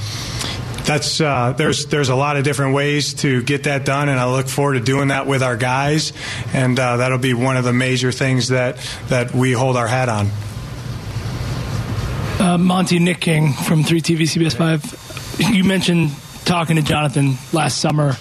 that's 0.86 1.21
uh, 1.21 1.53
there's 1.57 1.86
there's 1.86 2.09
a 2.09 2.15
lot 2.15 2.38
of 2.38 2.43
different 2.43 2.73
ways 2.75 3.13
to 3.15 3.41
get 3.43 3.63
that 3.63 3.86
done, 3.86 4.09
and 4.09 4.19
I 4.19 4.29
look 4.29 4.47
forward 4.47 4.73
to 4.73 4.79
doing 4.79 5.09
that 5.09 5.27
with 5.27 5.41
our 5.41 5.55
guys, 5.55 6.13
and 6.53 6.77
uh, 6.79 6.97
that'll 6.97 7.17
be 7.17 7.34
one 7.34 7.57
of 7.57 7.63
the 7.63 7.73
major 7.73 8.11
things 8.11 8.49
that 8.49 8.77
that 9.07 9.34
we 9.34 9.53
hold 9.53 9.77
our 9.77 9.88
hat 9.88 10.09
on. 10.09 10.29
Uh, 12.39 12.57
Monti 12.57 12.99
Nick 12.99 13.21
King 13.21 13.53
from 13.53 13.84
3TV 13.84 14.23
CBS 14.23 14.55
5. 14.57 15.53
You 15.53 15.63
mentioned 15.63 16.11
talking 16.45 16.75
to 16.75 16.81
Jonathan 16.81 17.36
last 17.53 17.77
summer. 17.77 18.13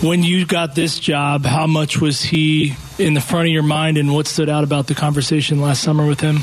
When 0.00 0.22
you 0.22 0.46
got 0.46 0.74
this 0.74 0.98
job, 0.98 1.44
how 1.44 1.66
much 1.66 2.00
was 2.00 2.20
he 2.20 2.76
in 2.98 3.14
the 3.14 3.20
front 3.20 3.46
of 3.46 3.52
your 3.52 3.62
mind, 3.62 3.96
and 3.96 4.12
what 4.12 4.26
stood 4.26 4.48
out 4.48 4.64
about 4.64 4.86
the 4.86 4.94
conversation 4.94 5.60
last 5.60 5.82
summer 5.82 6.06
with 6.06 6.20
him? 6.20 6.38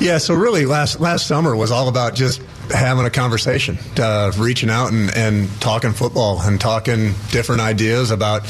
Yeah, 0.00 0.18
so 0.18 0.34
really, 0.34 0.66
last 0.66 1.00
last 1.00 1.26
summer 1.26 1.56
was 1.56 1.70
all 1.70 1.88
about 1.88 2.14
just 2.14 2.42
having 2.70 3.04
a 3.04 3.10
conversation, 3.10 3.78
uh, 3.98 4.32
reaching 4.36 4.70
out 4.70 4.92
and, 4.92 5.14
and 5.16 5.50
talking 5.60 5.92
football 5.92 6.40
and 6.40 6.60
talking 6.60 7.14
different 7.30 7.60
ideas 7.60 8.10
about, 8.10 8.42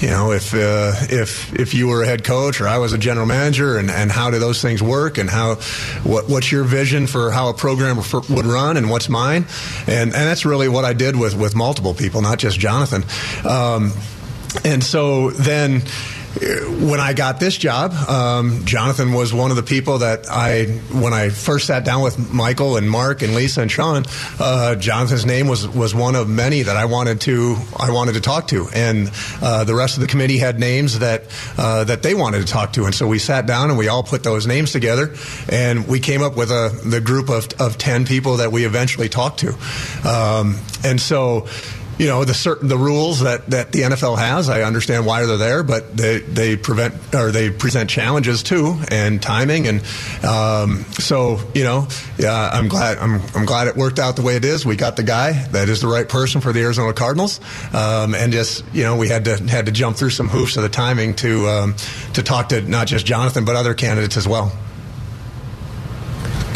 you 0.00 0.08
know, 0.08 0.32
if 0.32 0.54
uh, 0.54 0.92
if 1.08 1.54
if 1.58 1.74
you 1.74 1.88
were 1.88 2.02
a 2.02 2.06
head 2.06 2.24
coach 2.24 2.60
or 2.60 2.68
I 2.68 2.78
was 2.78 2.92
a 2.92 2.98
general 2.98 3.26
manager, 3.26 3.78
and, 3.78 3.90
and 3.90 4.10
how 4.10 4.30
do 4.30 4.38
those 4.38 4.60
things 4.60 4.82
work, 4.82 5.18
and 5.18 5.30
how 5.30 5.56
what 6.04 6.28
what's 6.28 6.52
your 6.52 6.64
vision 6.64 7.06
for 7.06 7.30
how 7.30 7.48
a 7.48 7.54
program 7.54 7.96
would 7.96 8.46
run, 8.46 8.76
and 8.76 8.90
what's 8.90 9.08
mine, 9.08 9.46
and 9.86 10.12
and 10.12 10.12
that's 10.12 10.44
really 10.44 10.68
what 10.68 10.84
I 10.84 10.92
did 10.92 11.16
with 11.16 11.36
with 11.36 11.54
multiple 11.54 11.94
people, 11.94 12.20
not 12.20 12.38
just 12.38 12.58
Jonathan, 12.58 13.04
um, 13.46 13.92
and 14.64 14.84
so 14.84 15.30
then 15.30 15.82
when 16.36 17.00
I 17.00 17.14
got 17.14 17.40
this 17.40 17.56
job, 17.56 17.92
um, 18.08 18.64
Jonathan 18.64 19.12
was 19.12 19.32
one 19.32 19.50
of 19.50 19.56
the 19.56 19.62
people 19.62 19.98
that 19.98 20.26
I, 20.30 20.66
when 20.92 21.14
I 21.14 21.30
first 21.30 21.66
sat 21.66 21.84
down 21.84 22.02
with 22.02 22.32
Michael 22.32 22.76
and 22.76 22.90
Mark 22.90 23.22
and 23.22 23.34
Lisa 23.34 23.62
and 23.62 23.70
Sean, 23.70 24.04
uh, 24.38 24.74
Jonathan's 24.74 25.24
name 25.24 25.48
was 25.48 25.66
was 25.68 25.94
one 25.94 26.14
of 26.14 26.28
many 26.28 26.62
that 26.62 26.76
I 26.76 26.84
wanted 26.84 27.22
to 27.22 27.56
I 27.78 27.90
wanted 27.90 28.14
to 28.14 28.20
talk 28.20 28.48
to, 28.48 28.68
and 28.74 29.10
uh, 29.40 29.64
the 29.64 29.74
rest 29.74 29.96
of 29.96 30.02
the 30.02 30.06
committee 30.06 30.38
had 30.38 30.60
names 30.60 30.98
that 30.98 31.24
uh, 31.56 31.84
that 31.84 32.02
they 32.02 32.14
wanted 32.14 32.46
to 32.46 32.52
talk 32.52 32.74
to, 32.74 32.84
and 32.84 32.94
so 32.94 33.06
we 33.06 33.18
sat 33.18 33.46
down 33.46 33.70
and 33.70 33.78
we 33.78 33.88
all 33.88 34.02
put 34.02 34.22
those 34.22 34.46
names 34.46 34.72
together, 34.72 35.14
and 35.48 35.88
we 35.88 36.00
came 36.00 36.22
up 36.22 36.36
with 36.36 36.50
a 36.50 36.78
the 36.84 37.00
group 37.00 37.30
of 37.30 37.48
of 37.58 37.78
ten 37.78 38.04
people 38.04 38.38
that 38.38 38.52
we 38.52 38.64
eventually 38.64 39.08
talked 39.08 39.40
to, 39.40 39.54
um, 40.06 40.58
and 40.84 41.00
so 41.00 41.46
you 41.98 42.06
know 42.06 42.24
the 42.24 42.34
certain 42.34 42.68
the 42.68 42.76
rules 42.76 43.20
that, 43.20 43.46
that 43.50 43.72
the 43.72 43.82
NFL 43.82 44.18
has. 44.18 44.48
I 44.48 44.62
understand 44.62 45.06
why 45.06 45.24
they're 45.24 45.36
there, 45.36 45.62
but 45.62 45.96
they 45.96 46.18
they 46.18 46.56
prevent 46.56 47.14
or 47.14 47.30
they 47.30 47.50
present 47.50 47.88
challenges 47.88 48.42
too 48.42 48.78
and 48.88 49.22
timing 49.22 49.66
and 49.66 49.80
um, 50.24 50.84
so 50.92 51.40
you 51.54 51.64
know 51.64 51.88
yeah 52.18 52.50
I'm 52.52 52.68
glad 52.68 52.98
I'm 52.98 53.20
I'm 53.34 53.46
glad 53.46 53.68
it 53.68 53.76
worked 53.76 53.98
out 53.98 54.16
the 54.16 54.22
way 54.22 54.36
it 54.36 54.44
is. 54.44 54.66
We 54.66 54.76
got 54.76 54.96
the 54.96 55.02
guy 55.02 55.32
that 55.48 55.68
is 55.68 55.80
the 55.80 55.88
right 55.88 56.08
person 56.08 56.40
for 56.40 56.52
the 56.52 56.60
Arizona 56.60 56.92
Cardinals, 56.92 57.40
um, 57.72 58.14
and 58.14 58.32
just 58.32 58.64
you 58.72 58.82
know 58.82 58.96
we 58.96 59.08
had 59.08 59.24
to 59.24 59.36
had 59.36 59.66
to 59.66 59.72
jump 59.72 59.96
through 59.96 60.10
some 60.10 60.28
hoops 60.28 60.56
of 60.56 60.62
the 60.62 60.68
timing 60.68 61.14
to 61.16 61.48
um, 61.48 61.74
to 62.14 62.22
talk 62.22 62.50
to 62.50 62.60
not 62.62 62.86
just 62.86 63.06
Jonathan 63.06 63.44
but 63.44 63.56
other 63.56 63.74
candidates 63.74 64.16
as 64.16 64.28
well. 64.28 64.52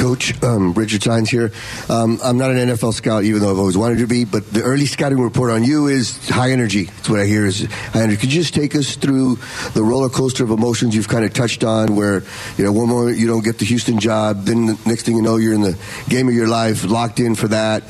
Coach 0.01 0.43
um, 0.43 0.73
Richard 0.73 1.03
Sines 1.03 1.29
here. 1.29 1.53
Um, 1.91 2.19
I'm 2.25 2.39
not 2.39 2.51
an 2.51 2.57
NFL 2.57 2.95
scout, 2.95 3.25
even 3.25 3.43
though 3.43 3.51
I've 3.51 3.59
always 3.59 3.77
wanted 3.77 3.99
to 3.99 4.07
be. 4.07 4.25
But 4.25 4.51
the 4.51 4.63
early 4.63 4.87
scouting 4.87 5.21
report 5.21 5.51
on 5.51 5.63
you 5.63 5.89
is 5.89 6.27
high 6.27 6.53
energy. 6.53 6.85
That's 6.85 7.11
what 7.11 7.21
I 7.21 7.27
hear 7.27 7.45
is 7.45 7.67
high 7.67 8.05
energy. 8.05 8.17
Could 8.17 8.33
you 8.33 8.41
just 8.41 8.55
take 8.55 8.75
us 8.75 8.97
through 8.97 9.37
the 9.75 9.83
roller 9.83 10.09
coaster 10.09 10.43
of 10.43 10.51
emotions 10.51 10.97
you've 10.97 11.09
kind 11.09 11.27
of 11.27 11.35
touched 11.35 11.65
on, 11.65 11.97
where 11.97 12.23
you 12.57 12.65
know 12.65 12.73
one 12.73 12.89
moment 12.89 13.19
you 13.19 13.27
don't 13.27 13.45
get 13.45 13.59
the 13.59 13.67
Houston 13.67 14.01
job, 14.01 14.45
then 14.45 14.67
the 14.67 14.79
next 14.87 15.03
thing 15.03 15.17
you 15.17 15.23
know 15.23 15.37
you're 15.37 15.53
in 15.53 15.61
the 15.61 15.79
game 16.09 16.29
of 16.29 16.35
your 16.35 16.49
life, 16.49 16.83
locked 16.85 17.21
in 17.21 17.35
for 17.35 17.49
that. 17.49 17.83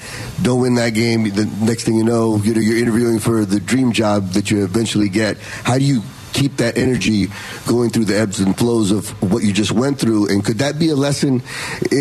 Don't 0.42 0.60
win 0.60 0.74
that 0.74 0.94
game. 0.94 1.30
The 1.30 1.44
next 1.60 1.84
thing 1.84 1.94
you 1.94 2.04
know, 2.04 2.38
you 2.38 2.54
know 2.54 2.60
you're 2.60 2.78
interviewing 2.78 3.20
for 3.20 3.44
the 3.44 3.60
dream 3.60 3.92
job 3.92 4.30
that 4.30 4.50
you 4.50 4.64
eventually 4.64 5.10
get. 5.10 5.38
How 5.38 5.78
do 5.78 5.84
you 5.84 6.02
keep 6.32 6.56
that 6.56 6.76
energy 6.76 7.28
going 7.66 7.90
through 7.90 8.06
the 8.06 8.18
ebbs 8.18 8.40
and 8.40 8.56
flows 8.56 8.90
of 8.90 9.10
what 9.22 9.42
you 9.42 9.52
just 9.52 9.72
went 9.72 9.98
through? 9.98 10.28
And 10.28 10.44
could 10.44 10.58
that 10.58 10.78
be 10.78 10.88
a 10.90 10.96
lesson 10.96 11.42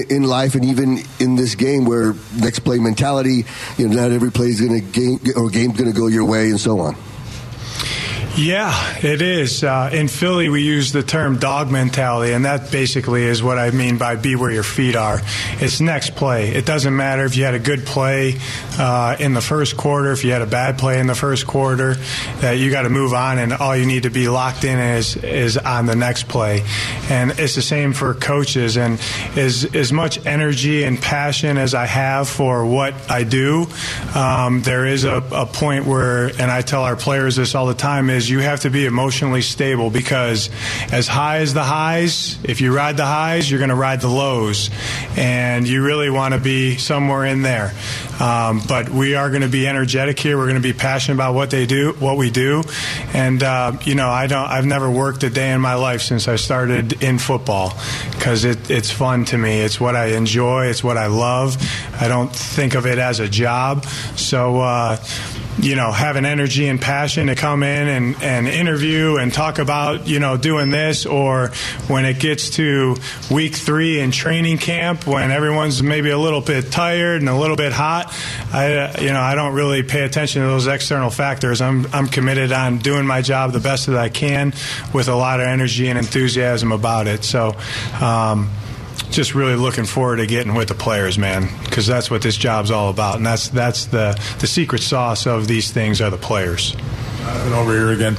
in 0.10 0.24
life 0.24 0.56
and 0.56 0.66
even 0.66 1.00
in 1.20 1.36
this 1.36 1.56
game 1.56 1.86
where 1.86 2.14
next 2.38 2.60
play 2.60 2.80
mentality, 2.80 3.46
you 3.78 3.88
know, 3.88 3.96
not 3.96 4.12
every 4.12 4.32
play 4.32 4.48
is 4.48 4.62
going 4.62 4.80
to 4.80 5.00
game 5.00 5.20
or 5.36 5.50
game's 5.50 5.78
going 5.78 5.92
to 5.92 5.98
go 5.98 6.08
your 6.08 6.26
way 6.26 6.50
and 6.50 6.60
so 6.60 6.80
on? 6.80 6.96
Yeah, 8.40 8.98
it 9.04 9.22
is. 9.22 9.66
Uh, 9.66 9.90
in 9.92 10.08
Philly, 10.08 10.48
we 10.48 10.64
use 10.64 10.94
the 10.94 11.04
term 11.04 11.40
dog 11.40 11.70
mentality, 11.70 12.32
and 12.32 12.46
that 12.46 12.72
basically 12.72 13.26
is 13.26 13.44
what 13.44 13.60
I 13.60 13.72
mean 13.72 13.98
by 13.98 14.16
be 14.16 14.38
where 14.38 14.50
your 14.50 14.64
feet 14.64 14.96
are. 14.96 15.20
It's 15.60 15.82
next 15.82 16.16
play. 16.16 16.48
It 16.48 16.66
doesn't 16.66 16.96
matter 16.96 17.26
if 17.26 17.36
you 17.36 17.44
had 17.44 17.54
a 17.54 17.60
good 17.60 17.86
play 17.86 18.40
uh, 18.78 19.18
in 19.20 19.34
the 19.34 19.42
first 19.42 19.76
quarter, 19.76 20.14
if 20.14 20.24
you 20.24 20.32
had 20.32 20.42
a 20.42 20.48
bad 20.48 20.78
play 20.78 21.02
in 21.02 21.08
the 21.08 21.16
first 21.16 21.48
quarter, 21.48 21.96
that 22.40 22.54
you 22.54 22.72
got 22.72 22.84
to 22.84 22.90
move 22.90 23.14
on, 23.14 23.40
and 23.40 23.52
all 23.52 23.76
you 23.76 23.86
need 23.86 24.04
to 24.04 24.10
be 24.10 24.30
locked 24.30 24.64
in 24.64 24.80
is 24.80 25.18
is 25.18 25.58
on 25.58 25.86
the 25.86 25.98
next 25.98 26.30
play. 26.30 26.64
And 27.10 27.38
it's 27.40 27.56
the 27.56 27.62
same 27.62 27.92
for 27.92 28.14
coaches. 28.14 28.78
And 28.78 29.02
as 29.36 29.66
as 29.76 29.92
much 29.92 30.26
energy 30.26 30.86
and 30.86 30.98
passion 30.98 31.58
as 31.58 31.74
I 31.74 31.88
have 31.88 32.30
for 32.30 32.66
what 32.66 32.94
I 33.12 33.26
do, 33.26 33.68
um, 34.16 34.62
there 34.62 34.86
is 34.86 35.04
a, 35.04 35.18
a 35.18 35.46
point 35.46 35.86
where, 35.86 36.28
and 36.28 36.50
I 36.50 36.62
tell 36.62 36.84
our 36.84 36.96
players 36.96 37.36
this 37.36 37.54
all 37.54 37.66
the 37.66 37.74
time, 37.74 38.10
is 38.10 38.29
you 38.30 38.40
have 38.40 38.62
to 38.62 38.70
be 38.70 38.86
emotionally 38.86 39.42
stable 39.42 39.90
because 39.90 40.50
as 40.92 41.08
high 41.08 41.38
as 41.40 41.54
the 41.54 41.64
highs, 41.64 42.38
if 42.44 42.62
you 42.62 42.76
ride 42.76 42.98
the 42.98 43.06
highs, 43.06 43.50
you're 43.50 43.60
going 43.60 43.70
to 43.70 43.76
ride 43.76 44.02
the 44.02 44.08
lows. 44.08 44.70
And 45.18 45.68
you 45.68 45.84
really 45.84 46.10
want 46.10 46.34
to 46.34 46.40
be 46.40 46.78
somewhere 46.78 47.26
in 47.26 47.42
there. 47.42 47.74
Um, 48.20 48.62
but 48.68 48.90
we 48.90 49.16
are 49.16 49.30
going 49.30 49.44
to 49.44 49.48
be 49.48 49.66
energetic 49.68 50.20
here. 50.20 50.38
We're 50.38 50.46
going 50.46 50.62
to 50.62 50.62
be 50.62 50.74
passionate 50.74 51.16
about 51.16 51.36
what 51.36 51.50
they 51.50 51.66
do, 51.66 51.94
what 52.00 52.18
we 52.18 52.30
do. 52.30 52.64
And, 53.14 53.42
uh, 53.42 53.78
you 53.84 53.96
know, 53.96 54.10
I 54.10 54.28
don't, 54.28 54.46
I've 54.46 54.66
never 54.66 54.92
worked 54.92 55.24
a 55.24 55.30
day 55.30 55.52
in 55.52 55.62
my 55.62 55.76
life 55.76 56.02
since 56.02 56.28
I 56.28 56.36
started 56.36 57.02
in 57.02 57.18
football 57.18 57.74
because 58.12 58.44
it, 58.44 58.70
it's 58.70 58.92
fun 58.92 59.26
to 59.26 59.38
me. 59.38 59.62
It's 59.62 59.80
what 59.80 59.96
I 59.96 60.08
enjoy. 60.08 60.66
It's 60.66 60.84
what 60.84 60.98
I 60.98 61.08
love. 61.08 61.58
I 62.00 62.08
don't 62.08 62.34
think 62.34 62.76
of 62.76 62.86
it 62.86 62.98
as 62.98 63.20
a 63.20 63.30
job. 63.30 63.86
So, 64.16 64.60
uh, 64.60 64.98
you 65.62 65.76
know, 65.76 65.92
having 65.92 66.26
energy 66.26 66.68
and 66.68 66.80
passion 66.80 67.28
to 67.28 67.36
come 67.36 67.64
in 67.64 67.88
and, 67.88 68.24
and 68.24 68.48
interview 68.48 69.18
and 69.18 69.34
talk 69.34 69.60
about, 69.60 70.08
you 70.08 70.20
know, 70.20 70.38
doing 70.38 70.70
this, 70.70 71.06
or 71.06 71.50
when 71.88 72.06
it 72.06 72.20
gets 72.20 72.52
to 72.52 72.96
week 73.30 73.56
three 73.56 74.00
in 74.00 74.12
training 74.12 74.58
camp, 74.58 75.06
when 75.06 75.32
everyone's 75.32 75.84
maybe 75.84 76.10
a 76.10 76.18
little 76.18 76.42
bit 76.42 76.72
tired 76.72 77.22
and 77.22 77.30
a 77.30 77.38
little 77.38 77.56
bit 77.56 77.74
hot, 77.74 78.14
I, 78.54 79.02
you 79.02 79.12
know, 79.12 79.22
I 79.22 79.36
don't 79.36 79.54
really 79.54 79.84
pay 79.84 80.02
attention 80.02 80.42
to 80.42 80.48
those 80.48 80.68
external 80.68 81.10
factors. 81.10 81.62
I'm, 81.62 81.88
I'm 81.94 82.08
committed 82.08 82.52
on 82.52 82.78
doing 82.78 83.06
my 83.06 83.22
job 83.22 83.52
the 83.52 83.60
best 83.60 83.88
that 83.88 83.98
I 83.98 84.10
can 84.10 84.54
with 84.94 85.08
a 85.08 85.16
lot 85.16 85.40
of 85.40 85.48
energy 85.48 85.88
and 85.90 85.98
enthusiasm 85.98 86.72
about 86.72 87.08
it. 87.08 87.24
So, 87.24 87.56
um, 88.02 88.50
just 89.10 89.36
really 89.36 89.56
looking 89.56 89.86
forward 89.86 90.18
to 90.18 90.28
getting 90.28 90.54
with 90.54 90.68
the 90.68 90.76
players, 90.76 91.18
man, 91.18 91.50
because 91.64 91.88
that's 91.88 92.12
what 92.12 92.22
this 92.22 92.38
job's 92.38 92.72
all 92.72 92.90
about, 92.90 93.18
and 93.18 93.26
that's 93.26 93.50
that's 93.50 93.86
the 93.86 94.20
the 94.40 94.48
secret 94.48 94.82
sauce 94.82 95.26
of 95.26 95.48
these 95.48 95.72
things 95.72 96.02
are 96.02 96.10
the 96.10 96.18
players. 96.18 96.76
Jonathan, 97.30 97.54
over 97.54 97.74
here 97.74 97.92
again. 97.92 98.18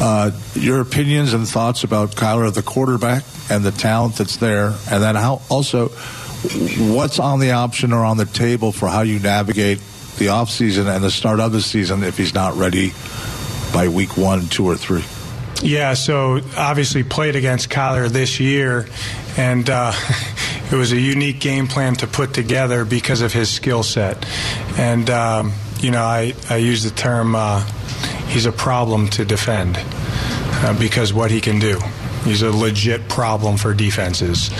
Uh, 0.00 0.30
your 0.54 0.80
opinions 0.80 1.32
and 1.32 1.46
thoughts 1.46 1.84
about 1.84 2.10
Kyler, 2.10 2.52
the 2.52 2.62
quarterback, 2.62 3.22
and 3.50 3.64
the 3.64 3.70
talent 3.70 4.16
that's 4.16 4.36
there, 4.36 4.74
and 4.90 5.02
then 5.02 5.14
how 5.14 5.42
also 5.48 5.88
what's 5.88 7.18
on 7.18 7.38
the 7.38 7.52
option 7.52 7.92
or 7.92 8.04
on 8.04 8.16
the 8.16 8.24
table 8.24 8.72
for 8.72 8.88
how 8.88 9.02
you 9.02 9.20
navigate 9.20 9.78
the 10.18 10.26
offseason 10.26 10.92
and 10.92 11.04
the 11.04 11.10
start 11.10 11.40
of 11.40 11.52
the 11.52 11.62
season 11.62 12.02
if 12.02 12.16
he's 12.16 12.34
not 12.34 12.56
ready 12.56 12.92
by 13.72 13.88
week 13.88 14.16
one, 14.16 14.48
two, 14.48 14.66
or 14.66 14.76
three. 14.76 15.04
Yeah, 15.62 15.94
so 15.94 16.40
obviously 16.56 17.04
played 17.04 17.36
against 17.36 17.70
Kyler 17.70 18.08
this 18.08 18.40
year, 18.40 18.88
and 19.36 19.70
uh, 19.70 19.92
it 20.72 20.74
was 20.74 20.90
a 20.90 20.98
unique 20.98 21.38
game 21.38 21.68
plan 21.68 21.94
to 21.96 22.08
put 22.08 22.34
together 22.34 22.84
because 22.84 23.20
of 23.20 23.32
his 23.32 23.48
skill 23.48 23.84
set. 23.84 24.26
And, 24.76 25.08
um, 25.08 25.52
you 25.78 25.92
know, 25.92 26.02
I, 26.02 26.34
I 26.50 26.56
use 26.56 26.82
the 26.82 26.90
term 26.90 27.36
uh, 27.36 27.64
he's 28.26 28.46
a 28.46 28.52
problem 28.52 29.08
to 29.10 29.24
defend 29.24 29.76
uh, 29.78 30.76
because 30.78 31.12
what 31.12 31.30
he 31.30 31.40
can 31.40 31.60
do. 31.60 31.78
He's 32.24 32.42
a 32.42 32.50
legit 32.50 33.08
problem 33.08 33.56
for 33.56 33.74
defenses. 33.74 34.50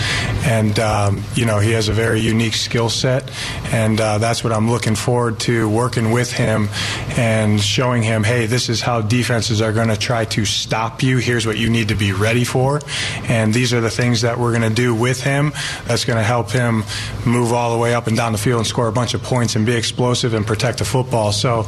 And, 0.45 0.77
um, 0.79 1.23
you 1.35 1.45
know, 1.45 1.59
he 1.59 1.71
has 1.71 1.87
a 1.87 1.93
very 1.93 2.19
unique 2.19 2.55
skill 2.55 2.89
set. 2.89 3.31
And 3.71 3.99
uh, 3.99 4.17
that's 4.17 4.43
what 4.43 4.51
I'm 4.51 4.69
looking 4.69 4.95
forward 4.95 5.39
to 5.41 5.69
working 5.69 6.11
with 6.11 6.31
him 6.31 6.69
and 7.17 7.59
showing 7.61 8.03
him, 8.03 8.23
hey, 8.23 8.45
this 8.45 8.69
is 8.69 8.81
how 8.81 9.01
defenses 9.01 9.61
are 9.61 9.71
going 9.71 9.87
to 9.87 9.97
try 9.97 10.25
to 10.25 10.45
stop 10.45 11.03
you. 11.03 11.17
Here's 11.17 11.45
what 11.45 11.57
you 11.57 11.69
need 11.69 11.89
to 11.89 11.95
be 11.95 12.11
ready 12.11 12.43
for. 12.43 12.81
And 13.23 13.53
these 13.53 13.73
are 13.73 13.81
the 13.81 13.89
things 13.89 14.21
that 14.21 14.37
we're 14.37 14.51
going 14.51 14.69
to 14.69 14.75
do 14.75 14.93
with 14.93 15.21
him 15.23 15.53
that's 15.85 16.05
going 16.05 16.17
to 16.17 16.23
help 16.23 16.51
him 16.51 16.83
move 17.25 17.53
all 17.53 17.71
the 17.71 17.77
way 17.77 17.93
up 17.93 18.07
and 18.07 18.17
down 18.17 18.31
the 18.31 18.37
field 18.37 18.59
and 18.59 18.67
score 18.67 18.87
a 18.87 18.91
bunch 18.91 19.13
of 19.13 19.23
points 19.23 19.55
and 19.55 19.65
be 19.65 19.73
explosive 19.73 20.33
and 20.33 20.45
protect 20.45 20.79
the 20.79 20.85
football. 20.85 21.31
So 21.31 21.65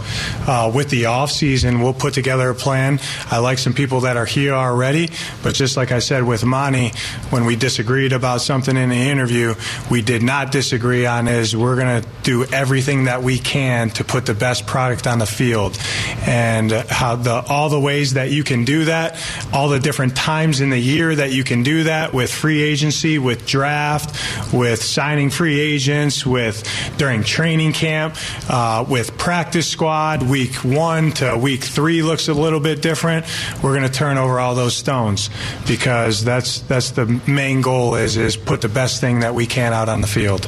uh, 0.47 0.71
with 0.73 0.89
the 0.89 1.03
offseason, 1.03 1.81
we'll 1.81 1.93
put 1.93 2.13
together 2.13 2.49
a 2.49 2.55
plan. 2.55 2.99
I 3.31 3.39
like 3.39 3.57
some 3.57 3.73
people 3.73 4.01
that 4.01 4.17
are 4.17 4.25
here 4.25 4.53
already, 4.53 5.09
but 5.41 5.55
just 5.55 5.77
like 5.77 5.84
I 5.91 5.99
said 5.99 6.23
with 6.23 6.43
Monti, 6.43 6.91
when 7.29 7.45
we 7.45 7.55
disagreed 7.55 8.11
about 8.11 8.41
something 8.41 8.75
in 8.75 8.89
the 8.89 8.95
interview, 8.95 9.55
we 9.89 10.01
did 10.01 10.23
not 10.23 10.51
disagree 10.51 11.05
on 11.05 11.27
is 11.27 11.55
we're 11.55 11.75
going 11.75 12.01
to 12.01 12.07
do 12.23 12.43
everything 12.45 13.05
that 13.05 13.23
we 13.23 13.37
can 13.37 13.89
to 13.91 14.03
put 14.03 14.25
the 14.25 14.33
best 14.33 14.65
product 14.65 15.07
on 15.07 15.19
the 15.19 15.25
field. 15.25 15.77
And 16.25 16.71
how 16.71 17.15
the 17.15 17.45
all 17.47 17.69
the 17.69 17.79
ways 17.79 18.13
that 18.13 18.31
you 18.31 18.43
can 18.43 18.65
do 18.65 18.85
that, 18.85 19.23
all 19.53 19.69
the 19.69 19.79
different 19.79 20.15
times 20.15 20.61
in 20.61 20.69
the 20.69 20.79
year 20.79 21.15
that 21.15 21.31
you 21.31 21.43
can 21.43 21.63
do 21.63 21.83
that 21.83 22.13
with 22.13 22.31
free 22.31 22.61
agency, 22.61 23.19
with 23.19 23.45
draft, 23.45 24.53
with 24.53 24.83
signing 24.83 25.29
free 25.29 25.59
agents, 25.59 26.25
with 26.25 26.67
during 26.97 27.23
training 27.23 27.73
camp, 27.73 28.15
uh, 28.49 28.85
with 28.87 29.17
practice 29.17 29.67
squad, 29.67 30.23
week 30.23 30.55
one 30.63 31.11
to 31.11 31.37
week 31.37 31.63
three 31.63 32.01
looks 32.01 32.27
a 32.27 32.33
little 32.33 32.59
bit 32.59 32.81
different. 32.81 33.25
We're 33.63 33.75
going 33.75 33.87
to 33.87 33.93
turn 33.93 34.17
over 34.17 34.39
all 34.39 34.55
those 34.55 34.75
stones 34.75 35.29
because 35.67 35.74
that's 35.83 36.59
that's 36.61 36.91
the 36.91 37.05
main 37.27 37.61
goal 37.61 37.95
is 37.95 38.17
is 38.17 38.37
put 38.37 38.61
the 38.61 38.69
best 38.69 39.01
thing 39.01 39.19
that 39.19 39.33
we 39.33 39.45
can 39.45 39.73
out 39.73 39.89
on 39.89 40.01
the 40.01 40.07
field. 40.07 40.45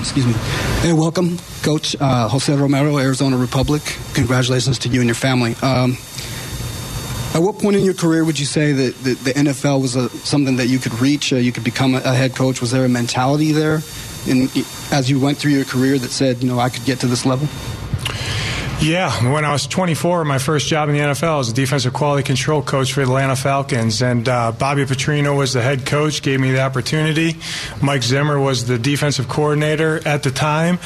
Excuse 0.00 0.26
me. 0.26 0.32
Hey, 0.80 0.92
welcome, 0.92 1.38
Coach 1.62 1.96
uh, 2.00 2.28
Jose 2.28 2.54
Romero, 2.54 2.98
Arizona 2.98 3.36
Republic. 3.36 3.82
Congratulations 4.14 4.78
to 4.80 4.88
you 4.88 5.00
and 5.00 5.08
your 5.08 5.14
family. 5.14 5.54
Um, 5.62 5.96
at 7.34 7.42
what 7.42 7.58
point 7.58 7.76
in 7.76 7.84
your 7.84 7.94
career 7.94 8.24
would 8.24 8.38
you 8.38 8.46
say 8.46 8.72
that 8.72 8.96
the, 8.96 9.14
the 9.14 9.32
NFL 9.32 9.82
was 9.82 9.94
a, 9.96 10.08
something 10.08 10.56
that 10.56 10.66
you 10.66 10.78
could 10.78 10.98
reach? 10.98 11.32
Uh, 11.32 11.36
you 11.36 11.52
could 11.52 11.62
become 11.62 11.94
a, 11.94 11.98
a, 11.98 12.14
head 12.14 12.34
coach. 12.34 12.60
Was 12.60 12.70
there 12.70 12.84
a 12.84 12.88
mentality 12.88 13.52
there, 13.52 13.80
in, 14.26 14.48
as 14.90 15.08
you 15.10 15.20
went 15.20 15.38
through 15.38 15.52
your 15.52 15.64
career, 15.64 15.98
that 15.98 16.10
said, 16.10 16.42
you 16.42 16.48
know, 16.48 16.58
I 16.58 16.68
could 16.70 16.84
get 16.84 17.00
to 17.00 17.06
this 17.06 17.26
level? 17.26 17.46
Yeah, 18.80 19.32
when 19.32 19.44
I 19.44 19.50
was 19.50 19.66
24, 19.66 20.24
my 20.24 20.38
first 20.38 20.68
job 20.68 20.88
in 20.88 20.94
the 20.94 21.00
NFL 21.00 21.38
was 21.38 21.50
a 21.50 21.52
defensive 21.52 21.92
quality 21.92 22.22
control 22.22 22.62
coach 22.62 22.92
for 22.92 23.00
the 23.00 23.06
Atlanta 23.06 23.34
Falcons, 23.34 24.02
and 24.02 24.28
uh, 24.28 24.52
Bobby 24.52 24.84
Petrino 24.84 25.36
was 25.36 25.52
the 25.52 25.60
head 25.60 25.84
coach, 25.84 26.22
gave 26.22 26.38
me 26.38 26.52
the 26.52 26.60
opportunity. 26.60 27.36
Mike 27.82 28.04
Zimmer 28.04 28.38
was 28.38 28.66
the 28.66 28.78
defensive 28.78 29.28
coordinator 29.28 30.00
at 30.06 30.22
the 30.22 30.30
time. 30.30 30.78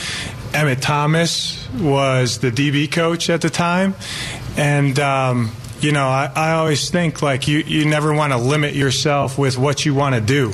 Emmett 0.54 0.80
Thomas 0.80 1.68
was 1.74 2.38
the 2.38 2.50
DB 2.50 2.90
coach 2.90 3.28
at 3.28 3.42
the 3.42 3.50
time, 3.50 3.94
and. 4.56 4.98
Um, 4.98 5.52
you 5.82 5.92
know, 5.92 6.06
I, 6.06 6.30
I 6.34 6.52
always 6.52 6.90
think 6.90 7.22
like 7.22 7.48
you, 7.48 7.58
you 7.58 7.84
never 7.84 8.14
want 8.14 8.32
to 8.32 8.38
limit 8.38 8.74
yourself 8.74 9.38
with 9.38 9.58
what 9.58 9.84
you 9.84 9.94
want 9.94 10.14
to 10.14 10.20
do. 10.20 10.52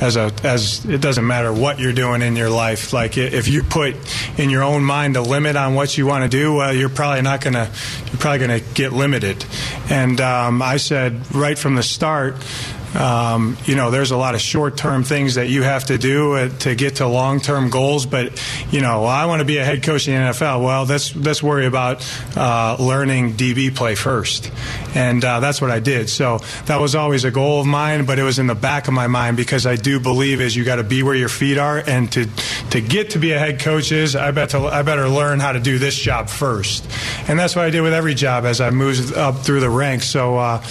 As 0.00 0.16
a 0.16 0.32
as 0.42 0.84
it 0.84 1.00
doesn't 1.00 1.26
matter 1.26 1.52
what 1.52 1.78
you're 1.78 1.92
doing 1.92 2.22
in 2.22 2.36
your 2.36 2.50
life. 2.50 2.92
Like 2.92 3.18
if 3.18 3.48
you 3.48 3.62
put 3.62 3.96
in 4.38 4.50
your 4.50 4.62
own 4.62 4.82
mind 4.82 5.16
a 5.16 5.22
limit 5.22 5.56
on 5.56 5.74
what 5.74 5.96
you 5.98 6.06
want 6.06 6.24
to 6.24 6.28
do, 6.28 6.54
well, 6.54 6.74
you're 6.74 6.88
probably 6.88 7.22
not 7.22 7.40
gonna 7.40 7.70
you're 8.06 8.18
probably 8.18 8.38
gonna 8.38 8.60
get 8.60 8.92
limited. 8.92 9.44
And 9.90 10.20
um, 10.20 10.62
I 10.62 10.76
said 10.76 11.34
right 11.34 11.58
from 11.58 11.74
the 11.74 11.82
start. 11.82 12.36
Um, 12.94 13.56
you 13.64 13.76
know, 13.76 13.90
there's 13.90 14.10
a 14.10 14.16
lot 14.16 14.34
of 14.34 14.40
short-term 14.40 15.04
things 15.04 15.34
that 15.34 15.48
you 15.48 15.62
have 15.62 15.84
to 15.86 15.98
do 15.98 16.34
uh, 16.34 16.48
to 16.60 16.74
get 16.74 16.96
to 16.96 17.06
long-term 17.06 17.70
goals. 17.70 18.06
But 18.06 18.42
you 18.70 18.80
know, 18.80 19.04
I 19.04 19.26
want 19.26 19.40
to 19.40 19.44
be 19.44 19.58
a 19.58 19.64
head 19.64 19.82
coach 19.82 20.08
in 20.08 20.14
the 20.14 20.30
NFL. 20.30 20.62
Well, 20.64 20.84
let's 20.84 21.14
let's 21.14 21.42
worry 21.42 21.66
about 21.66 22.06
uh, 22.36 22.76
learning 22.78 23.34
DB 23.34 23.74
play 23.74 23.94
first, 23.94 24.50
and 24.94 25.24
uh, 25.24 25.40
that's 25.40 25.60
what 25.60 25.70
I 25.70 25.80
did. 25.80 26.08
So 26.08 26.38
that 26.66 26.80
was 26.80 26.94
always 26.94 27.24
a 27.24 27.30
goal 27.30 27.60
of 27.60 27.66
mine, 27.66 28.06
but 28.06 28.18
it 28.18 28.22
was 28.22 28.38
in 28.38 28.46
the 28.46 28.54
back 28.54 28.88
of 28.88 28.94
my 28.94 29.06
mind 29.06 29.36
because 29.36 29.66
I 29.66 29.76
do 29.76 30.00
believe 30.00 30.40
is 30.40 30.56
you 30.56 30.64
got 30.64 30.76
to 30.76 30.84
be 30.84 31.02
where 31.02 31.14
your 31.14 31.28
feet 31.28 31.58
are, 31.58 31.78
and 31.78 32.10
to 32.12 32.26
to 32.70 32.80
get 32.80 33.10
to 33.10 33.18
be 33.18 33.32
a 33.32 33.38
head 33.38 33.60
coach 33.60 33.92
is 33.92 34.16
I 34.16 34.30
bet 34.30 34.50
to, 34.50 34.60
I 34.66 34.82
better 34.82 35.08
learn 35.08 35.40
how 35.40 35.52
to 35.52 35.60
do 35.60 35.78
this 35.78 35.96
job 35.96 36.28
first, 36.28 36.88
and 37.28 37.38
that's 37.38 37.54
what 37.54 37.64
I 37.64 37.70
did 37.70 37.82
with 37.82 37.92
every 37.92 38.14
job 38.14 38.44
as 38.44 38.60
I 38.60 38.70
moved 38.70 39.12
up 39.12 39.38
through 39.38 39.60
the 39.60 39.70
ranks. 39.70 40.06
So. 40.06 40.38
Uh, 40.38 40.64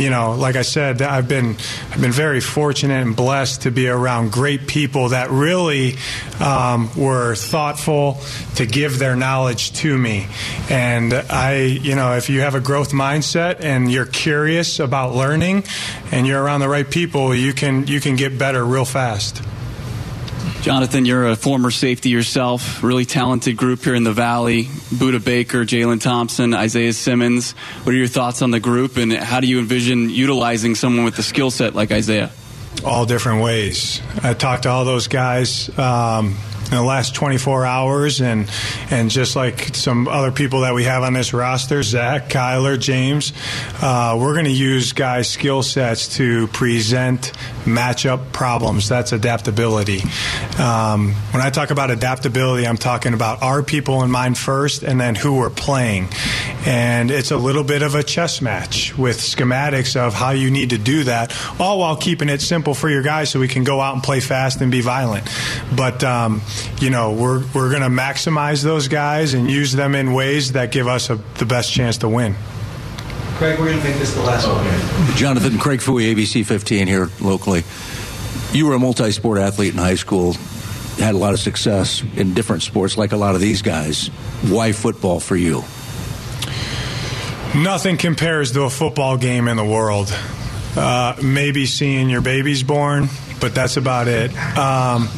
you 0.00 0.08
know, 0.08 0.32
like 0.32 0.56
I 0.56 0.62
said, 0.62 1.02
I've 1.02 1.28
been 1.28 1.49
I've 1.90 2.00
been 2.00 2.12
very 2.12 2.40
fortunate 2.40 3.02
and 3.02 3.14
blessed 3.14 3.62
to 3.62 3.70
be 3.70 3.88
around 3.88 4.32
great 4.32 4.66
people 4.66 5.10
that 5.10 5.30
really 5.30 5.96
um, 6.40 6.90
were 6.96 7.34
thoughtful 7.34 8.20
to 8.56 8.66
give 8.66 8.98
their 8.98 9.16
knowledge 9.16 9.72
to 9.74 9.96
me. 9.96 10.26
And 10.68 11.12
I, 11.14 11.62
you 11.62 11.94
know, 11.94 12.16
if 12.16 12.30
you 12.30 12.40
have 12.40 12.54
a 12.54 12.60
growth 12.60 12.92
mindset 12.92 13.60
and 13.60 13.90
you're 13.90 14.06
curious 14.06 14.80
about 14.80 15.14
learning, 15.14 15.64
and 16.12 16.26
you're 16.26 16.42
around 16.42 16.60
the 16.60 16.68
right 16.68 16.88
people, 16.88 17.34
you 17.34 17.52
can 17.52 17.86
you 17.86 18.00
can 18.00 18.16
get 18.16 18.38
better 18.38 18.64
real 18.64 18.84
fast. 18.84 19.42
Jonathan, 20.62 21.06
you're 21.06 21.28
a 21.28 21.36
former 21.36 21.70
safety 21.70 22.10
yourself, 22.10 22.82
really 22.82 23.06
talented 23.06 23.56
group 23.56 23.82
here 23.82 23.94
in 23.94 24.04
the 24.04 24.12
Valley. 24.12 24.64
Budda 24.64 25.24
Baker, 25.24 25.64
Jalen 25.64 26.00
Thompson, 26.00 26.52
Isaiah 26.52 26.92
Simmons. 26.92 27.52
What 27.52 27.94
are 27.94 27.98
your 27.98 28.06
thoughts 28.06 28.42
on 28.42 28.50
the 28.50 28.60
group, 28.60 28.96
and 28.98 29.12
how 29.12 29.40
do 29.40 29.46
you 29.46 29.58
envision 29.58 30.10
utilizing 30.10 30.74
someone 30.74 31.04
with 31.04 31.16
the 31.16 31.22
skill 31.22 31.50
set 31.50 31.74
like 31.74 31.90
Isaiah? 31.90 32.30
All 32.84 33.06
different 33.06 33.42
ways. 33.42 34.02
I 34.22 34.34
talked 34.34 34.64
to 34.64 34.68
all 34.68 34.84
those 34.84 35.08
guys. 35.08 35.70
Um, 35.78 36.36
in 36.70 36.76
the 36.76 36.82
last 36.82 37.14
24 37.14 37.66
hours, 37.66 38.20
and 38.20 38.48
and 38.90 39.10
just 39.10 39.34
like 39.34 39.74
some 39.74 40.06
other 40.06 40.30
people 40.30 40.60
that 40.60 40.74
we 40.74 40.84
have 40.84 41.02
on 41.02 41.12
this 41.12 41.32
roster, 41.32 41.82
Zach, 41.82 42.28
Kyler, 42.28 42.78
James, 42.78 43.32
uh, 43.82 44.16
we're 44.20 44.34
going 44.34 44.44
to 44.44 44.50
use 44.50 44.92
guys' 44.92 45.28
skill 45.28 45.62
sets 45.62 46.16
to 46.16 46.46
present 46.48 47.32
matchup 47.64 48.32
problems. 48.32 48.88
That's 48.88 49.12
adaptability. 49.12 50.02
Um, 50.58 51.14
when 51.32 51.42
I 51.42 51.50
talk 51.50 51.70
about 51.70 51.90
adaptability, 51.90 52.66
I'm 52.66 52.76
talking 52.76 53.14
about 53.14 53.42
our 53.42 53.62
people 53.62 54.02
in 54.02 54.10
mind 54.10 54.38
first, 54.38 54.82
and 54.82 55.00
then 55.00 55.14
who 55.14 55.38
we're 55.38 55.50
playing. 55.50 56.08
And 56.66 57.10
it's 57.10 57.30
a 57.30 57.36
little 57.36 57.64
bit 57.64 57.82
of 57.82 57.94
a 57.94 58.02
chess 58.02 58.40
match 58.40 58.96
with 58.96 59.18
schematics 59.18 59.96
of 59.96 60.14
how 60.14 60.30
you 60.30 60.50
need 60.50 60.70
to 60.70 60.78
do 60.78 61.04
that, 61.04 61.36
all 61.58 61.80
while 61.80 61.96
keeping 61.96 62.28
it 62.28 62.40
simple 62.40 62.74
for 62.74 62.88
your 62.88 63.02
guys 63.02 63.30
so 63.30 63.40
we 63.40 63.48
can 63.48 63.64
go 63.64 63.80
out 63.80 63.94
and 63.94 64.02
play 64.02 64.20
fast 64.20 64.60
and 64.60 64.70
be 64.70 64.80
violent. 64.80 65.28
But 65.74 66.04
um, 66.04 66.42
you 66.80 66.90
know, 66.90 67.12
we're 67.12 67.44
we're 67.54 67.70
going 67.70 67.82
to 67.82 67.88
maximize 67.88 68.62
those 68.62 68.88
guys 68.88 69.34
and 69.34 69.50
use 69.50 69.72
them 69.72 69.94
in 69.94 70.12
ways 70.12 70.52
that 70.52 70.72
give 70.72 70.86
us 70.88 71.10
a, 71.10 71.16
the 71.38 71.46
best 71.46 71.72
chance 71.72 71.98
to 71.98 72.08
win. 72.08 72.34
Craig, 73.36 73.58
we're 73.58 73.66
going 73.66 73.78
to 73.78 73.84
make 73.84 73.96
this 73.96 74.14
the 74.14 74.20
last 74.22 74.46
one. 74.46 75.16
Jonathan 75.16 75.58
Craig 75.58 75.80
Fouhy, 75.80 76.14
ABC 76.14 76.44
15 76.44 76.86
here 76.86 77.08
locally. 77.20 77.64
You 78.52 78.66
were 78.66 78.74
a 78.74 78.78
multi-sport 78.78 79.38
athlete 79.38 79.72
in 79.72 79.78
high 79.78 79.94
school, 79.94 80.34
had 80.98 81.14
a 81.14 81.18
lot 81.18 81.32
of 81.32 81.40
success 81.40 82.02
in 82.16 82.34
different 82.34 82.62
sports, 82.62 82.98
like 82.98 83.12
a 83.12 83.16
lot 83.16 83.34
of 83.34 83.40
these 83.40 83.62
guys. 83.62 84.08
Why 84.42 84.72
football 84.72 85.20
for 85.20 85.36
you? 85.36 85.64
Nothing 87.54 87.96
compares 87.96 88.52
to 88.52 88.62
a 88.62 88.70
football 88.70 89.16
game 89.16 89.48
in 89.48 89.56
the 89.56 89.64
world. 89.64 90.14
Uh, 90.76 91.16
maybe 91.22 91.66
seeing 91.66 92.08
your 92.08 92.20
babies 92.20 92.62
born, 92.62 93.08
but 93.40 93.54
that's 93.54 93.76
about 93.76 94.08
it. 94.08 94.36
Um, 94.56 95.08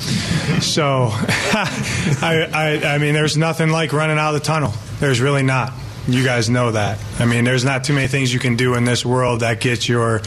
so, 0.61 1.09
I, 1.13 2.49
I, 2.53 2.95
I 2.95 2.99
mean, 2.99 3.15
there's 3.15 3.37
nothing 3.37 3.71
like 3.71 3.93
running 3.93 4.19
out 4.19 4.35
of 4.35 4.41
the 4.41 4.47
tunnel. 4.47 4.73
There's 5.01 5.21
really 5.21 5.43
not. 5.43 5.73
You 6.09 6.25
guys 6.25 6.51
know 6.51 6.73
that. 6.73 6.99
I 7.21 7.27
mean, 7.27 7.45
there's 7.45 7.65
not 7.65 7.85
too 7.85 7.93
many 7.93 8.09
things 8.09 8.35
you 8.35 8.41
can 8.41 8.57
do 8.57 8.75
in 8.75 8.85
this 8.85 9.05
world 9.05 9.41
that 9.41 9.61
get 9.61 9.89
your 9.89 10.21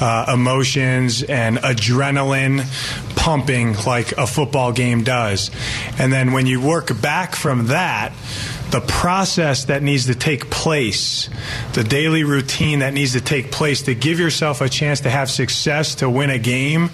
uh, 0.00 0.32
emotions 0.34 1.22
and 1.22 1.56
adrenaline 1.58 2.66
pumping 3.16 3.74
like 3.86 4.12
a 4.12 4.26
football 4.26 4.72
game 4.72 5.04
does. 5.04 5.50
And 5.98 6.12
then 6.12 6.32
when 6.32 6.46
you 6.46 6.60
work 6.60 7.00
back 7.00 7.34
from 7.34 7.68
that, 7.68 8.12
the 8.72 8.80
process 8.80 9.66
that 9.66 9.82
needs 9.82 10.06
to 10.06 10.14
take 10.14 10.50
place, 10.50 11.30
the 11.74 11.84
daily 11.84 12.24
routine 12.24 12.80
that 12.80 12.92
needs 12.92 13.12
to 13.12 13.20
take 13.20 13.50
place 13.50 13.82
to 13.82 13.94
give 13.94 14.18
yourself 14.18 14.60
a 14.60 14.68
chance 14.68 15.00
to 15.00 15.10
have 15.10 15.30
success 15.30 15.94
to 15.96 16.10
win 16.10 16.30
a 16.30 16.38
game 16.38 16.90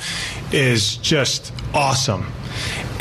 is 0.53 0.97
just 0.97 1.53
awesome. 1.75 2.33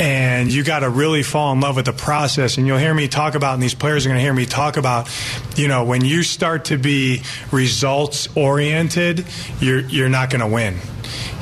And 0.00 0.52
you 0.52 0.62
got 0.64 0.80
to 0.80 0.90
really 0.90 1.22
fall 1.22 1.52
in 1.52 1.60
love 1.60 1.76
with 1.76 1.86
the 1.86 1.92
process. 1.92 2.58
And 2.58 2.66
you'll 2.66 2.78
hear 2.78 2.94
me 2.94 3.08
talk 3.08 3.34
about, 3.34 3.54
and 3.54 3.62
these 3.62 3.74
players 3.74 4.06
are 4.06 4.08
going 4.08 4.18
to 4.18 4.22
hear 4.22 4.34
me 4.34 4.46
talk 4.46 4.76
about, 4.76 5.08
you 5.56 5.68
know, 5.68 5.84
when 5.84 6.04
you 6.04 6.22
start 6.22 6.66
to 6.66 6.78
be 6.78 7.22
results 7.50 8.28
oriented, 8.36 9.26
you're, 9.60 9.80
you're 9.80 10.08
not 10.08 10.30
going 10.30 10.40
to 10.40 10.46
win 10.46 10.76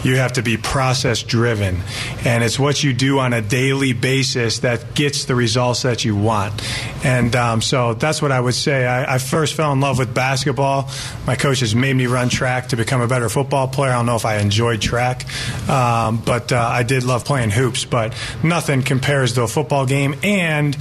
you 0.07 0.18
have 0.18 0.34
to 0.34 0.42
be 0.42 0.57
process 0.57 1.22
driven. 1.22 1.80
And 2.24 2.44
it's 2.44 2.59
what 2.59 2.84
you 2.84 2.92
do 2.92 3.18
on 3.18 3.32
a 3.32 3.42
daily 3.42 3.92
basis 3.92 4.61
that 4.61 4.94
gets 4.94 5.24
the 5.24 5.34
results 5.34 5.82
that 5.82 6.04
you 6.04 6.14
want. 6.14 6.62
And 7.04 7.34
um, 7.34 7.61
so 7.61 7.94
that's 7.94 8.22
what 8.22 8.30
I 8.30 8.38
would 8.38 8.54
say. 8.54 8.86
I, 8.86 9.14
I, 9.14 9.18
first 9.18 9.54
fell 9.54 9.72
in 9.72 9.80
love 9.80 9.98
with 9.98 10.14
basketball. 10.14 10.88
My 11.26 11.34
coach 11.34 11.57
coaches 11.57 11.74
made 11.74 11.94
me 11.94 12.07
run 12.07 12.28
track 12.28 12.68
to 12.68 12.76
become 12.76 13.00
a 13.00 13.09
better 13.09 13.30
football 13.30 13.66
player. 13.66 13.90
I 13.92 13.96
don't 13.96 14.04
know 14.04 14.16
if 14.16 14.26
I 14.26 14.36
enjoyed 14.36 14.82
track, 14.82 15.24
um, 15.70 16.20
but 16.22 16.52
uh, 16.52 16.59
I 16.59 16.82
did 16.82 17.02
love 17.02 17.24
playing 17.24 17.48
hoops. 17.48 17.86
But 17.86 18.14
nothing 18.42 18.82
compares 18.82 19.32
to 19.34 19.42
a 19.42 19.48
football 19.48 19.86
game. 19.86 20.16
And 20.22 20.76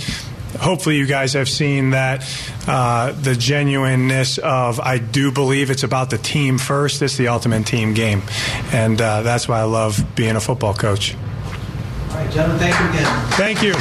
hopefully 0.55 0.97
you 0.97 1.05
guys 1.05 1.33
have 1.33 1.49
seen 1.49 1.91
that 1.91 2.27
uh, 2.67 3.11
the 3.11 3.35
genuineness 3.35 4.37
of 4.37 4.79
I 4.79 4.97
do 4.97 5.31
believe 5.31 5.69
it's 5.69 5.83
about 5.83 6.09
the 6.09 6.17
team 6.17 6.57
first. 6.57 7.01
It's 7.01 7.17
the 7.17 7.27
ultimate 7.27 7.65
team 7.65 7.93
game, 7.93 8.21
and 8.71 8.99
uh, 8.99 9.21
that's 9.21 9.47
why 9.47 9.59
I 9.59 9.63
love 9.63 10.15
being 10.15 10.35
a 10.35 10.41
football 10.41 10.73
coach. 10.73 11.15
All 11.15 12.15
right, 12.15 12.31
gentlemen, 12.31 12.59
thank 12.59 12.79
you 12.79 12.89
again. 12.89 13.27
Thank 13.31 13.61
you. 13.61 13.73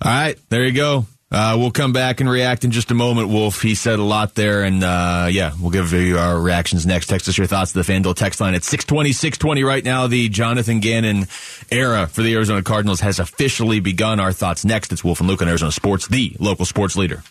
All 0.00 0.12
right, 0.12 0.38
there 0.48 0.64
you 0.64 0.72
go. 0.72 1.06
Uh, 1.30 1.56
we'll 1.58 1.70
come 1.70 1.92
back 1.92 2.20
and 2.20 2.30
react 2.30 2.64
in 2.64 2.70
just 2.70 2.90
a 2.90 2.94
moment, 2.94 3.28
Wolf. 3.28 3.60
He 3.60 3.74
said 3.74 3.98
a 3.98 4.02
lot 4.02 4.34
there, 4.34 4.62
and 4.62 4.82
uh, 4.82 5.28
yeah, 5.30 5.52
we'll 5.60 5.70
give 5.70 5.92
you 5.92 6.16
our 6.16 6.40
reactions 6.40 6.86
next. 6.86 7.08
Text 7.08 7.28
us 7.28 7.36
your 7.36 7.46
thoughts 7.46 7.72
to 7.72 7.82
the 7.82 7.92
FanDuel 7.92 8.14
text 8.14 8.40
line 8.40 8.54
at 8.54 8.64
620, 8.64 9.12
620 9.12 9.62
right 9.62 9.84
now. 9.84 10.06
The 10.06 10.30
Jonathan 10.30 10.80
Gannon 10.80 11.26
era 11.70 12.06
for 12.06 12.22
the 12.22 12.34
Arizona 12.34 12.62
Cardinals 12.62 13.00
has 13.00 13.18
officially 13.18 13.80
begun. 13.80 14.20
Our 14.20 14.32
thoughts 14.32 14.64
next. 14.64 14.90
It's 14.90 15.04
Wolf 15.04 15.20
and 15.20 15.28
Luke 15.28 15.42
on 15.42 15.48
Arizona 15.48 15.72
Sports, 15.72 16.08
the 16.08 16.34
local 16.40 16.64
sports 16.64 16.96
leader. 16.96 17.22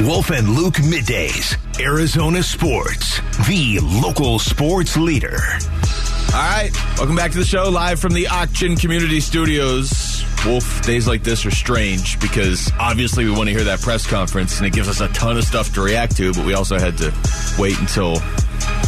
Wolf 0.00 0.30
and 0.30 0.48
Luke 0.50 0.74
middays, 0.74 1.56
Arizona 1.80 2.42
Sports, 2.42 3.20
the 3.48 3.80
local 3.82 4.38
sports 4.38 4.96
leader. 4.96 5.38
All 6.32 6.40
right, 6.40 6.70
welcome 6.96 7.14
back 7.16 7.30
to 7.32 7.38
the 7.38 7.44
show, 7.44 7.70
live 7.70 8.00
from 8.00 8.12
the 8.12 8.26
Auction 8.28 8.76
Community 8.76 9.20
Studios. 9.20 10.13
Wolf, 10.46 10.82
days 10.82 11.06
like 11.06 11.22
this 11.22 11.46
are 11.46 11.50
strange 11.50 12.20
because 12.20 12.70
obviously 12.78 13.24
we 13.24 13.30
want 13.30 13.48
to 13.48 13.54
hear 13.54 13.64
that 13.64 13.80
press 13.80 14.06
conference 14.06 14.58
and 14.58 14.66
it 14.66 14.72
gives 14.72 14.88
us 14.88 15.00
a 15.00 15.08
ton 15.08 15.36
of 15.36 15.44
stuff 15.44 15.72
to 15.74 15.80
react 15.80 16.16
to, 16.16 16.32
but 16.32 16.44
we 16.44 16.54
also 16.54 16.78
had 16.78 16.98
to 16.98 17.12
wait 17.58 17.78
until 17.78 18.16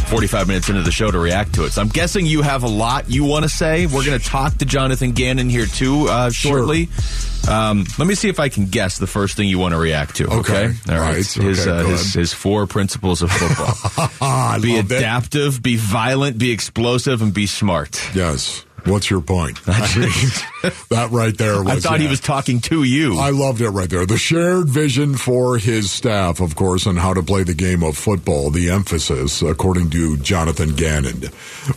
45 0.07 0.47
minutes 0.47 0.69
into 0.69 0.81
the 0.81 0.91
show 0.91 1.11
to 1.11 1.19
react 1.19 1.55
to 1.55 1.65
it. 1.65 1.71
So 1.71 1.81
I'm 1.81 1.89
guessing 1.89 2.25
you 2.25 2.41
have 2.41 2.63
a 2.63 2.67
lot 2.67 3.09
you 3.09 3.23
want 3.25 3.43
to 3.43 3.49
say. 3.49 3.85
We're 3.85 4.05
going 4.05 4.19
to 4.19 4.25
talk 4.25 4.55
to 4.59 4.65
Jonathan 4.65 5.11
Gannon 5.11 5.49
here 5.49 5.65
too 5.65 6.07
uh, 6.07 6.29
shortly. 6.29 6.85
Sure. 6.85 7.53
Um, 7.53 7.85
let 7.97 8.07
me 8.07 8.15
see 8.15 8.29
if 8.29 8.39
I 8.39 8.49
can 8.49 8.65
guess 8.65 8.97
the 8.97 9.07
first 9.07 9.37
thing 9.37 9.47
you 9.47 9.57
want 9.57 9.73
to 9.73 9.79
react 9.79 10.17
to. 10.17 10.25
Okay, 10.25 10.37
okay? 10.39 10.65
all 10.89 10.99
right. 10.99 11.15
right. 11.15 11.15
His, 11.15 11.37
okay, 11.37 11.69
uh, 11.69 11.87
his, 11.87 12.13
his 12.13 12.33
four 12.33 12.67
principles 12.67 13.21
of 13.21 13.31
football: 13.31 14.59
be 14.61 14.77
adaptive, 14.77 15.61
be 15.63 15.77
violent, 15.77 16.37
be 16.37 16.51
explosive, 16.51 17.21
and 17.21 17.33
be 17.33 17.45
smart. 17.45 18.01
Yes. 18.13 18.65
What's 18.87 19.09
your 19.09 19.21
point? 19.21 19.59
I 19.67 19.79
mean, 19.97 20.73
that 20.89 21.09
right 21.11 21.37
there 21.37 21.63
was. 21.63 21.85
I 21.85 21.89
thought 21.89 21.99
he 21.99 22.07
was 22.07 22.19
talking 22.19 22.61
to 22.61 22.83
you. 22.83 23.17
I 23.17 23.31
loved 23.31 23.61
it 23.61 23.69
right 23.69 23.89
there. 23.89 24.05
The 24.05 24.17
shared 24.17 24.69
vision 24.69 25.15
for 25.15 25.57
his 25.57 25.91
staff, 25.91 26.39
of 26.39 26.55
course, 26.55 26.87
on 26.87 26.97
how 26.97 27.13
to 27.13 27.23
play 27.23 27.43
the 27.43 27.53
game 27.53 27.83
of 27.83 27.97
football. 27.97 28.49
The 28.49 28.69
emphasis, 28.69 29.41
according 29.41 29.89
to 29.91 30.17
Jonathan 30.17 30.75
Gannon, 30.75 31.23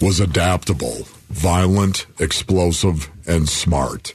was 0.00 0.20
adaptable, 0.20 1.06
violent, 1.28 2.06
explosive, 2.18 3.10
and 3.26 3.48
smart. 3.48 4.14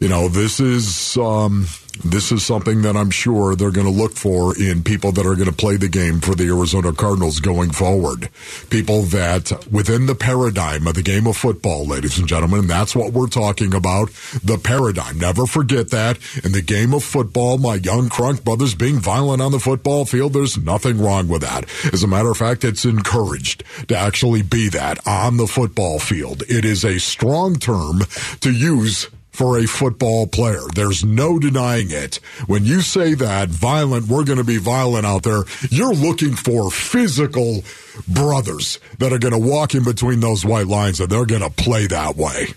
You 0.00 0.08
know, 0.08 0.28
this 0.28 0.58
is 0.58 1.16
um, 1.16 1.66
this 2.04 2.32
is 2.32 2.44
something 2.44 2.82
that 2.82 2.96
I'm 2.96 3.10
sure 3.10 3.54
they're 3.54 3.70
going 3.70 3.86
to 3.86 3.92
look 3.92 4.12
for 4.12 4.56
in 4.58 4.82
people 4.82 5.12
that 5.12 5.26
are 5.26 5.34
going 5.34 5.48
to 5.48 5.52
play 5.52 5.76
the 5.76 5.88
game 5.88 6.20
for 6.20 6.34
the 6.34 6.48
Arizona 6.48 6.92
Cardinals 6.92 7.40
going 7.40 7.70
forward. 7.70 8.28
People 8.70 9.02
that 9.02 9.52
within 9.70 10.06
the 10.06 10.14
paradigm 10.14 10.86
of 10.86 10.94
the 10.94 11.02
game 11.02 11.26
of 11.26 11.36
football, 11.36 11.86
ladies 11.86 12.18
and 12.18 12.26
gentlemen, 12.26 12.66
that's 12.66 12.96
what 12.96 13.12
we're 13.12 13.28
talking 13.28 13.74
about. 13.74 14.10
The 14.42 14.58
paradigm. 14.58 15.18
Never 15.18 15.46
forget 15.46 15.90
that. 15.90 16.18
In 16.44 16.52
the 16.52 16.62
game 16.62 16.92
of 16.94 17.04
football, 17.04 17.58
my 17.58 17.76
young 17.76 18.08
Crunk 18.08 18.44
brothers 18.44 18.74
being 18.74 18.98
violent 18.98 19.40
on 19.40 19.52
the 19.52 19.60
football 19.60 20.04
field, 20.04 20.32
there's 20.32 20.58
nothing 20.58 21.00
wrong 21.00 21.28
with 21.28 21.42
that. 21.42 21.64
As 21.92 22.02
a 22.02 22.08
matter 22.08 22.30
of 22.30 22.36
fact, 22.36 22.64
it's 22.64 22.84
encouraged 22.84 23.64
to 23.88 23.96
actually 23.96 24.42
be 24.42 24.68
that 24.70 25.06
on 25.06 25.36
the 25.36 25.46
football 25.46 25.98
field. 25.98 26.42
It 26.48 26.64
is 26.64 26.84
a 26.84 26.98
strong 26.98 27.56
term 27.56 28.00
to 28.40 28.50
use 28.50 29.08
for 29.32 29.58
a 29.58 29.66
football 29.66 30.26
player. 30.26 30.62
There's 30.74 31.04
no 31.04 31.38
denying 31.38 31.90
it. 31.90 32.16
When 32.46 32.64
you 32.64 32.82
say 32.82 33.14
that 33.14 33.48
violent, 33.48 34.06
we're 34.06 34.24
going 34.24 34.38
to 34.38 34.44
be 34.44 34.58
violent 34.58 35.06
out 35.06 35.22
there, 35.22 35.44
you're 35.70 35.94
looking 35.94 36.34
for 36.34 36.70
physical 36.70 37.64
brothers 38.06 38.78
that 38.98 39.12
are 39.12 39.18
going 39.18 39.32
to 39.32 39.38
walk 39.38 39.74
in 39.74 39.84
between 39.84 40.20
those 40.20 40.44
white 40.44 40.66
lines 40.66 41.00
and 41.00 41.08
they're 41.08 41.26
going 41.26 41.42
to 41.42 41.50
play 41.50 41.86
that 41.86 42.16
way 42.16 42.48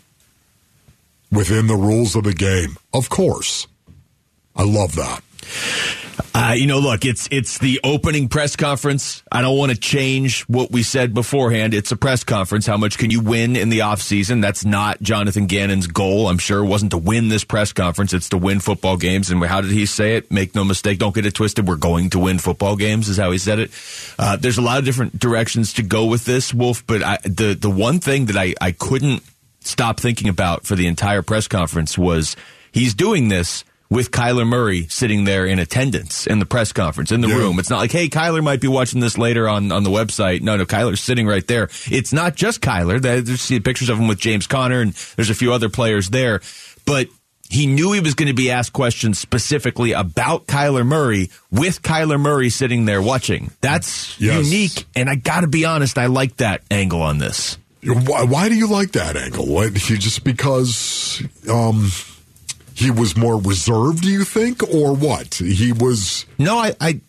within 1.32 1.68
the 1.68 1.76
rules 1.76 2.16
of 2.16 2.24
the 2.24 2.34
game. 2.34 2.78
Of 2.94 3.10
course. 3.10 3.68
I 4.56 4.64
love 4.64 4.96
that. 4.96 6.05
Uh, 6.38 6.52
you 6.52 6.68
know, 6.68 6.80
look, 6.80 7.06
it's 7.06 7.30
it's 7.32 7.60
the 7.60 7.80
opening 7.82 8.28
press 8.28 8.58
conference. 8.58 9.24
I 9.32 9.42
don't 9.42 9.58
want 9.58 9.72
to 9.72 9.78
change 9.78 10.42
what 10.44 10.70
we 10.70 10.84
said 10.84 11.14
beforehand. 11.14 11.74
It's 11.74 11.94
a 11.94 11.96
press 11.96 12.26
conference. 12.26 12.66
How 12.66 12.76
much 12.76 12.98
can 12.98 13.10
you 13.10 13.22
win 13.22 13.56
in 13.56 13.70
the 13.70 13.80
offseason? 13.80 14.42
That's 14.42 14.66
not 14.66 15.02
Jonathan 15.02 15.46
Gannon's 15.46 15.88
goal. 15.88 16.28
I'm 16.28 16.38
sure 16.38 16.62
wasn't 16.62 16.92
to 16.92 16.98
win 16.98 17.30
this 17.30 17.46
press 17.46 17.72
conference. 17.72 18.12
It's 18.12 18.28
to 18.30 18.38
win 18.38 18.60
football 18.60 18.98
games. 18.98 19.30
And 19.30 19.42
how 19.46 19.62
did 19.62 19.72
he 19.72 19.86
say 19.86 20.18
it? 20.18 20.30
Make 20.30 20.56
no 20.56 20.66
mistake. 20.66 21.00
Don't 21.00 21.16
get 21.16 21.26
it 21.26 21.36
twisted. 21.36 21.70
We're 21.70 21.78
going 21.78 22.10
to 22.10 22.20
win 22.20 22.38
football 22.38 22.76
games 22.76 23.08
is 23.08 23.16
how 23.16 23.32
he 23.32 23.38
said 23.38 23.60
it. 23.60 23.72
Uh, 24.20 24.36
there's 24.36 24.58
a 24.58 24.62
lot 24.62 24.78
of 24.78 24.84
different 24.84 25.18
directions 25.18 25.72
to 25.76 25.84
go 25.84 26.04
with 26.04 26.26
this, 26.26 26.54
Wolf. 26.54 26.86
But 26.86 27.02
I, 27.02 27.18
the 27.24 27.58
the 27.58 27.70
one 27.70 28.02
thing 28.02 28.26
that 28.26 28.36
I, 28.36 28.54
I 28.60 28.74
couldn't 28.74 29.24
stop 29.62 30.02
thinking 30.02 30.28
about 30.28 30.66
for 30.66 30.76
the 30.76 30.88
entire 30.88 31.22
press 31.22 31.48
conference 31.48 31.98
was 31.98 32.36
he's 32.74 32.94
doing 32.94 33.30
this 33.30 33.64
with 33.90 34.12
Kyler 34.12 34.48
Murray 34.48 34.88
sitting 34.90 35.26
there 35.26 35.46
in 35.46 35.60
attendance 35.60 36.26
in 36.26 36.40
the 36.40 36.46
press 36.46 36.72
conference 36.74 37.12
in 37.12 37.22
the 37.22 37.28
Yeah. 37.28 37.36
room. 37.36 37.60
It's 37.60 37.70
not 37.70 37.78
like, 37.80 37.92
hey, 37.92 38.10
Kyler 38.10 38.44
might 38.44 38.60
be 38.62 38.68
watching 38.68 39.00
this 39.00 39.18
later 39.18 39.48
on, 39.48 39.72
on 39.72 39.84
the 39.84 39.92
website. 39.92 40.42
No, 40.42 40.58
no, 40.58 40.66
Kyler's 40.66 41.00
sitting 41.02 41.28
right 41.28 41.46
there. 41.48 41.70
It's 41.92 42.12
not 42.12 42.36
just 42.36 42.62
Kyler. 42.62 43.00
There- 43.02 43.22
There's 43.22 43.48
pictures 43.48 43.90
of 43.90 44.00
him 44.00 44.08
with 44.08 44.20
James 44.20 44.48
Conner 44.48 44.82
and 44.82 44.94
there's 45.16 45.30
a 45.30 45.36
few 45.36 45.54
other 45.54 45.70
players 45.70 46.10
there. 46.10 46.42
But 46.86 47.08
he 47.48 47.68
knew 47.68 47.92
he 47.92 48.00
was 48.00 48.16
going 48.16 48.28
to 48.28 48.34
be 48.34 48.50
asked 48.50 48.74
questions 48.74 49.20
specifically 49.20 49.92
about 49.92 50.48
Kyler 50.48 50.84
Murray 50.86 51.30
with 51.52 51.84
Kyler 51.84 52.20
Murray 52.20 52.50
sitting 52.50 52.86
there 52.86 53.04
watching. 53.04 53.52
That's 53.62 54.20
Yes. 54.20 54.46
unique. 54.46 54.86
And 54.96 55.08
I 55.10 55.16
got 55.16 55.42
to 55.42 55.48
be 55.48 55.64
honest, 55.64 56.00
I 56.00 56.08
like 56.08 56.38
that 56.38 56.62
angle 56.72 57.04
on 57.04 57.20
this. 57.20 57.60
Why, 57.84 58.24
why 58.24 58.50
do 58.50 58.56
you 58.56 58.66
like 58.68 58.94
that 58.94 59.16
angle? 59.16 59.46
What, 59.46 59.90
you 59.92 59.98
just 60.00 60.24
because 60.24 61.22
um, 61.48 61.92
he 62.76 62.92
was 62.92 63.16
more 63.16 63.40
reserved, 63.40 64.02
do 64.02 64.10
you 64.10 64.26
think, 64.26 64.62
or 64.64 64.94
what? 64.94 65.36
He 65.36 65.72
was. 65.72 66.26
No, 66.38 66.58
I, 66.58 66.76
I, 66.82 67.02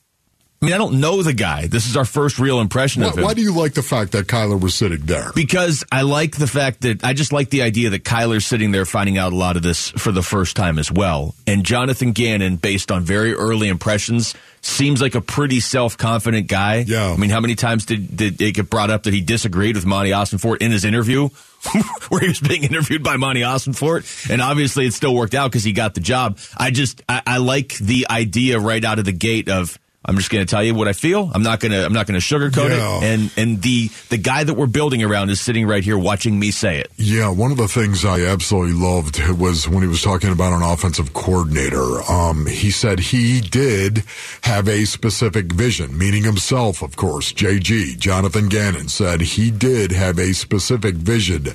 I 0.61 0.65
mean, 0.65 0.75
I 0.75 0.79
don't 0.79 1.01
know 1.01 1.23
the 1.23 1.35
guy. 1.35 1.67
This 1.67 1.87
is 1.87 1.99
our 1.99 2.07
first 2.07 2.39
real 2.39 2.61
impression 2.61 3.03
Why, 3.03 3.09
of 3.09 3.19
him. 3.19 3.25
why 3.25 3.35
do 3.35 3.43
you 3.43 3.55
like 3.55 3.75
the 3.75 3.83
fact 3.83 4.13
that 4.13 4.27
Kyler 4.27 4.59
was 4.59 4.75
sitting 4.75 5.01
there? 5.01 5.31
Because 5.35 5.85
I 5.93 6.01
like 6.01 6.37
the 6.37 6.47
fact 6.47 6.81
that 6.81 7.05
I 7.05 7.13
just 7.13 7.31
like 7.31 7.51
the 7.51 7.61
idea 7.61 7.91
that 7.91 8.05
Kyler's 8.05 8.47
sitting 8.47 8.71
there 8.71 8.87
finding 8.87 9.19
out 9.19 9.35
a 9.35 9.37
lot 9.37 9.57
of 9.57 9.63
this 9.63 9.91
for 9.91 10.13
the 10.13 10.23
first 10.23 10.57
time 10.57 10.79
as 10.79 10.91
well. 10.91 11.35
And 11.47 11.63
Jonathan 11.63 12.13
Gannon, 12.13 12.57
based 12.57 12.91
on 12.91 13.03
very 13.03 13.35
early 13.35 13.69
impressions, 13.69 14.35
seems 14.63 15.03
like 15.03 15.15
a 15.15 15.21
pretty 15.21 15.61
self 15.61 15.99
confident 15.99 16.47
guy. 16.47 16.85
Yeah. 16.87 17.13
I 17.13 17.17
mean, 17.17 17.31
how 17.31 17.41
many 17.41 17.55
times 17.55 17.85
did, 17.85 18.17
did 18.17 18.41
it 18.41 18.53
get 18.53 18.71
brought 18.71 18.91
up 18.91 19.03
that 19.03 19.13
he 19.13 19.21
disagreed 19.21 19.77
with 19.77 19.85
Monti 19.85 20.11
Ossenfort 20.11 20.63
in 20.63 20.71
his 20.71 20.87
interview? 20.87 21.29
where 22.09 22.21
he 22.21 22.29
was 22.29 22.41
being 22.41 22.63
interviewed 22.63 23.03
by 23.03 23.17
Monti 23.17 23.41
Ossenfort, 23.41 24.31
and 24.31 24.41
obviously 24.41 24.87
it 24.87 24.93
still 24.93 25.15
worked 25.15 25.35
out 25.35 25.51
because 25.51 25.65
he 25.65 25.73
got 25.73 25.95
the 25.95 26.01
job. 26.01 26.39
I 26.57 26.71
just 26.71 27.03
I, 27.09 27.23
I 27.27 27.39
like 27.39 27.77
the 27.79 28.07
idea 28.09 28.61
right 28.61 28.85
out 28.85 28.99
of 28.99 29.05
the 29.05 29.13
gate 29.13 29.49
of 29.49 29.77
I'm 30.09 30.17
just 30.17 30.31
going 30.31 30.47
to 30.47 30.49
tell 30.51 30.63
you 30.63 30.73
what 30.75 30.87
I 30.87 30.93
feel. 30.93 31.31
I'm 31.35 31.43
not 31.43 31.59
going 31.61 31.73
to 31.73 31.85
I'm 31.85 31.93
not 31.93 32.07
going 32.07 32.19
to 32.19 32.25
sugarcoat 32.25 32.71
Yeah. 32.71 32.99
it. 32.99 33.03
And 33.03 33.31
and 33.37 33.63
the 33.63 33.89
the 34.09 34.17
guy 34.19 34.45
that 34.45 34.55
we're 34.55 34.67
building 34.69 35.03
around 35.03 35.31
is 35.31 35.41
sitting 35.41 35.67
right 35.67 35.83
here 35.83 35.99
watching 35.99 36.39
me 36.39 36.51
say 36.53 36.79
it. 36.79 36.91
Yeah, 36.97 37.29
one 37.31 37.51
of 37.51 37.57
the 37.57 37.67
things 37.69 38.05
I 38.05 38.21
absolutely 38.21 38.75
loved 38.75 39.21
was 39.31 39.69
when 39.69 39.83
he 39.83 39.89
was 39.89 40.03
talking 40.03 40.31
about 40.31 40.53
an 40.53 40.63
offensive 40.63 41.13
coordinator. 41.13 42.01
Um, 42.11 42.47
he 42.47 42.71
said 42.71 43.01
he 43.01 43.41
did 43.41 44.05
have 44.43 44.69
a 44.69 44.85
specific 44.85 45.47
vision, 45.53 45.99
meaning 45.99 46.23
himself, 46.25 46.83
of 46.83 46.97
course. 46.97 47.33
JG, 47.33 47.99
Jonathan 47.99 48.49
Gannon, 48.49 48.89
said 48.89 49.21
he 49.21 49.51
did 49.51 49.91
have 49.91 50.19
a 50.19 50.33
specific 50.35 50.95
vision 50.95 51.49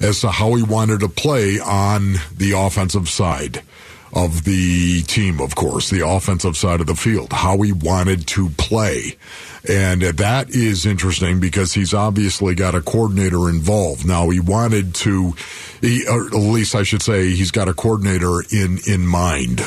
as 0.00 0.20
to 0.22 0.30
how 0.30 0.54
he 0.54 0.62
wanted 0.62 1.00
to 1.00 1.08
play 1.08 1.58
on 1.60 2.14
the 2.36 2.52
offensive 2.56 3.08
side 3.08 3.62
of 4.12 4.44
the 4.44 5.02
team, 5.02 5.40
of 5.40 5.54
course, 5.54 5.90
the 5.90 6.06
offensive 6.06 6.56
side 6.56 6.80
of 6.80 6.86
the 6.86 6.94
field, 6.94 7.32
how 7.32 7.60
he 7.60 7.72
wanted 7.72 8.26
to 8.28 8.48
play. 8.50 9.16
And 9.68 10.02
that 10.02 10.50
is 10.50 10.86
interesting 10.86 11.40
because 11.40 11.74
he's 11.74 11.92
obviously 11.92 12.54
got 12.54 12.74
a 12.74 12.80
coordinator 12.80 13.48
involved. 13.48 14.06
Now 14.06 14.30
he 14.30 14.40
wanted 14.40 14.94
to, 14.96 15.34
he, 15.80 16.06
or 16.08 16.26
at 16.26 16.32
least 16.32 16.74
I 16.74 16.84
should 16.84 17.02
say, 17.02 17.30
he's 17.30 17.50
got 17.50 17.68
a 17.68 17.74
coordinator 17.74 18.40
in, 18.50 18.78
in 18.86 19.06
mind. 19.06 19.60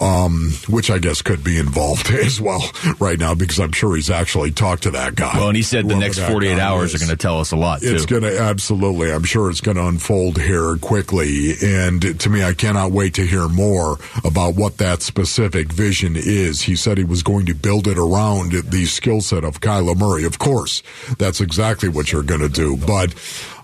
Um, 0.00 0.50
which 0.68 0.90
I 0.90 0.98
guess 0.98 1.22
could 1.22 1.44
be 1.44 1.58
involved 1.58 2.10
as 2.10 2.40
well 2.40 2.62
right 2.98 3.18
now 3.18 3.34
because 3.34 3.60
I'm 3.60 3.72
sure 3.72 3.94
he's 3.94 4.10
actually 4.10 4.50
talked 4.50 4.84
to 4.84 4.90
that 4.92 5.14
guy. 5.14 5.36
Well, 5.36 5.48
and 5.48 5.56
he 5.56 5.62
said 5.62 5.88
the 5.88 5.94
next 5.94 6.18
48 6.18 6.58
hours 6.58 6.94
is. 6.94 7.02
are 7.02 7.06
going 7.06 7.16
to 7.16 7.20
tell 7.20 7.38
us 7.38 7.52
a 7.52 7.56
lot 7.56 7.80
too. 7.80 7.94
It's 7.94 8.06
going 8.06 8.22
to 8.22 8.38
absolutely. 8.38 9.12
I'm 9.12 9.22
sure 9.22 9.50
it's 9.50 9.60
going 9.60 9.76
to 9.76 9.86
unfold 9.86 10.40
here 10.40 10.76
quickly. 10.78 11.54
And 11.62 12.18
to 12.20 12.30
me, 12.30 12.42
I 12.42 12.54
cannot 12.54 12.90
wait 12.90 13.14
to 13.14 13.26
hear 13.26 13.48
more 13.48 13.98
about 14.24 14.56
what 14.56 14.78
that 14.78 15.02
specific 15.02 15.72
vision 15.72 16.16
is. 16.16 16.62
He 16.62 16.76
said 16.76 16.98
he 16.98 17.04
was 17.04 17.22
going 17.22 17.46
to 17.46 17.54
build 17.54 17.86
it 17.86 17.98
around 17.98 18.52
the 18.52 18.86
skill 18.86 19.20
set 19.20 19.44
of 19.44 19.60
Kyler 19.60 19.96
Murray. 19.96 20.24
Of 20.24 20.38
course, 20.38 20.82
that's 21.18 21.40
exactly 21.40 21.88
what 21.88 22.12
you're 22.12 22.22
going 22.22 22.40
to 22.40 22.48
do. 22.48 22.76
But 22.76 23.14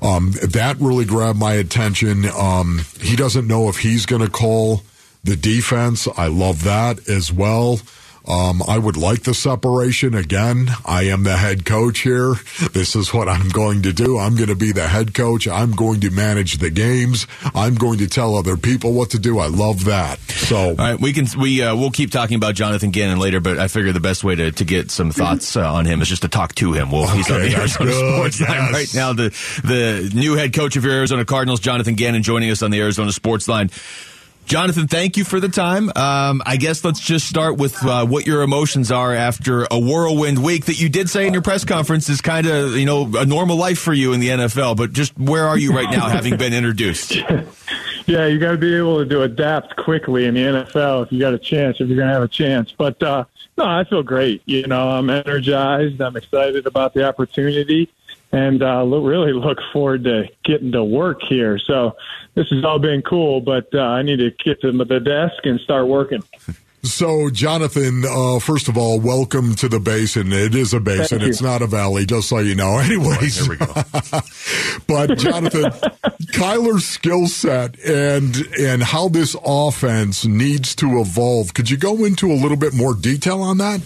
um, 0.03 0.33
that 0.43 0.77
really 0.81 1.05
grabbed 1.05 1.39
my 1.39 1.55
attention. 1.55 2.25
Um, 2.27 2.81
he 3.01 3.17
doesn't 3.17 3.47
know 3.47 3.69
if 3.69 3.79
he's 3.79 4.07
going 4.07 4.23
to 4.23 4.31
call 4.31 4.83
the 5.25 5.37
defense. 5.37 6.09
I 6.17 6.29
love 6.29 6.65
that 6.65 7.09
as 7.09 7.33
well. 7.33 7.81
Um, 8.29 8.63
I 8.69 8.79
would 8.79 8.99
like 8.99 9.23
the 9.23 9.33
separation 9.33 10.15
again. 10.15 10.69
I 10.85 11.05
am 11.05 11.25
the 11.25 11.39
head 11.39 11.65
coach 11.65 12.01
here. 12.01 12.35
This 12.73 12.95
is 12.95 13.15
what 13.15 13.29
I'm 13.29 13.49
going 13.49 13.83
to 13.83 13.95
do. 13.95 14.19
I'm 14.19 14.37
going 14.37 14.51
to 14.51 14.55
be 14.55 14.73
the 14.73 14.87
head 14.87 15.15
coach. 15.15 15.49
I'm 15.49 15.73
going 15.73 16.01
to 16.01 16.11
manage 16.11 16.59
the 16.59 16.69
games. 16.69 17.27
I'm 17.55 17.77
going 17.77 17.99
to 17.99 18.07
tell 18.07 18.37
other 18.37 18.59
people 18.59 18.93
what 18.93 19.11
to 19.11 19.19
do. 19.19 19.39
I 19.39 19.47
love 19.47 19.87
that. 19.87 20.21
So, 20.21 20.57
All 20.71 20.75
right, 20.75 21.01
we 21.01 21.15
can 21.15 21.27
we 21.41 21.63
uh, 21.63 21.75
we'll 21.75 21.91
keep 21.91 22.11
talking 22.13 22.37
about 22.37 22.55
Jonathan 22.55 22.91
Gannon 22.91 23.19
later, 23.19 23.41
but 23.41 23.59
I 23.59 23.69
figure 23.69 23.91
the 23.93 24.01
best 24.01 24.23
way 24.23 24.35
to, 24.35 24.53
to 24.53 24.65
get 24.65 24.91
some 24.91 25.11
thoughts 25.11 25.57
uh, 25.57 25.73
on 25.73 25.87
him 25.87 26.03
is 26.03 26.09
just 26.09 26.23
to 26.23 26.29
talk 26.29 26.55
to 26.57 26.73
him. 26.75 26.91
Well, 26.91 27.09
he's 27.09 27.31
on 27.31 27.41
the 27.41 27.57
Arizona 27.57 27.91
good, 27.91 28.35
Sports 28.35 28.41
Line 28.43 28.73
right 28.73 28.95
now. 28.95 29.13
The 29.15 29.31
the 29.65 30.11
new 30.15 30.35
head 30.35 30.53
coach 30.53 30.77
of 30.77 30.85
your 30.85 30.93
Arizona 30.93 31.25
Cardinals, 31.25 31.59
Jonathan 31.61 31.95
Gannon, 31.95 32.23
joining 32.23 32.51
us 32.51 32.63
on 32.63 32.71
the 32.71 32.81
Arizona 32.81 33.13
Sports 33.13 33.49
Line. 33.49 33.71
Jonathan, 34.51 34.89
thank 34.89 35.17
you 35.17 35.23
for 35.23 35.39
the 35.39 35.49
time. 35.49 35.93
Um, 35.95 36.43
I 36.45 36.57
guess 36.57 36.85
let's 36.85 36.99
just 36.99 37.29
start 37.29 37.57
with 37.57 37.87
uh, 37.87 38.05
what 38.05 38.27
your 38.27 38.43
emotions 38.43 38.91
are 38.91 39.15
after 39.15 39.65
a 39.71 39.79
whirlwind 39.79 40.43
week 40.43 40.65
that 40.65 40.81
you 40.81 40.89
did 40.89 41.09
say 41.09 41.29
in 41.29 41.33
your 41.33 41.43
press 41.43 41.65
conference 41.65 42.09
is 42.09 42.21
kind 42.21 42.49
of 42.49 42.77
you 42.77 42.85
know 42.85 43.09
a 43.17 43.25
normal 43.25 43.57
life 43.57 43.79
for 43.79 43.93
you 43.93 44.13
in 44.13 44.19
the 44.19 44.31
NFL. 44.31 44.77
But 44.77 44.93
just 44.93 45.17
where 45.17 45.47
are 45.47 45.57
you 45.57 45.73
right 45.73 45.89
now, 45.89 46.09
having 46.09 46.37
been 46.37 46.53
introduced? 46.53 47.17
Yeah, 48.07 48.27
you 48.27 48.41
got 48.41 48.53
to 48.53 48.59
be 48.59 48.75
able 48.75 49.07
to 49.07 49.23
adapt 49.23 49.77
quickly 49.77 50.25
in 50.25 50.35
the 50.35 50.41
NFL 50.41 51.05
if 51.05 51.13
you 51.13 51.21
got 51.21 51.33
a 51.33 51.39
chance, 51.39 51.77
if 51.81 51.87
you're 51.87 51.97
going 51.97 52.09
to 52.09 52.15
have 52.15 52.25
a 52.25 52.29
chance. 52.29 52.73
But 52.73 53.01
uh, 53.01 53.25
no, 53.57 53.65
I 53.65 53.85
feel 53.85 54.03
great. 54.03 54.43
You 54.47 54.67
know, 54.67 54.91
I'm 54.91 55.09
energized. 55.11 56.01
I'm 56.01 56.17
excited 56.17 56.67
about 56.67 56.93
the 56.93 57.07
opportunity, 57.07 57.89
and 58.33 58.63
uh, 58.63 58.83
lo- 58.85 59.05
really 59.05 59.33
look 59.33 59.59
forward 59.73 60.05
to 60.05 60.25
getting 60.45 60.73
to 60.73 60.85
work 60.85 61.21
here. 61.29 61.59
So 61.59 61.97
this 62.35 62.49
has 62.51 62.65
all 62.65 62.79
been 62.79 63.03
cool, 63.03 63.41
but 63.41 63.69
uh, 63.75 63.81
I 63.81 64.03
need 64.03 64.19
to 64.19 64.31
get 64.45 64.61
to 64.63 64.73
the 64.73 65.01
desk 65.01 65.45
and 65.45 65.61
start 65.61 65.89
working. 65.89 66.23
So, 66.83 67.29
Jonathan, 67.29 68.05
uh, 68.09 68.39
first 68.39 68.69
of 68.69 68.79
all, 68.79 69.01
welcome 69.01 69.55
to 69.57 69.69
the 69.69 69.79
basin. 69.79 70.33
It 70.33 70.55
is 70.55 70.73
a 70.73 70.81
basin; 70.81 71.21
it's 71.21 71.43
not 71.43 71.61
a 71.61 71.67
valley, 71.67 72.07
just 72.07 72.31
so 72.31 72.39
you 72.39 72.55
know. 72.55 72.79
Anyways, 72.79 73.47
There 73.47 73.51
we 73.51 73.57
go. 73.57 73.67
but 74.87 75.19
Jonathan, 75.19 75.65
Kyler's 76.33 76.87
skill 76.87 77.27
set 77.27 77.79
and 77.81 78.35
and 78.59 78.83
how 78.83 79.09
this 79.09 79.37
offense 79.45 80.25
needs 80.25 80.75
to 80.77 81.01
evolve. 81.01 81.53
Could 81.53 81.69
you 81.69 81.77
go 81.77 82.03
into 82.07 82.33
a 82.33 82.35
little 82.35 82.57
bit 82.57 82.73
more 82.73 82.95
detail 82.95 83.43
on 83.43 83.59
that? 83.59 83.83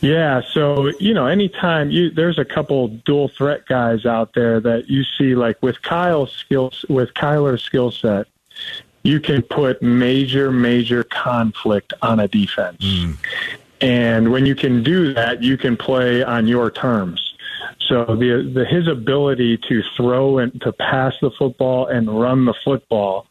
Yeah, 0.00 0.42
so 0.52 0.92
you 0.98 1.14
know, 1.14 1.26
anytime 1.26 1.90
you 1.90 2.10
there's 2.10 2.38
a 2.38 2.44
couple 2.44 2.88
dual 2.88 3.28
threat 3.28 3.66
guys 3.66 4.06
out 4.06 4.34
there 4.34 4.60
that 4.60 4.88
you 4.88 5.04
see 5.16 5.34
like 5.34 5.62
with 5.62 5.82
Kyle's 5.82 6.32
skills 6.32 6.84
with 6.88 7.14
Kyler's 7.14 7.62
skill 7.62 7.90
set, 7.90 8.26
you 9.02 9.20
can 9.20 9.42
put 9.42 9.82
major 9.82 10.50
major 10.50 11.04
conflict 11.04 11.92
on 12.02 12.20
a 12.20 12.28
defense. 12.28 12.82
And 13.80 14.32
when 14.32 14.44
you 14.44 14.54
can 14.54 14.82
do 14.82 15.14
that, 15.14 15.42
you 15.42 15.56
can 15.56 15.76
play 15.76 16.22
on 16.22 16.48
your 16.48 16.70
terms. 16.70 17.34
So 17.88 18.04
the, 18.04 18.50
the 18.52 18.64
his 18.64 18.86
ability 18.86 19.58
to 19.68 19.82
throw 19.96 20.38
and 20.38 20.60
to 20.62 20.72
pass 20.72 21.14
the 21.20 21.30
football 21.30 21.86
and 21.86 22.20
run 22.20 22.44
the 22.44 22.54
football, 22.64 23.26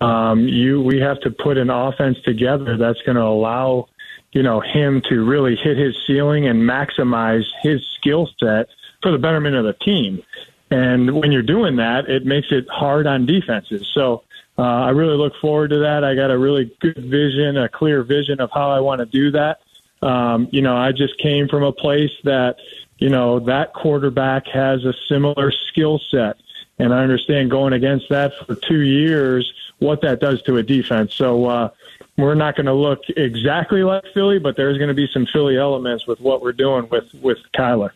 um, 0.00 0.46
you 0.48 0.80
we 0.80 0.98
have 1.00 1.20
to 1.20 1.30
put 1.30 1.58
an 1.58 1.70
offense 1.70 2.18
together 2.22 2.76
that's 2.76 3.02
going 3.02 3.16
to 3.16 3.22
allow 3.22 3.88
you 4.32 4.42
know 4.42 4.60
him 4.60 5.02
to 5.08 5.24
really 5.24 5.56
hit 5.56 5.76
his 5.76 5.96
ceiling 6.06 6.46
and 6.46 6.62
maximize 6.62 7.44
his 7.62 7.84
skill 7.98 8.28
set 8.38 8.68
for 9.02 9.10
the 9.10 9.18
betterment 9.18 9.56
of 9.56 9.64
the 9.64 9.72
team. 9.74 10.22
And 10.70 11.14
when 11.14 11.32
you're 11.32 11.42
doing 11.42 11.76
that, 11.76 12.10
it 12.10 12.26
makes 12.26 12.48
it 12.50 12.68
hard 12.68 13.06
on 13.06 13.24
defenses. 13.24 13.88
So 13.94 14.24
uh, 14.58 14.62
I 14.62 14.90
really 14.90 15.16
look 15.16 15.34
forward 15.40 15.70
to 15.70 15.78
that. 15.78 16.04
I 16.04 16.14
got 16.14 16.30
a 16.30 16.38
really 16.38 16.70
good 16.80 17.04
vision, 17.04 17.56
a 17.56 17.68
clear 17.68 18.02
vision 18.02 18.40
of 18.40 18.50
how 18.52 18.70
I 18.70 18.80
want 18.80 18.98
to 18.98 19.06
do 19.06 19.30
that. 19.30 19.60
Um, 20.02 20.48
you 20.52 20.62
know, 20.62 20.76
I 20.76 20.92
just 20.92 21.16
came 21.18 21.48
from 21.48 21.62
a 21.62 21.72
place 21.72 22.10
that, 22.24 22.56
you 22.98 23.08
know, 23.08 23.40
that 23.40 23.72
quarterback 23.72 24.46
has 24.48 24.84
a 24.84 24.92
similar 25.08 25.52
skill 25.68 26.00
set. 26.10 26.36
And 26.78 26.92
I 26.92 27.02
understand 27.02 27.50
going 27.50 27.72
against 27.72 28.08
that 28.10 28.32
for 28.46 28.54
two 28.54 28.80
years, 28.80 29.52
what 29.78 30.02
that 30.02 30.20
does 30.20 30.42
to 30.42 30.58
a 30.58 30.62
defense. 30.62 31.14
So, 31.14 31.46
uh, 31.46 31.70
we're 32.16 32.34
not 32.34 32.56
going 32.56 32.66
to 32.66 32.72
look 32.74 33.00
exactly 33.08 33.82
like 33.82 34.04
Philly, 34.14 34.38
but 34.38 34.56
there's 34.56 34.76
going 34.78 34.88
to 34.88 34.94
be 34.94 35.08
some 35.12 35.26
Philly 35.32 35.56
elements 35.56 36.06
with 36.06 36.20
what 36.20 36.42
we're 36.42 36.52
doing 36.52 36.88
with, 36.90 37.12
with 37.22 37.38
Kyler. 37.56 37.90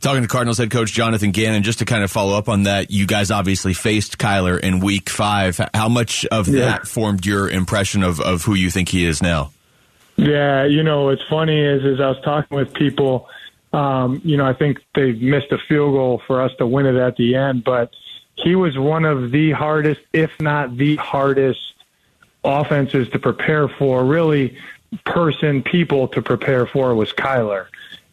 Talking 0.00 0.22
to 0.22 0.28
Cardinals 0.28 0.58
head 0.58 0.70
coach 0.70 0.92
Jonathan 0.92 1.30
Gannon, 1.30 1.62
just 1.62 1.80
to 1.80 1.84
kind 1.84 2.02
of 2.02 2.10
follow 2.10 2.36
up 2.36 2.48
on 2.48 2.62
that, 2.62 2.90
you 2.90 3.06
guys 3.06 3.30
obviously 3.30 3.74
faced 3.74 4.16
Kyler 4.18 4.58
in 4.58 4.80
week 4.80 5.10
five. 5.10 5.60
How 5.74 5.88
much 5.88 6.24
of 6.26 6.48
Yeah. 6.48 6.64
that 6.64 6.88
formed 6.88 7.26
your 7.26 7.48
impression 7.50 8.02
of, 8.02 8.18
of 8.20 8.42
who 8.44 8.54
you 8.54 8.70
think 8.70 8.88
he 8.88 9.04
is 9.04 9.22
now? 9.22 9.52
Yeah, 10.16 10.64
you 10.64 10.82
know 10.82 11.04
what's 11.04 11.22
funny 11.30 11.58
is 11.60 11.84
is 11.84 12.00
I 12.00 12.08
was 12.08 12.20
talking 12.24 12.56
with 12.56 12.72
people. 12.74 13.28
Um, 13.72 14.20
you 14.24 14.36
know, 14.36 14.44
I 14.46 14.52
think 14.52 14.78
they 14.94 15.12
missed 15.12 15.52
a 15.52 15.58
field 15.68 15.92
goal 15.94 16.20
for 16.26 16.42
us 16.42 16.50
to 16.58 16.66
win 16.66 16.86
it 16.86 16.96
at 16.96 17.16
the 17.16 17.36
end, 17.36 17.62
but 17.64 17.92
he 18.34 18.54
was 18.54 18.76
one 18.76 19.04
of 19.04 19.30
the 19.30 19.52
hardest, 19.52 20.00
if 20.12 20.30
not 20.40 20.76
the 20.76 20.96
hardest, 20.96 21.60
offenses 22.44 23.08
to 23.10 23.18
prepare 23.18 23.68
for. 23.68 24.04
Really, 24.04 24.56
person, 25.04 25.62
people 25.62 26.08
to 26.08 26.22
prepare 26.22 26.66
for 26.66 26.94
was 26.94 27.12
Kyler, 27.12 27.66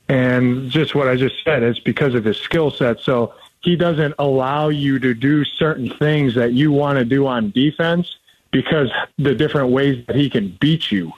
and 0.09 0.69
just 0.69 0.95
what 0.95 1.07
I 1.07 1.15
just 1.15 1.43
said 1.43 1.63
is 1.63 1.79
because 1.79 2.13
of 2.13 2.23
his 2.23 2.37
skill 2.37 2.71
set. 2.71 2.99
So 2.99 3.33
he 3.61 3.75
doesn't 3.75 4.15
allow 4.19 4.69
you 4.69 4.99
to 4.99 5.13
do 5.13 5.43
certain 5.43 5.89
things 5.97 6.35
that 6.35 6.53
you 6.53 6.71
want 6.71 6.99
to 6.99 7.05
do 7.05 7.27
on 7.27 7.51
defense 7.51 8.17
because 8.51 8.89
the 9.17 9.35
different 9.35 9.69
ways 9.69 10.05
that 10.07 10.15
he 10.15 10.29
can 10.29 10.55
beat 10.59 10.91
you. 10.91 11.11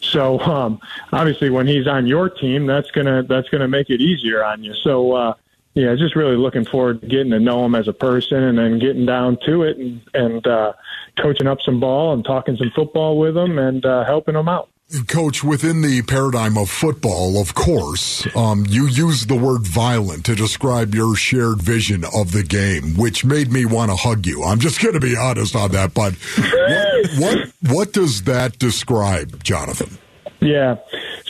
So 0.00 0.38
um, 0.40 0.80
obviously, 1.12 1.50
when 1.50 1.66
he's 1.66 1.86
on 1.86 2.06
your 2.06 2.28
team, 2.28 2.66
that's 2.66 2.90
gonna 2.90 3.22
that's 3.22 3.48
gonna 3.48 3.68
make 3.68 3.90
it 3.90 4.00
easier 4.00 4.44
on 4.44 4.62
you. 4.62 4.74
So 4.74 5.12
uh, 5.12 5.34
yeah, 5.74 5.94
just 5.94 6.14
really 6.14 6.36
looking 6.36 6.64
forward 6.64 7.00
to 7.00 7.06
getting 7.06 7.30
to 7.32 7.40
know 7.40 7.64
him 7.64 7.74
as 7.74 7.88
a 7.88 7.92
person, 7.92 8.42
and 8.42 8.58
then 8.58 8.78
getting 8.78 9.06
down 9.06 9.38
to 9.46 9.62
it, 9.62 9.78
and 9.78 10.00
and 10.14 10.46
uh, 10.46 10.72
coaching 11.20 11.46
up 11.46 11.58
some 11.64 11.80
ball 11.80 12.12
and 12.12 12.24
talking 12.24 12.56
some 12.56 12.72
football 12.74 13.18
with 13.18 13.34
them 13.34 13.58
and 13.58 13.84
uh, 13.84 14.04
helping 14.04 14.34
them 14.34 14.48
out. 14.48 14.68
Coach, 15.08 15.42
within 15.42 15.80
the 15.80 16.02
paradigm 16.02 16.58
of 16.58 16.68
football, 16.68 17.40
of 17.40 17.54
course, 17.54 18.26
um, 18.36 18.64
you 18.68 18.86
use 18.86 19.26
the 19.26 19.34
word 19.34 19.66
violent 19.66 20.26
to 20.26 20.34
describe 20.36 20.94
your 20.94 21.16
shared 21.16 21.60
vision 21.60 22.04
of 22.14 22.32
the 22.32 22.42
game, 22.42 22.94
which 22.94 23.24
made 23.24 23.50
me 23.50 23.64
want 23.64 23.90
to 23.90 23.96
hug 23.96 24.26
you. 24.26 24.44
I'm 24.44 24.60
just 24.60 24.82
going 24.82 24.94
to 24.94 25.00
be 25.00 25.16
honest 25.16 25.56
on 25.56 25.72
that, 25.72 25.94
but 25.94 26.14
what, 26.14 27.18
what 27.18 27.52
what 27.72 27.92
does 27.92 28.24
that 28.24 28.58
describe, 28.58 29.42
Jonathan? 29.42 29.98
Yeah. 30.40 30.76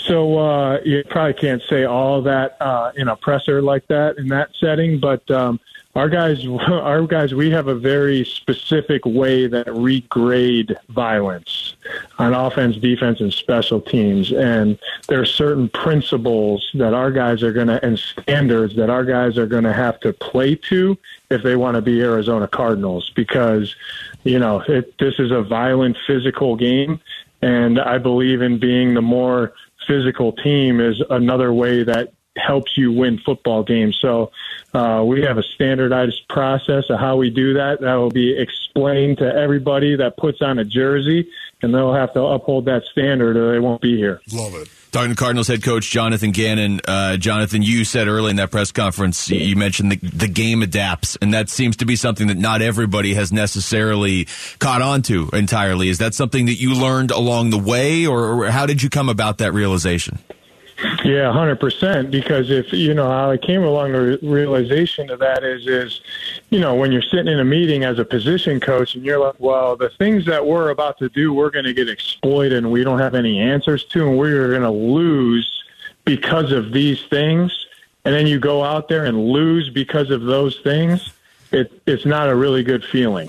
So 0.08 0.36
uh, 0.38 0.80
you 0.84 1.04
probably 1.08 1.34
can't 1.34 1.62
say 1.70 1.84
all 1.84 2.22
that 2.22 2.60
uh, 2.60 2.92
in 2.96 3.08
a 3.08 3.16
presser 3.16 3.62
like 3.62 3.86
that 3.86 4.18
in 4.18 4.28
that 4.28 4.50
setting, 4.60 5.00
but 5.00 5.30
um, 5.30 5.60
our 5.94 6.08
guys, 6.08 6.46
our 6.68 7.06
guys, 7.06 7.34
we 7.34 7.50
have 7.50 7.68
a 7.68 7.74
very 7.74 8.24
specific 8.24 9.04
way 9.04 9.46
that 9.46 9.74
we 9.74 10.00
grade 10.02 10.76
violence 10.88 11.76
on 12.18 12.34
offense, 12.34 12.76
defense, 12.76 13.20
and 13.20 13.32
special 13.32 13.80
teams, 13.80 14.32
and 14.32 14.78
there 15.08 15.20
are 15.20 15.26
certain 15.26 15.68
principles 15.68 16.68
that 16.74 16.94
our 16.94 17.10
guys 17.10 17.42
are 17.42 17.52
going 17.52 17.68
to 17.68 17.84
and 17.84 17.98
standards 17.98 18.76
that 18.76 18.90
our 18.90 19.04
guys 19.04 19.38
are 19.38 19.46
going 19.46 19.64
to 19.64 19.72
have 19.72 20.00
to 20.00 20.12
play 20.12 20.54
to 20.54 20.96
if 21.30 21.42
they 21.42 21.56
want 21.56 21.74
to 21.74 21.82
be 21.82 22.00
Arizona 22.00 22.48
Cardinals. 22.48 23.10
Because 23.14 23.74
you 24.24 24.38
know 24.38 24.60
it, 24.60 24.96
this 24.98 25.18
is 25.18 25.30
a 25.30 25.42
violent, 25.42 25.96
physical 26.06 26.56
game, 26.56 27.00
and 27.42 27.78
I 27.78 27.98
believe 27.98 28.42
in 28.42 28.58
being 28.58 28.94
the 28.94 29.02
more 29.02 29.52
physical 29.86 30.32
team 30.32 30.80
is 30.80 31.02
another 31.10 31.52
way 31.52 31.82
that 31.84 32.12
helps 32.36 32.76
you 32.76 32.92
win 32.92 33.18
football 33.18 33.62
games. 33.62 33.96
So 34.00 34.30
uh, 34.72 35.04
we 35.06 35.22
have 35.22 35.38
a 35.38 35.42
standardized 35.42 36.26
process 36.28 36.84
of 36.90 36.98
how 36.98 37.16
we 37.16 37.30
do 37.30 37.54
that. 37.54 37.80
That 37.80 37.94
will 37.94 38.10
be 38.10 38.36
explained 38.36 39.18
to 39.18 39.24
everybody 39.32 39.96
that 39.96 40.16
puts 40.16 40.42
on 40.42 40.58
a 40.58 40.64
jersey, 40.64 41.28
and 41.62 41.72
they'll 41.72 41.94
have 41.94 42.12
to 42.14 42.22
uphold 42.22 42.64
that 42.64 42.82
standard 42.90 43.36
or 43.36 43.52
they 43.52 43.60
won't 43.60 43.80
be 43.80 43.96
here. 43.96 44.20
Love 44.32 44.54
it. 44.56 44.68
Talking 44.90 45.10
to 45.10 45.16
Cardinals 45.16 45.48
head 45.48 45.62
coach 45.64 45.90
Jonathan 45.90 46.30
Gannon. 46.30 46.80
Uh, 46.86 47.16
Jonathan, 47.16 47.62
you 47.62 47.84
said 47.84 48.06
early 48.06 48.30
in 48.30 48.36
that 48.36 48.50
press 48.52 48.70
conference, 48.70 49.28
you- 49.28 49.38
you 49.40 49.56
mentioned 49.56 49.90
the, 49.92 49.96
the 49.96 50.28
game 50.28 50.62
adapts, 50.62 51.16
and 51.20 51.34
that 51.34 51.48
seems 51.48 51.76
to 51.78 51.84
be 51.84 51.96
something 51.96 52.28
that 52.28 52.36
not 52.36 52.62
everybody 52.62 53.14
has 53.14 53.32
necessarily 53.32 54.26
caught 54.60 54.82
on 54.82 55.02
to 55.02 55.28
entirely. 55.32 55.88
Is 55.88 55.98
that 55.98 56.14
something 56.14 56.46
that 56.46 56.60
you 56.60 56.74
learned 56.74 57.10
along 57.10 57.50
the 57.50 57.58
way, 57.58 58.06
or, 58.06 58.44
or 58.44 58.50
how 58.50 58.66
did 58.66 58.82
you 58.82 58.90
come 58.90 59.08
about 59.08 59.38
that 59.38 59.52
realization? 59.52 60.18
Yeah, 61.04 61.30
hundred 61.32 61.60
percent. 61.60 62.10
Because 62.10 62.50
if 62.50 62.72
you 62.72 62.94
know 62.94 63.06
how 63.06 63.30
I 63.30 63.36
came 63.36 63.62
along 63.62 63.92
the 63.92 64.18
realization 64.22 65.10
of 65.10 65.18
that 65.18 65.44
is 65.44 65.66
is, 65.66 66.00
you 66.48 66.58
know, 66.58 66.74
when 66.74 66.92
you're 66.92 67.02
sitting 67.02 67.28
in 67.28 67.38
a 67.38 67.44
meeting 67.44 67.84
as 67.84 67.98
a 67.98 68.04
position 68.06 68.58
coach 68.58 68.94
and 68.94 69.04
you're 69.04 69.18
like, 69.18 69.38
well, 69.38 69.76
the 69.76 69.90
things 69.90 70.24
that 70.24 70.46
we're 70.46 70.70
about 70.70 70.98
to 70.98 71.10
do, 71.10 71.34
we're 71.34 71.50
going 71.50 71.66
to 71.66 71.74
get 71.74 71.90
exploited 71.90 72.54
and 72.54 72.72
we 72.72 72.82
don't 72.82 73.00
have 73.00 73.14
any 73.14 73.38
answers 73.38 73.84
to, 73.84 74.08
and 74.08 74.18
we're 74.18 74.48
going 74.48 74.62
to 74.62 74.70
lose 74.70 75.62
because 76.06 76.52
of 76.52 76.72
these 76.72 77.02
things. 77.04 77.66
And 78.06 78.14
then 78.14 78.26
you 78.26 78.38
go 78.38 78.64
out 78.64 78.88
there 78.88 79.04
and 79.04 79.28
lose 79.28 79.68
because 79.68 80.10
of 80.10 80.22
those 80.22 80.58
things. 80.60 81.12
It, 81.52 81.82
it's 81.86 82.06
not 82.06 82.30
a 82.30 82.34
really 82.34 82.62
good 82.62 82.82
feeling. 82.82 83.28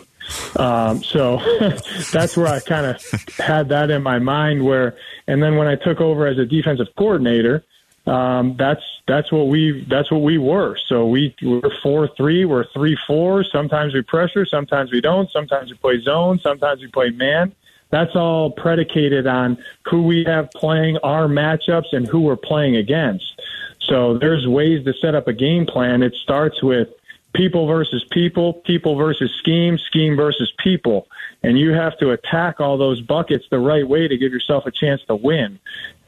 Um, 0.57 1.03
so 1.03 1.37
that's 2.11 2.37
where 2.37 2.47
I 2.47 2.59
kind 2.59 2.85
of 2.85 3.01
had 3.37 3.69
that 3.69 3.89
in 3.89 4.03
my 4.03 4.19
mind. 4.19 4.63
Where, 4.63 4.97
and 5.27 5.41
then 5.41 5.55
when 5.57 5.67
I 5.67 5.75
took 5.75 6.01
over 6.01 6.27
as 6.27 6.37
a 6.37 6.45
defensive 6.45 6.87
coordinator, 6.97 7.63
um, 8.07 8.55
that's 8.57 8.83
that's 9.07 9.31
what 9.31 9.47
we 9.47 9.85
that's 9.89 10.11
what 10.11 10.21
we 10.21 10.37
were. 10.37 10.77
So 10.87 11.07
we 11.07 11.35
we're 11.41 11.61
four 11.81 12.07
three, 12.15 12.45
we're 12.45 12.65
three 12.71 12.97
four. 13.07 13.43
Sometimes 13.43 13.93
we 13.93 14.01
pressure, 14.01 14.45
sometimes 14.45 14.91
we 14.91 15.01
don't. 15.01 15.29
Sometimes 15.31 15.71
we 15.71 15.77
play 15.77 16.01
zone, 16.01 16.39
sometimes 16.39 16.81
we 16.81 16.87
play 16.87 17.09
man. 17.09 17.53
That's 17.91 18.15
all 18.15 18.51
predicated 18.51 19.27
on 19.27 19.57
who 19.85 20.03
we 20.03 20.23
have 20.25 20.51
playing 20.51 20.97
our 20.97 21.27
matchups 21.27 21.93
and 21.93 22.07
who 22.07 22.21
we're 22.21 22.35
playing 22.35 22.75
against. 22.75 23.41
So 23.79 24.17
there's 24.17 24.47
ways 24.47 24.83
to 24.85 24.93
set 24.93 25.15
up 25.15 25.27
a 25.27 25.33
game 25.33 25.65
plan. 25.65 26.01
It 26.01 26.15
starts 26.15 26.61
with 26.63 26.89
people 27.35 27.67
versus 27.67 28.03
people, 28.09 28.53
people 28.53 28.95
versus 28.95 29.31
scheme, 29.37 29.77
scheme 29.77 30.15
versus 30.15 30.51
people. 30.63 31.07
And 31.43 31.59
you 31.59 31.73
have 31.73 31.97
to 31.99 32.09
attack 32.11 32.59
all 32.59 32.77
those 32.77 33.01
buckets 33.01 33.45
the 33.51 33.59
right 33.59 33.87
way 33.87 34.07
to 34.07 34.17
give 34.17 34.31
yourself 34.31 34.65
a 34.65 34.71
chance 34.71 35.01
to 35.07 35.15
win. 35.15 35.59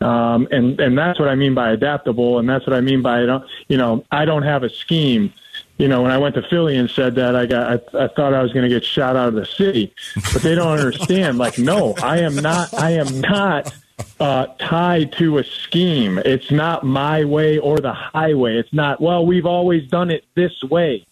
Um, 0.02 0.48
and, 0.50 0.80
and 0.80 0.98
that's 0.98 1.20
what 1.20 1.30
I 1.30 1.36
mean 1.36 1.54
by 1.54 1.72
adaptable. 1.72 2.40
And 2.40 2.50
that's 2.50 2.66
what 2.66 2.76
I 2.76 2.82
mean 2.82 3.02
by, 3.02 3.22
you 3.68 3.78
know, 3.78 4.04
I 4.10 4.26
don't 4.26 4.44
have 4.44 4.64
a 4.64 4.70
scheme. 4.70 5.32
You 5.78 5.88
know, 5.88 6.02
when 6.02 6.12
I 6.12 6.18
went 6.18 6.34
to 6.36 6.42
Philly 6.42 6.76
and 6.76 6.90
said 6.90 7.16
that, 7.16 7.36
I 7.36 7.46
got, 7.46 7.70
I, 7.94 8.06
I 8.06 8.08
thought 8.08 8.34
I 8.34 8.42
was 8.42 8.52
going 8.52 8.64
to 8.64 8.70
get 8.70 8.84
shot 8.84 9.16
out 9.16 9.28
of 9.28 9.36
the 9.36 9.46
city, 9.46 9.94
but 10.34 10.42
they 10.42 10.56
don't 10.56 10.80
understand. 10.80 11.38
Like, 11.38 11.60
no, 11.60 11.94
I 12.02 12.20
am 12.20 12.36
not, 12.36 12.74
I 12.74 12.92
am 12.92 13.22
not, 13.22 13.76
uh, 14.20 14.48
tied 14.60 15.12
to 15.14 15.40
a 15.40 15.44
scheme. 15.44 16.20
It's 16.20 16.52
not 16.52 16.84
my 16.84 17.24
way 17.24 17.58
or 17.58 17.78
the 17.78 17.94
highway. 17.94 18.58
It's 18.58 18.74
not, 18.74 19.02
well, 19.02 19.26
we've 19.26 19.46
always 19.46 19.88
done 19.88 20.10
it 20.12 20.24
this 20.36 20.64
way. 20.64 21.07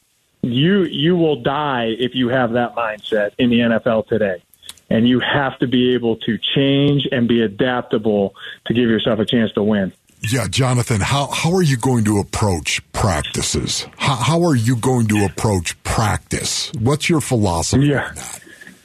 You, 0.46 0.84
you 0.84 1.16
will 1.16 1.42
die 1.42 1.96
if 1.98 2.16
you 2.16 2.30
have 2.30 2.54
that 2.54 2.76
mindset 2.76 3.32
in 3.38 3.50
the 3.50 3.60
NFL 3.60 4.08
today. 4.08 4.42
and 4.90 5.08
you 5.08 5.20
have 5.20 5.58
to 5.60 5.68
be 5.68 5.94
able 5.96 6.16
to 6.18 6.38
change 6.38 7.08
and 7.12 7.28
be 7.28 7.42
adaptable 7.42 8.36
to 8.68 8.74
give 8.74 8.88
yourself 8.90 9.20
a 9.20 9.26
chance 9.26 9.52
to 9.54 9.64
win. 9.64 9.92
Yeah, 10.32 10.48
Jonathan, 10.48 11.02
how, 11.02 11.28
how 11.28 11.54
are 11.54 11.62
you 11.62 11.78
going 11.78 12.06
to 12.06 12.20
approach 12.20 12.82
practices? 12.94 13.88
How, 13.98 14.16
how 14.16 14.44
are 14.44 14.56
you 14.56 14.76
going 14.76 15.08
to 15.08 15.26
approach 15.26 15.82
practice? 15.84 16.72
What's 16.80 17.10
your 17.10 17.22
philosophy 17.22 17.88
yeah. 17.88 18.12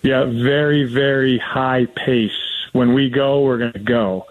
Yeah, 0.03 0.25
very, 0.25 0.85
very 0.85 1.39
high 1.39 1.87
pace. 1.87 2.31
When 2.73 2.95
we 2.95 3.11
go, 3.11 3.43
we're 3.43 3.59
going 3.59 3.73
to 3.73 3.79
go. 3.79 4.27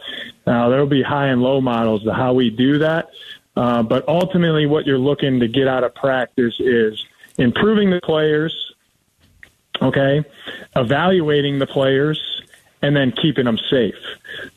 Now, 0.48 0.70
there'll 0.70 0.88
be 0.88 1.04
high 1.04 1.28
and 1.28 1.42
low 1.42 1.62
models 1.62 2.04
to 2.04 2.14
how 2.14 2.34
we 2.34 2.50
do 2.50 2.80
that. 2.80 3.10
Uh, 3.56 3.84
but 3.84 4.08
ultimately, 4.08 4.66
what 4.66 4.88
you're 4.88 4.98
looking 4.98 5.42
to 5.42 5.48
get 5.48 5.68
out 5.68 5.84
of 5.84 5.94
practice 5.94 6.56
is 6.60 7.06
improving 7.40 7.90
the 7.90 8.02
players, 8.02 8.74
okay, 9.82 10.24
evaluating 10.76 11.60
the 11.60 11.68
players, 11.68 12.20
and 12.82 12.96
then 12.96 13.12
keeping 13.12 13.46
them 13.46 13.58
safe. 13.70 13.96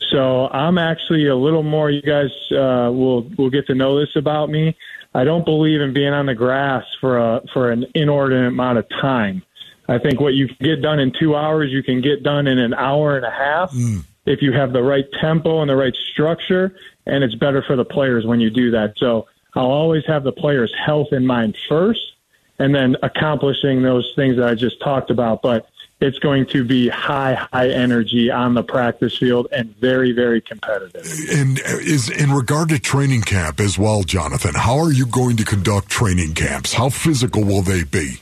So 0.09 0.47
I'm 0.49 0.77
actually 0.77 1.27
a 1.27 1.35
little 1.35 1.63
more. 1.63 1.89
You 1.89 2.01
guys 2.01 2.31
uh, 2.51 2.91
will 2.91 3.23
will 3.37 3.49
get 3.49 3.67
to 3.67 3.75
know 3.75 3.99
this 3.99 4.15
about 4.15 4.49
me. 4.49 4.77
I 5.15 5.23
don't 5.23 5.45
believe 5.45 5.81
in 5.81 5.93
being 5.93 6.13
on 6.13 6.25
the 6.25 6.35
grass 6.35 6.85
for 7.01 7.17
a 7.17 7.41
for 7.53 7.71
an 7.71 7.85
inordinate 7.93 8.47
amount 8.47 8.77
of 8.77 8.89
time. 8.89 9.43
I 9.87 9.97
think 9.97 10.19
what 10.19 10.33
you 10.33 10.47
get 10.59 10.81
done 10.81 10.99
in 10.99 11.11
two 11.19 11.35
hours, 11.35 11.71
you 11.71 11.83
can 11.83 12.01
get 12.01 12.23
done 12.23 12.47
in 12.47 12.57
an 12.57 12.73
hour 12.73 13.17
and 13.17 13.25
a 13.25 13.31
half 13.31 13.71
mm. 13.71 14.03
if 14.25 14.41
you 14.41 14.53
have 14.53 14.71
the 14.71 14.81
right 14.81 15.05
tempo 15.19 15.59
and 15.61 15.69
the 15.69 15.75
right 15.75 15.95
structure, 16.13 16.75
and 17.05 17.23
it's 17.23 17.35
better 17.35 17.61
for 17.61 17.75
the 17.75 17.83
players 17.83 18.25
when 18.25 18.39
you 18.39 18.49
do 18.49 18.71
that. 18.71 18.93
So 18.97 19.27
I'll 19.55 19.65
always 19.71 20.05
have 20.07 20.23
the 20.23 20.31
players' 20.31 20.73
health 20.85 21.09
in 21.11 21.25
mind 21.25 21.57
first, 21.67 22.12
and 22.59 22.73
then 22.73 22.95
accomplishing 23.01 23.81
those 23.81 24.11
things 24.15 24.37
that 24.37 24.47
I 24.47 24.55
just 24.55 24.79
talked 24.81 25.09
about. 25.09 25.41
But 25.41 25.67
it's 26.03 26.19
going 26.19 26.45
to 26.47 26.65
be 26.65 26.89
high, 26.89 27.33
high 27.53 27.69
energy 27.69 28.29
on 28.29 28.53
the 28.53 28.63
practice 28.63 29.17
field 29.17 29.47
and 29.51 29.75
very, 29.77 30.11
very 30.11 30.41
competitive. 30.41 31.05
And 31.31 31.59
is 31.59 32.09
in 32.09 32.31
regard 32.31 32.69
to 32.69 32.79
training 32.79 33.21
camp 33.21 33.59
as 33.59 33.79
well, 33.79 34.03
Jonathan. 34.03 34.53
How 34.53 34.77
are 34.79 34.91
you 34.91 35.05
going 35.05 35.37
to 35.37 35.45
conduct 35.45 35.89
training 35.89 36.33
camps? 36.33 36.73
How 36.73 36.89
physical 36.89 37.43
will 37.45 37.61
they 37.61 37.83
be? 37.83 38.17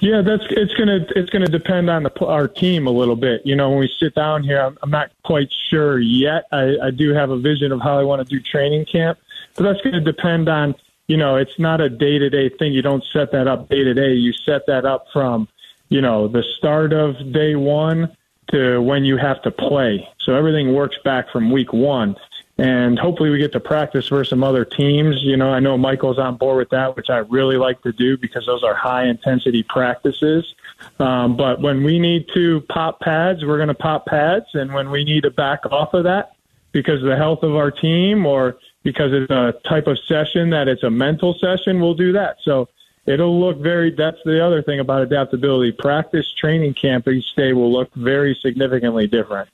Yeah, 0.00 0.22
that's 0.22 0.44
it's 0.50 0.72
gonna 0.74 1.04
it's 1.16 1.30
gonna 1.30 1.48
depend 1.48 1.90
on 1.90 2.04
the, 2.04 2.24
our 2.24 2.46
team 2.46 2.86
a 2.86 2.90
little 2.90 3.16
bit. 3.16 3.44
You 3.44 3.56
know, 3.56 3.70
when 3.70 3.80
we 3.80 3.92
sit 3.98 4.14
down 4.14 4.44
here, 4.44 4.60
I'm, 4.60 4.78
I'm 4.80 4.90
not 4.90 5.10
quite 5.24 5.52
sure 5.68 5.98
yet. 5.98 6.46
I, 6.52 6.76
I 6.84 6.90
do 6.90 7.12
have 7.14 7.30
a 7.30 7.36
vision 7.36 7.72
of 7.72 7.80
how 7.80 7.98
I 7.98 8.04
want 8.04 8.22
to 8.22 8.28
do 8.28 8.40
training 8.40 8.84
camp, 8.84 9.18
but 9.56 9.64
that's 9.64 9.80
going 9.80 9.94
to 9.94 10.00
depend 10.00 10.48
on 10.48 10.76
you 11.08 11.16
know, 11.16 11.36
it's 11.36 11.58
not 11.58 11.80
a 11.80 11.88
day 11.88 12.18
to 12.18 12.30
day 12.30 12.48
thing. 12.48 12.72
You 12.72 12.82
don't 12.82 13.04
set 13.12 13.32
that 13.32 13.46
up 13.46 13.68
day 13.68 13.84
to 13.84 13.94
day. 13.94 14.14
You 14.14 14.32
set 14.32 14.66
that 14.66 14.84
up 14.84 15.06
from 15.12 15.48
you 15.88 16.00
know, 16.00 16.28
the 16.28 16.42
start 16.58 16.92
of 16.92 17.32
day 17.32 17.54
one 17.54 18.16
to 18.50 18.80
when 18.80 19.04
you 19.04 19.16
have 19.16 19.42
to 19.42 19.50
play. 19.50 20.08
So 20.20 20.34
everything 20.34 20.74
works 20.74 20.96
back 21.04 21.30
from 21.30 21.50
week 21.50 21.72
one. 21.72 22.16
And 22.58 22.98
hopefully 22.98 23.28
we 23.28 23.38
get 23.38 23.52
to 23.52 23.60
practice 23.60 24.08
versus 24.08 24.30
some 24.30 24.42
other 24.42 24.64
teams. 24.64 25.16
You 25.22 25.36
know, 25.36 25.50
I 25.50 25.60
know 25.60 25.76
Michael's 25.76 26.18
on 26.18 26.36
board 26.36 26.56
with 26.56 26.70
that, 26.70 26.96
which 26.96 27.10
I 27.10 27.18
really 27.18 27.56
like 27.56 27.82
to 27.82 27.92
do 27.92 28.16
because 28.16 28.46
those 28.46 28.64
are 28.64 28.74
high 28.74 29.04
intensity 29.04 29.62
practices. 29.62 30.54
Um, 30.98 31.36
but 31.36 31.60
when 31.60 31.84
we 31.84 31.98
need 31.98 32.28
to 32.34 32.62
pop 32.62 33.00
pads, 33.00 33.44
we're 33.44 33.58
going 33.58 33.68
to 33.68 33.74
pop 33.74 34.06
pads. 34.06 34.46
And 34.54 34.72
when 34.72 34.90
we 34.90 35.04
need 35.04 35.24
to 35.24 35.30
back 35.30 35.66
off 35.70 35.92
of 35.92 36.04
that 36.04 36.32
because 36.72 37.02
of 37.02 37.08
the 37.08 37.16
health 37.16 37.42
of 37.42 37.54
our 37.54 37.70
team 37.70 38.24
or 38.24 38.56
because 38.86 39.10
it's 39.12 39.30
a 39.32 39.52
type 39.68 39.88
of 39.88 39.98
session 40.06 40.50
that 40.50 40.68
it's 40.68 40.84
a 40.84 40.90
mental 40.90 41.34
session, 41.40 41.80
we'll 41.80 41.96
do 41.96 42.12
that. 42.12 42.36
So 42.44 42.68
it'll 43.04 43.40
look 43.40 43.58
very. 43.58 43.90
That's 43.90 44.18
the 44.24 44.42
other 44.42 44.62
thing 44.62 44.78
about 44.78 45.02
adaptability. 45.02 45.72
Practice 45.72 46.24
training 46.40 46.74
camp 46.74 47.08
each 47.08 47.34
day 47.36 47.52
will 47.52 47.72
look 47.72 47.92
very 47.94 48.38
significantly 48.40 49.08
different. 49.08 49.48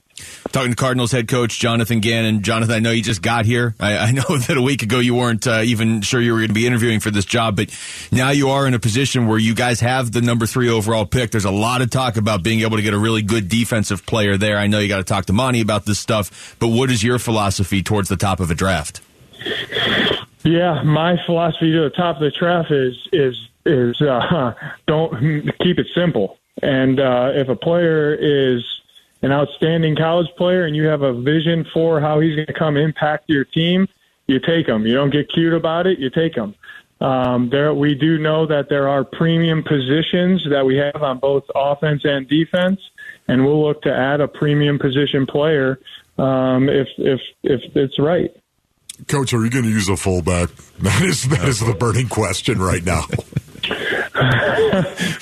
Talking 0.53 0.73
to 0.73 0.77
Cardinals 0.77 1.13
head 1.13 1.29
coach 1.29 1.59
Jonathan 1.59 2.01
Gannon. 2.01 2.43
Jonathan, 2.43 2.75
I 2.75 2.79
know 2.81 2.91
you 2.91 3.03
just 3.03 3.23
got 3.23 3.47
here. 3.47 3.75
I, 3.81 3.97
I 3.97 4.11
know 4.11 4.23
that 4.29 4.57
a 4.59 4.61
week 4.61 4.83
ago 4.83 4.99
you 4.99 5.15
weren't 5.15 5.47
uh, 5.47 5.63
even 5.65 6.03
sure 6.03 6.21
you 6.21 6.33
were 6.33 6.41
going 6.41 6.49
to 6.49 6.55
be 6.55 6.67
interviewing 6.67 7.01
for 7.01 7.11
this 7.11 7.25
job, 7.25 7.57
but 7.57 7.75
now 8.13 8.31
you 8.31 8.51
are 8.51 8.67
in 8.67 8.75
a 8.75 8.79
position 8.79 9.27
where 9.27 9.39
you 9.39 9.55
guys 9.55 9.81
have 9.81 10.13
the 10.13 10.21
number 10.21 10.45
three 10.45 10.69
overall 10.69 11.07
pick. 11.07 11.31
There's 11.31 11.47
a 11.47 11.51
lot 11.51 11.81
of 11.81 11.89
talk 11.89 12.19
about 12.19 12.43
being 12.43 12.61
able 12.61 12.77
to 12.77 12.83
get 12.83 12.93
a 12.93 12.99
really 12.99 13.23
good 13.23 13.49
defensive 13.49 14.05
player 14.05 14.37
there. 14.37 14.59
I 14.59 14.67
know 14.67 14.79
you 14.79 14.89
got 14.89 14.99
to 14.99 15.05
talk 15.05 15.25
to 15.27 15.33
Monti 15.33 15.63
about 15.63 15.87
this 15.87 15.99
stuff, 15.99 16.55
but 16.59 16.69
what 16.69 16.91
is 16.91 17.03
your 17.03 17.19
philosophy 17.19 17.83
towards 17.83 18.11
the 18.11 18.17
top 18.17 18.39
of 18.39 18.51
a 18.51 18.55
draft? 18.55 19.01
Yeah, 20.45 20.83
my 20.83 21.17
philosophy 21.25 21.73
to 21.73 21.83
the 21.83 21.91
top 21.91 22.17
of 22.17 22.23
the 22.23 22.31
draft 22.31 22.71
is 22.71 22.97
is 23.13 23.49
is 23.65 24.01
uh, 24.01 24.55
don't 24.87 25.53
keep 25.61 25.79
it 25.79 25.87
simple. 25.95 26.39
And 26.63 27.01
uh, 27.01 27.31
if 27.35 27.49
a 27.49 27.57
player 27.57 28.15
is 28.15 28.65
an 29.23 29.33
outstanding 29.33 29.97
college 29.97 30.29
player 30.37 30.65
and 30.65 30.75
you 30.75 30.87
have 30.87 31.03
a 31.03 31.13
vision 31.13 31.65
for 31.73 32.01
how 32.01 32.21
he's 32.21 32.35
going 32.35 32.47
to 32.47 32.53
come 32.53 32.77
impact 32.77 33.29
your 33.29 33.45
team, 33.45 33.89
you 34.27 34.41
take 34.41 34.67
him. 34.67 34.87
You 34.87 34.95
don't 34.95 35.11
get 35.11 35.29
cute 35.33 35.55
about 35.55 35.87
it. 35.87 35.99
You 35.99 36.11
take 36.11 36.35
him. 36.35 36.55
Um, 37.01 37.49
there, 37.51 37.75
we 37.75 37.95
do 37.95 38.19
know 38.19 38.47
that 38.47 38.69
there 38.69 38.89
are 38.89 39.05
premium 39.05 39.65
positions 39.65 40.47
that 40.49 40.65
we 40.65 40.77
have 40.77 41.03
on 41.03 41.19
both 41.19 41.45
offense 41.55 42.05
and 42.05 42.29
defense, 42.29 42.81
and 43.27 43.45
we'll 43.45 43.61
look 43.61 43.83
to 43.83 43.93
add 43.93 44.21
a 44.21 44.29
premium 44.29 44.79
position 44.79 45.27
player 45.27 45.81
um, 46.19 46.69
if 46.69 46.89
if 46.99 47.21
if 47.43 47.61
it's 47.75 47.99
right. 47.99 48.31
Coach, 49.09 49.35
are 49.35 49.45
you 49.45 49.51
going 49.51 49.65
to 49.65 49.71
use 49.71 49.89
a 49.89 49.97
fullback? 49.97 50.51
That 50.83 51.03
is 51.03 51.29
that 51.29 51.47
is 51.47 51.61
the 51.61 51.75
burning 51.75 52.09
question 52.09 52.61
right 52.61 52.85
now. 52.85 53.05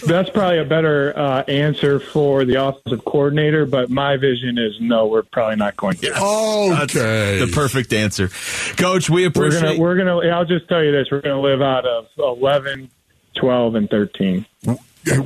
That's 0.07 0.31
probably 0.31 0.59
a 0.59 0.65
better 0.65 1.13
uh, 1.15 1.43
answer 1.43 2.01
for 2.01 2.47
the 2.47 2.55
offensive 2.55 3.05
coordinator, 3.05 3.67
but 3.67 3.91
my 3.91 4.17
vision 4.17 4.57
is 4.57 4.73
no, 4.81 5.07
we're 5.07 5.23
probably 5.23 5.57
not 5.57 5.77
going 5.77 5.99
to. 5.99 6.13
Okay, 6.17 7.41
the 7.41 7.51
perfect 7.53 7.93
answer, 7.93 8.31
Coach. 8.77 9.11
We 9.11 9.27
appreciate. 9.27 9.79
We're 9.79 9.97
gonna, 9.97 10.17
we're 10.17 10.23
gonna. 10.23 10.35
I'll 10.35 10.47
just 10.47 10.67
tell 10.67 10.83
you 10.83 10.93
this: 10.93 11.09
we're 11.11 11.21
gonna 11.21 11.43
live 11.43 11.61
out 11.61 11.85
of 11.85 12.07
11, 12.17 12.91
12, 13.39 13.75
and 13.75 13.91
thirteen. 13.91 14.47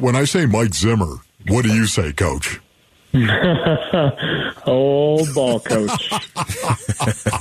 When 0.01 0.17
I 0.17 0.25
say 0.25 0.47
Mike 0.47 0.75
Zimmer, 0.75 1.19
what 1.47 1.65
do 1.65 1.73
you 1.73 1.87
say, 1.87 2.13
Coach? 2.13 2.61
Old 4.67 5.33
ball 5.35 5.61
coach. 5.61 6.11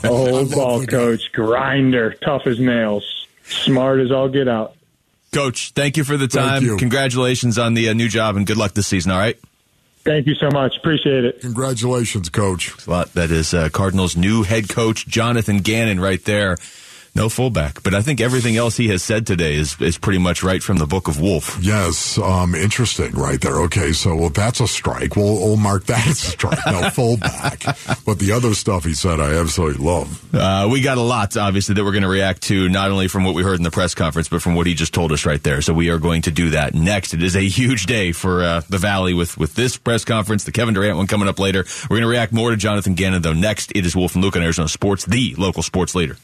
Old 0.03 0.51
ball 0.51 0.85
coach. 0.85 1.31
Grinder. 1.31 2.13
Tough 2.23 2.45
as 2.45 2.59
nails. 2.59 3.27
Smart 3.43 3.99
as 3.99 4.11
all 4.11 4.29
get 4.29 4.47
out. 4.47 4.75
Coach, 5.33 5.71
thank 5.71 5.97
you 5.97 6.03
for 6.03 6.15
the 6.15 6.27
time. 6.27 6.77
Congratulations 6.77 7.57
on 7.57 7.73
the 7.73 7.89
uh, 7.89 7.93
new 7.93 8.07
job 8.07 8.35
and 8.35 8.45
good 8.45 8.57
luck 8.57 8.73
this 8.73 8.85
season, 8.85 9.11
all 9.11 9.17
right? 9.17 9.39
Thank 10.03 10.27
you 10.27 10.35
so 10.35 10.49
much. 10.51 10.75
Appreciate 10.77 11.25
it. 11.25 11.41
Congratulations, 11.41 12.29
Coach. 12.29 12.75
That 12.85 13.31
is 13.31 13.53
uh, 13.53 13.69
Cardinals' 13.69 14.15
new 14.15 14.43
head 14.43 14.69
coach, 14.69 15.07
Jonathan 15.07 15.59
Gannon, 15.59 15.99
right 15.99 16.23
there. 16.23 16.57
No 17.15 17.29
fullback, 17.29 17.83
but 17.83 17.93
I 17.93 18.01
think 18.01 18.19
everything 18.21 18.57
else 18.57 18.75
he 18.75 18.87
has 18.87 19.03
said 19.03 19.27
today 19.27 19.53
is 19.53 19.79
is 19.79 19.99
pretty 19.99 20.17
much 20.17 20.41
right 20.41 20.63
from 20.63 20.77
the 20.77 20.87
book 20.87 21.07
of 21.07 21.21
Wolf. 21.21 21.59
Yes, 21.61 22.17
um, 22.17 22.55
interesting, 22.55 23.11
right 23.11 23.39
there. 23.39 23.61
Okay, 23.65 23.91
so 23.91 24.15
well, 24.15 24.29
that's 24.29 24.59
a 24.59 24.67
strike. 24.67 25.15
We'll, 25.15 25.35
we'll 25.35 25.55
mark 25.57 25.85
that 25.85 26.07
as 26.07 26.23
a 26.23 26.31
strike. 26.31 26.57
No 26.65 26.89
fullback, 26.93 27.65
but 28.03 28.17
the 28.17 28.31
other 28.31 28.55
stuff 28.55 28.83
he 28.83 28.95
said, 28.95 29.19
I 29.19 29.35
absolutely 29.35 29.85
love. 29.85 30.33
Uh, 30.33 30.67
we 30.71 30.81
got 30.81 30.97
a 30.97 31.01
lot, 31.01 31.37
obviously, 31.37 31.75
that 31.75 31.83
we're 31.83 31.91
going 31.91 32.01
to 32.01 32.09
react 32.09 32.41
to, 32.43 32.67
not 32.67 32.89
only 32.89 33.07
from 33.07 33.25
what 33.25 33.35
we 33.35 33.43
heard 33.43 33.57
in 33.57 33.63
the 33.63 33.69
press 33.69 33.93
conference, 33.93 34.27
but 34.27 34.41
from 34.41 34.55
what 34.55 34.65
he 34.65 34.73
just 34.73 34.91
told 34.91 35.11
us 35.11 35.23
right 35.23 35.43
there. 35.43 35.61
So 35.61 35.71
we 35.71 35.89
are 35.91 35.99
going 35.99 36.23
to 36.23 36.31
do 36.31 36.49
that 36.49 36.73
next. 36.73 37.13
It 37.13 37.21
is 37.21 37.35
a 37.35 37.47
huge 37.47 37.85
day 37.85 38.11
for 38.11 38.41
uh, 38.41 38.61
the 38.69 38.79
Valley 38.79 39.13
with 39.13 39.37
with 39.37 39.53
this 39.53 39.77
press 39.77 40.03
conference, 40.03 40.45
the 40.45 40.51
Kevin 40.51 40.73
Durant 40.73 40.97
one 40.97 41.05
coming 41.05 41.27
up 41.27 41.37
later. 41.37 41.63
We're 41.83 41.97
going 41.97 42.01
to 42.01 42.07
react 42.07 42.33
more 42.33 42.49
to 42.49 42.57
Jonathan 42.57 42.95
Gannon 42.95 43.21
though. 43.21 43.33
Next, 43.33 43.71
it 43.75 43.85
is 43.85 43.95
Wolf 43.95 44.15
and 44.15 44.23
Luke 44.23 44.35
on 44.35 44.41
Arizona 44.41 44.67
Sports, 44.67 45.05
the 45.05 45.35
local 45.37 45.61
sports 45.61 45.93
leader. 45.93 46.17